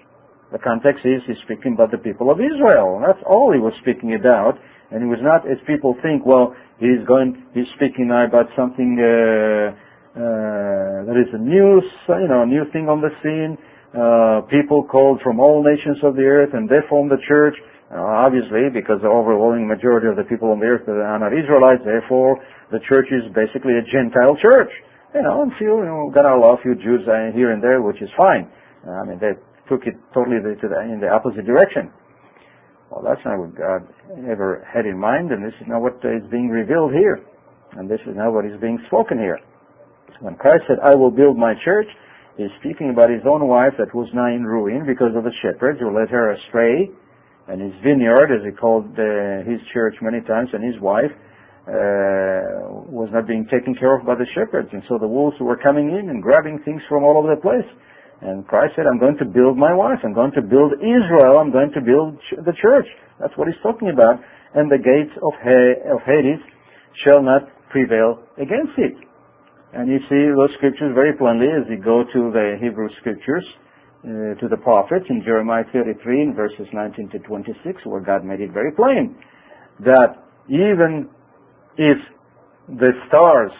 The 0.51 0.57
context 0.57 1.05
is 1.05 1.21
he's 1.27 1.37
speaking 1.45 1.73
about 1.77 1.91
the 1.91 2.01
people 2.01 2.31
of 2.33 2.41
Israel. 2.41 2.97
That's 3.05 3.21
all 3.25 3.53
he 3.53 3.61
was 3.61 3.73
speaking 3.81 4.17
about. 4.17 4.57
And 4.89 5.05
it 5.05 5.09
was 5.09 5.21
not, 5.21 5.45
as 5.45 5.61
people 5.69 5.93
think, 6.01 6.25
well, 6.25 6.57
he's 6.81 7.05
going, 7.05 7.45
he's 7.53 7.69
speaking 7.77 8.09
now 8.09 8.25
about 8.25 8.49
something 8.57 8.97
uh, 8.97 9.77
uh, 10.17 11.05
that 11.05 11.13
is 11.13 11.29
a 11.37 11.37
new, 11.37 11.77
you 11.85 12.29
know, 12.29 12.41
new 12.49 12.65
thing 12.73 12.89
on 12.89 12.97
the 12.97 13.13
scene. 13.21 13.53
Uh, 13.93 14.41
people 14.49 14.81
called 14.89 15.21
from 15.21 15.39
all 15.39 15.61
nations 15.61 16.01
of 16.01 16.17
the 16.17 16.25
earth, 16.25 16.49
and 16.53 16.65
they 16.65 16.81
form 16.89 17.09
the 17.09 17.21
church. 17.29 17.53
Uh, 17.89 18.01
obviously, 18.01 18.69
because 18.73 19.01
the 19.01 19.09
overwhelming 19.09 19.65
majority 19.65 20.05
of 20.05 20.17
the 20.17 20.25
people 20.25 20.49
on 20.49 20.61
the 20.61 20.65
earth 20.65 20.85
are 20.89 21.17
not 21.17 21.33
Israelites, 21.33 21.81
therefore 21.85 22.37
the 22.69 22.77
church 22.85 23.09
is 23.09 23.25
basically 23.33 23.77
a 23.77 23.85
Gentile 23.85 24.37
church. 24.41 24.69
You 25.13 25.25
know, 25.25 25.41
and 25.41 25.53
few, 25.57 25.81
you 25.81 25.89
know, 25.89 26.09
got 26.13 26.25
a 26.25 26.37
few 26.61 26.77
Jews 26.77 27.01
here 27.33 27.49
and 27.49 27.61
there, 27.61 27.81
which 27.81 28.01
is 28.01 28.09
fine. 28.21 28.45
I 28.85 29.05
mean, 29.09 29.17
they 29.17 29.33
took 29.69 29.85
it 29.85 29.95
totally 30.13 30.41
the, 30.41 30.57
the, 30.57 30.79
in 30.81 30.99
the 30.99 31.07
opposite 31.07 31.45
direction. 31.45 31.93
Well, 32.89 33.05
that's 33.05 33.21
not 33.23 33.37
what 33.37 33.53
God 33.53 33.85
ever 34.25 34.65
had 34.65 34.89
in 34.89 34.97
mind, 34.97 35.31
and 35.31 35.45
this 35.45 35.53
is 35.61 35.67
not 35.69 35.81
what 35.81 36.01
is 36.01 36.25
being 36.33 36.49
revealed 36.49 36.91
here. 36.91 37.21
And 37.77 37.85
this 37.85 38.01
is 38.09 38.17
not 38.17 38.33
what 38.33 38.45
is 38.49 38.57
being 38.59 38.81
spoken 38.87 39.19
here. 39.21 39.37
When 40.21 40.35
Christ 40.35 40.65
said, 40.67 40.81
I 40.81 40.97
will 40.97 41.11
build 41.11 41.37
my 41.37 41.53
church, 41.63 41.85
he's 42.35 42.49
speaking 42.59 42.89
about 42.89 43.13
his 43.13 43.21
own 43.29 43.47
wife 43.47 43.77
that 43.77 43.93
was 43.93 44.09
now 44.11 44.27
in 44.27 44.43
ruin 44.43 44.89
because 44.89 45.13
of 45.15 45.23
the 45.23 45.31
shepherds 45.45 45.79
who 45.79 45.93
led 45.93 46.09
her 46.09 46.33
astray, 46.33 46.89
and 47.47 47.61
his 47.61 47.73
vineyard, 47.85 48.33
as 48.33 48.41
he 48.41 48.51
called 48.51 48.89
uh, 48.97 49.45
his 49.45 49.61
church 49.71 49.95
many 50.01 50.21
times, 50.25 50.49
and 50.53 50.65
his 50.65 50.81
wife, 50.81 51.13
uh, 51.69 52.89
was 52.89 53.09
not 53.13 53.27
being 53.27 53.45
taken 53.53 53.77
care 53.77 53.93
of 53.93 54.05
by 54.05 54.15
the 54.17 54.25
shepherds. 54.33 54.69
And 54.73 54.81
so 54.89 54.97
the 54.97 55.07
wolves 55.07 55.37
were 55.39 55.57
coming 55.57 55.93
in 55.93 56.09
and 56.09 56.21
grabbing 56.21 56.57
things 56.65 56.81
from 56.89 57.03
all 57.03 57.17
over 57.17 57.29
the 57.29 57.41
place. 57.41 57.69
And 58.21 58.45
Christ 58.47 58.73
said, 58.75 58.85
I'm 58.85 58.99
going 58.99 59.17
to 59.17 59.25
build 59.25 59.57
my 59.57 59.73
wife. 59.73 59.99
I'm 60.03 60.13
going 60.13 60.35
to 60.35 60.41
build 60.41 60.73
Israel. 60.83 61.39
I'm 61.39 61.51
going 61.51 61.71
to 61.73 61.81
build 61.81 62.19
the 62.35 62.53
church. 62.61 62.87
That's 63.19 63.31
what 63.37 63.47
he's 63.47 63.61
talking 63.63 63.89
about. 63.89 64.19
And 64.55 64.69
the 64.69 64.77
gates 64.77 65.15
of, 65.23 65.33
Hades 65.39 66.43
shall 67.05 67.23
not 67.23 67.47
prevail 67.69 68.19
against 68.35 68.75
it. 68.77 68.95
And 69.71 69.87
you 69.87 69.99
see 70.09 70.27
those 70.35 70.49
scriptures 70.57 70.91
very 70.95 71.13
plainly 71.15 71.47
as 71.47 71.63
you 71.69 71.77
go 71.77 72.03
to 72.03 72.21
the 72.33 72.57
Hebrew 72.59 72.89
scriptures, 72.99 73.45
uh, 74.03 74.35
to 74.41 74.47
the 74.49 74.57
prophets 74.57 75.05
in 75.09 75.21
Jeremiah 75.23 75.63
33 75.71 76.21
in 76.21 76.33
verses 76.33 76.67
19 76.73 77.09
to 77.11 77.19
26, 77.19 77.85
where 77.85 78.01
God 78.01 78.25
made 78.25 78.41
it 78.41 78.51
very 78.51 78.71
plain 78.71 79.15
that 79.79 80.19
even 80.49 81.09
if 81.77 81.97
the 82.67 82.91
stars 83.07 83.51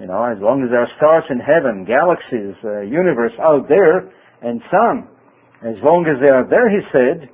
you 0.00 0.08
know, 0.08 0.24
as 0.24 0.40
long 0.40 0.64
as 0.64 0.72
there 0.72 0.80
are 0.80 0.92
stars 0.96 1.28
in 1.28 1.36
heaven, 1.36 1.84
galaxies, 1.84 2.56
uh, 2.64 2.80
universe 2.80 3.36
out 3.36 3.68
there, 3.68 4.08
and 4.40 4.64
sun, 4.72 5.04
as 5.60 5.76
long 5.84 6.08
as 6.08 6.16
they 6.24 6.32
are 6.32 6.48
there, 6.48 6.72
he 6.72 6.80
said, 6.88 7.28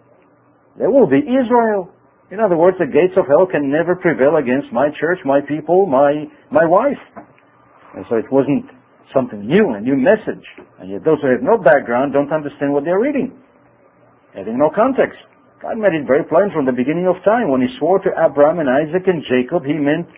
there 0.75 0.91
will 0.91 1.07
be 1.07 1.23
Israel. 1.23 1.95
In 2.35 2.43
other 2.43 2.59
words, 2.59 2.75
the 2.83 2.91
gates 2.91 3.14
of 3.14 3.31
hell 3.31 3.47
can 3.47 3.71
never 3.71 3.95
prevail 3.95 4.43
against 4.43 4.75
my 4.75 4.91
church, 4.99 5.23
my 5.23 5.39
people, 5.47 5.87
my, 5.87 6.27
my 6.51 6.67
wife. 6.67 6.99
And 7.95 8.05
so 8.11 8.19
it 8.19 8.27
wasn't 8.35 8.67
something 9.14 9.47
new, 9.47 9.71
a 9.71 9.81
new 9.81 9.95
message. 9.95 10.43
And 10.83 10.91
yet 10.91 11.07
those 11.07 11.23
who 11.23 11.31
have 11.31 11.47
no 11.47 11.57
background 11.62 12.19
don't 12.19 12.35
understand 12.35 12.75
what 12.75 12.83
they're 12.83 12.99
reading, 12.99 13.31
having 14.35 14.59
no 14.59 14.75
context. 14.75 15.23
God 15.62 15.79
made 15.79 15.95
it 15.95 16.05
very 16.05 16.27
plain 16.27 16.51
from 16.51 16.67
the 16.67 16.75
beginning 16.75 17.07
of 17.07 17.23
time. 17.23 17.49
When 17.49 17.62
he 17.62 17.71
swore 17.79 18.03
to 18.03 18.11
Abraham 18.11 18.59
and 18.59 18.69
Isaac 18.69 19.07
and 19.07 19.23
Jacob, 19.23 19.62
he 19.62 19.79
meant 19.79 20.11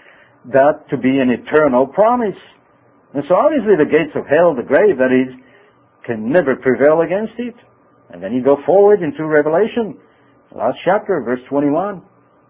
that 0.47 0.89
to 0.91 0.97
be 0.97 1.19
an 1.19 1.31
eternal 1.31 1.87
promise. 1.87 2.39
And 3.15 3.25
so 3.29 3.35
obviously 3.35 3.77
the 3.77 3.89
gates 3.89 4.15
of 4.15 4.27
hell, 4.27 4.55
the 4.55 4.67
grave 4.67 4.99
that 4.99 5.13
is, 5.13 5.35
can 6.05 6.31
never 6.31 6.57
prevail 6.57 7.03
against 7.03 7.35
it. 7.39 7.55
And 8.11 8.23
then 8.23 8.33
you 8.33 8.43
go 8.43 8.57
forward 8.65 9.03
into 9.03 9.27
Revelation, 9.27 9.99
last 10.55 10.79
chapter, 10.85 11.21
verse 11.21 11.41
21, 11.49 12.01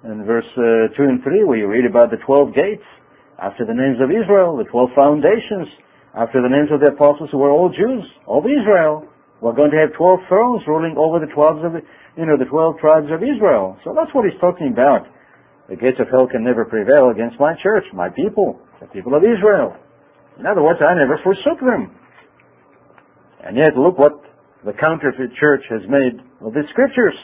and 0.05 0.25
verse 0.25 0.47
uh, 0.55 0.95
2 0.95 1.03
and 1.03 1.23
3, 1.23 1.45
where 1.45 1.59
you 1.59 1.67
read 1.67 1.85
about 1.85 2.11
the 2.11 2.23
12 2.23 2.55
gates, 2.55 2.87
after 3.39 3.65
the 3.67 3.75
names 3.75 3.99
of 4.03 4.11
Israel, 4.11 4.59
the 4.59 4.67
12 4.67 4.91
foundations, 4.95 5.71
after 6.15 6.43
the 6.43 6.51
names 6.51 6.71
of 6.75 6.83
the 6.83 6.91
apostles 6.91 7.31
who 7.31 7.39
were 7.39 7.51
all 7.51 7.71
Jews, 7.71 8.03
of 8.27 8.43
Israel. 8.47 9.07
We're 9.41 9.55
going 9.55 9.71
to 9.71 9.79
have 9.79 9.95
12 9.95 10.27
thrones 10.27 10.63
ruling 10.67 10.99
over 10.99 11.23
the 11.23 11.31
12 11.31 11.65
of 11.65 11.73
the, 11.79 11.83
you 12.19 12.27
know, 12.27 12.35
the 12.35 12.51
12 12.51 12.83
tribes 12.83 13.07
of 13.15 13.23
Israel. 13.23 13.79
So 13.87 13.95
that's 13.95 14.11
what 14.11 14.27
he's 14.27 14.39
talking 14.41 14.75
about. 14.75 15.07
The 15.69 15.77
gates 15.77 16.01
of 16.01 16.09
hell 16.09 16.27
can 16.27 16.45
never 16.45 16.65
prevail 16.65 17.13
against 17.13 17.37
my 17.39 17.53
church, 17.63 17.85
my 17.93 18.09
people, 18.09 18.57
the 18.81 18.89
people 18.89 19.15
of 19.15 19.21
Israel. 19.21 19.77
In 20.41 20.47
other 20.47 20.63
words, 20.63 20.81
I 20.81 20.97
never 20.97 21.21
forsook 21.21 21.61
them. 21.61 21.93
And 23.45 23.57
yet, 23.57 23.77
look 23.77 23.99
what 23.99 24.17
the 24.65 24.73
counterfeit 24.73 25.31
church 25.39 25.63
has 25.69 25.83
made 25.89 26.25
of 26.41 26.57
the 26.57 26.65
scriptures. 26.73 27.15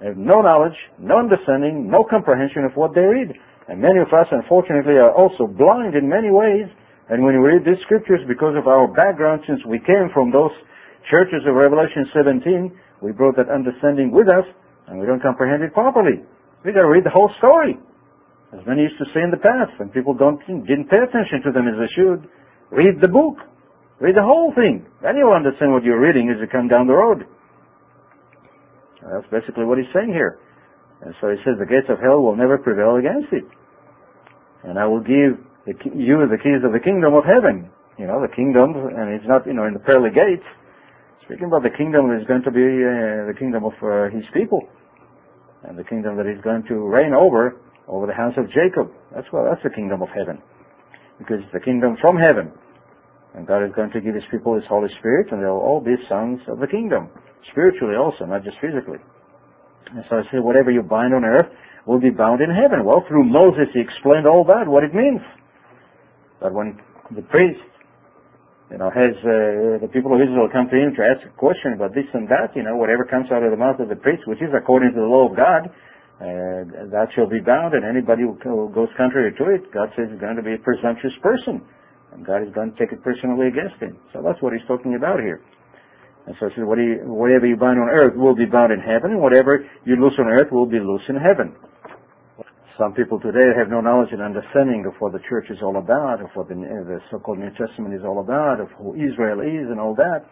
They 0.00 0.08
have 0.08 0.16
no 0.16 0.40
knowledge, 0.40 0.76
no 0.98 1.18
understanding, 1.18 1.90
no 1.90 2.04
comprehension 2.04 2.64
of 2.64 2.72
what 2.76 2.94
they 2.94 3.04
read. 3.04 3.36
And 3.68 3.80
many 3.80 4.00
of 4.00 4.08
us, 4.08 4.26
unfortunately, 4.30 4.96
are 4.96 5.12
also 5.12 5.46
blind 5.46 5.94
in 5.94 6.08
many 6.08 6.30
ways. 6.30 6.68
And 7.08 7.22
when 7.22 7.36
we 7.38 7.44
read 7.44 7.64
these 7.64 7.80
scriptures, 7.84 8.20
because 8.26 8.56
of 8.56 8.66
our 8.66 8.88
background, 8.88 9.42
since 9.46 9.60
we 9.68 9.78
came 9.78 10.08
from 10.14 10.32
those 10.32 10.52
churches 11.10 11.44
of 11.46 11.54
Revelation 11.54 12.08
17, 12.14 12.72
we 13.02 13.12
brought 13.12 13.36
that 13.36 13.52
understanding 13.52 14.10
with 14.10 14.28
us, 14.28 14.44
and 14.88 14.98
we 14.98 15.06
don't 15.06 15.22
comprehend 15.22 15.62
it 15.62 15.72
properly. 15.72 16.24
We 16.64 16.72
got 16.72 16.82
to 16.82 16.90
read 16.90 17.04
the 17.04 17.14
whole 17.14 17.30
story. 17.38 17.78
As 18.52 18.64
many 18.66 18.82
used 18.82 18.98
to 18.98 19.06
say 19.12 19.22
in 19.22 19.30
the 19.30 19.42
past, 19.42 19.74
and 19.80 19.92
people 19.92 20.14
don't 20.14 20.38
didn't 20.46 20.88
pay 20.88 21.02
attention 21.02 21.42
to 21.44 21.52
them 21.52 21.66
as 21.68 21.74
they 21.76 21.90
should. 21.94 22.28
Read 22.70 23.00
the 23.02 23.08
book. 23.08 23.38
Read 24.00 24.14
the 24.14 24.22
whole 24.22 24.52
thing. 24.54 24.86
Then 25.02 25.16
you'll 25.16 25.34
understand 25.34 25.72
what 25.72 25.82
you're 25.82 26.00
reading 26.00 26.30
as 26.30 26.40
you 26.40 26.46
come 26.46 26.68
down 26.68 26.86
the 26.86 26.94
road. 26.94 27.26
That's 29.02 29.26
basically 29.30 29.64
what 29.64 29.78
he's 29.78 29.90
saying 29.94 30.10
here. 30.10 30.38
And 31.02 31.14
so 31.20 31.28
he 31.28 31.36
says 31.44 31.58
the 31.58 31.68
gates 31.68 31.86
of 31.88 32.00
hell 32.00 32.20
will 32.20 32.36
never 32.36 32.58
prevail 32.58 32.96
against 32.96 33.32
it. 33.32 33.44
And 34.64 34.78
I 34.78 34.86
will 34.86 35.00
give 35.00 35.38
the, 35.66 35.74
you 35.94 36.26
the 36.26 36.40
keys 36.40 36.64
of 36.64 36.72
the 36.72 36.82
kingdom 36.82 37.14
of 37.14 37.24
heaven. 37.24 37.70
You 37.98 38.06
know, 38.06 38.20
the 38.20 38.32
kingdom, 38.34 38.74
and 38.76 39.14
it's 39.14 39.24
not, 39.26 39.46
you 39.46 39.54
know, 39.54 39.64
in 39.64 39.72
the 39.72 39.80
pearly 39.80 40.10
gates. 40.10 40.44
Speaking 41.24 41.46
about 41.46 41.62
the 41.62 41.72
kingdom 41.72 42.12
is 42.12 42.26
going 42.28 42.42
to 42.44 42.50
be 42.50 42.62
uh, 42.62 43.26
the 43.26 43.34
kingdom 43.38 43.64
of 43.64 43.72
uh, 43.80 44.12
his 44.12 44.24
people. 44.34 44.68
And 45.68 45.78
the 45.78 45.84
kingdom 45.84 46.16
that 46.16 46.26
he's 46.26 46.42
going 46.42 46.62
to 46.68 46.86
reign 46.86 47.12
over, 47.12 47.58
over 47.88 48.06
the 48.06 48.14
house 48.14 48.34
of 48.38 48.46
Jacob. 48.48 48.90
That's 49.14 49.26
what, 49.30 49.44
that's 49.50 49.62
the 49.62 49.74
kingdom 49.74 50.02
of 50.02 50.08
heaven. 50.14 50.42
Because 51.18 51.42
it's 51.42 51.52
the 51.52 51.60
kingdom 51.60 51.96
from 52.00 52.16
heaven. 52.16 52.52
And 53.34 53.46
God 53.46 53.64
is 53.64 53.72
going 53.74 53.90
to 53.92 54.00
give 54.00 54.14
his 54.14 54.24
people 54.30 54.54
his 54.54 54.64
Holy 54.68 54.88
Spirit, 54.98 55.28
and 55.30 55.42
they'll 55.42 55.60
all 55.60 55.80
be 55.80 55.94
sons 56.08 56.40
of 56.48 56.58
the 56.58 56.66
kingdom. 56.66 57.10
Spiritually 57.52 57.94
also, 57.94 58.24
not 58.24 58.44
just 58.44 58.56
physically. 58.60 58.98
And 59.92 60.02
so 60.08 60.16
I 60.18 60.22
say, 60.32 60.38
whatever 60.38 60.70
you 60.70 60.82
bind 60.82 61.14
on 61.14 61.24
earth 61.24 61.46
will 61.86 62.00
be 62.00 62.10
bound 62.10 62.40
in 62.40 62.50
heaven. 62.50 62.84
Well, 62.84 63.04
through 63.06 63.24
Moses 63.24 63.68
he 63.72 63.80
explained 63.80 64.26
all 64.26 64.44
that, 64.44 64.66
what 64.66 64.82
it 64.82 64.94
means. 64.94 65.20
But 66.40 66.52
when 66.52 66.78
the 67.14 67.22
priest, 67.22 67.60
you 68.70 68.78
know, 68.78 68.90
has 68.90 69.14
uh, 69.22 69.78
the 69.78 69.90
people 69.94 70.10
of 70.10 70.18
Israel 70.18 70.50
come 70.50 70.66
to 70.66 70.74
him 70.74 70.90
to 70.98 71.02
ask 71.06 71.22
a 71.22 71.30
question 71.38 71.78
about 71.78 71.94
this 71.94 72.06
and 72.10 72.26
that, 72.26 72.50
you 72.58 72.66
know, 72.66 72.74
whatever 72.74 73.06
comes 73.06 73.30
out 73.30 73.46
of 73.46 73.54
the 73.54 73.60
mouth 73.60 73.78
of 73.78 73.86
the 73.86 73.98
priest, 73.98 74.26
which 74.26 74.42
is 74.42 74.50
according 74.50 74.90
to 74.90 75.00
the 75.00 75.06
law 75.06 75.30
of 75.30 75.38
God, 75.38 75.70
uh, 76.16 76.90
that 76.90 77.12
shall 77.14 77.28
be 77.28 77.38
bound, 77.38 77.76
and 77.76 77.84
anybody 77.84 78.24
who 78.24 78.34
goes 78.72 78.88
contrary 78.96 79.30
to 79.36 79.44
it, 79.52 79.70
God 79.70 79.92
says 79.94 80.08
is 80.10 80.18
going 80.18 80.34
to 80.34 80.42
be 80.42 80.56
a 80.56 80.62
presumptuous 80.64 81.12
person, 81.22 81.60
and 82.10 82.24
God 82.24 82.40
is 82.40 82.50
going 82.56 82.72
to 82.72 82.76
take 82.80 82.90
it 82.90 83.04
personally 83.04 83.52
against 83.52 83.76
him. 83.78 84.00
So 84.16 84.24
that's 84.24 84.40
what 84.40 84.56
he's 84.56 84.64
talking 84.66 84.96
about 84.96 85.20
here. 85.20 85.44
And 86.26 86.34
so 86.40 86.48
he 86.48 86.58
says, 86.58 86.64
whatever 86.66 87.46
you 87.46 87.54
bind 87.54 87.78
on 87.78 87.86
earth 87.86 88.16
will 88.16 88.34
be 88.34 88.50
bound 88.50 88.72
in 88.72 88.80
heaven, 88.80 89.14
and 89.14 89.22
whatever 89.22 89.62
you 89.84 89.94
loose 89.94 90.16
on 90.18 90.26
earth 90.26 90.50
will 90.50 90.66
be 90.66 90.80
loose 90.80 91.04
in 91.06 91.20
heaven. 91.20 91.54
Some 92.78 92.92
people 92.92 93.18
today 93.18 93.56
have 93.56 93.72
no 93.72 93.80
knowledge 93.80 94.12
and 94.12 94.20
understanding 94.20 94.84
of 94.84 94.92
what 95.00 95.12
the 95.16 95.24
church 95.30 95.48
is 95.48 95.56
all 95.64 95.80
about, 95.80 96.20
of 96.20 96.28
what 96.34 96.48
the, 96.48 96.54
the 96.60 97.00
so-called 97.10 97.38
New 97.38 97.48
Testament 97.56 97.94
is 97.96 98.04
all 98.04 98.20
about, 98.20 98.60
of 98.60 98.68
who 98.76 98.92
Israel 98.92 99.40
is 99.40 99.64
and 99.72 99.80
all 99.80 99.96
that. 99.96 100.28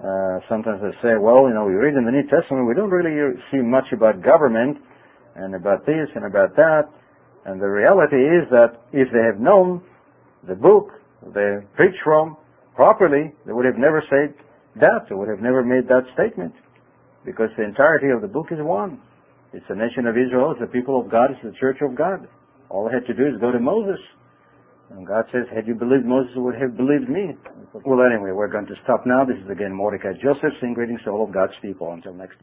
Uh, 0.00 0.40
sometimes 0.48 0.80
they 0.80 0.96
say, 1.04 1.20
well, 1.20 1.44
you 1.44 1.52
know, 1.52 1.68
we 1.68 1.76
read 1.76 1.92
in 1.92 2.08
the 2.08 2.10
New 2.10 2.24
Testament, 2.24 2.64
we 2.64 2.72
don't 2.72 2.88
really 2.88 3.36
see 3.52 3.60
much 3.60 3.84
about 3.92 4.24
government 4.24 4.78
and 5.36 5.54
about 5.54 5.84
this 5.84 6.08
and 6.16 6.24
about 6.24 6.56
that. 6.56 6.88
And 7.44 7.60
the 7.60 7.68
reality 7.68 8.16
is 8.16 8.48
that 8.48 8.80
if 8.96 9.12
they 9.12 9.20
have 9.20 9.36
known 9.36 9.84
the 10.48 10.56
book 10.56 10.88
they 11.36 11.60
preach 11.76 11.96
from 12.02 12.38
properly, 12.74 13.32
they 13.44 13.52
would 13.52 13.66
have 13.66 13.76
never 13.76 14.02
said 14.08 14.32
that. 14.80 15.04
They 15.10 15.14
would 15.14 15.28
have 15.28 15.40
never 15.40 15.62
made 15.62 15.84
that 15.88 16.08
statement. 16.16 16.54
Because 17.26 17.50
the 17.58 17.64
entirety 17.64 18.08
of 18.08 18.22
the 18.22 18.28
book 18.28 18.48
is 18.50 18.58
one. 18.60 19.00
It's 19.54 19.64
the 19.68 19.76
nation 19.76 20.08
of 20.10 20.18
Israel, 20.18 20.50
it's 20.50 20.60
the 20.60 20.66
people 20.66 21.00
of 21.00 21.08
God, 21.08 21.30
it's 21.30 21.40
the 21.44 21.52
church 21.60 21.78
of 21.80 21.94
God. 21.94 22.26
All 22.68 22.88
I 22.90 22.94
had 22.94 23.06
to 23.06 23.14
do 23.14 23.22
is 23.22 23.40
go 23.40 23.52
to 23.52 23.60
Moses. 23.60 24.00
And 24.90 25.06
God 25.06 25.24
says, 25.30 25.46
had 25.54 25.66
you 25.66 25.74
believed 25.74 26.04
Moses, 26.04 26.32
would 26.34 26.56
have 26.60 26.76
believed 26.76 27.08
me. 27.08 27.30
Well, 27.86 28.04
anyway, 28.04 28.32
we're 28.32 28.50
going 28.50 28.66
to 28.66 28.74
stop 28.82 29.06
now. 29.06 29.24
This 29.24 29.36
is 29.42 29.48
again 29.50 29.72
Mordecai 29.72 30.12
Joseph 30.20 30.52
saying 30.60 30.74
greetings 30.74 31.00
to 31.04 31.10
all 31.10 31.24
of 31.24 31.32
God's 31.32 31.54
people. 31.62 31.92
Until 31.92 32.12
next 32.14 32.36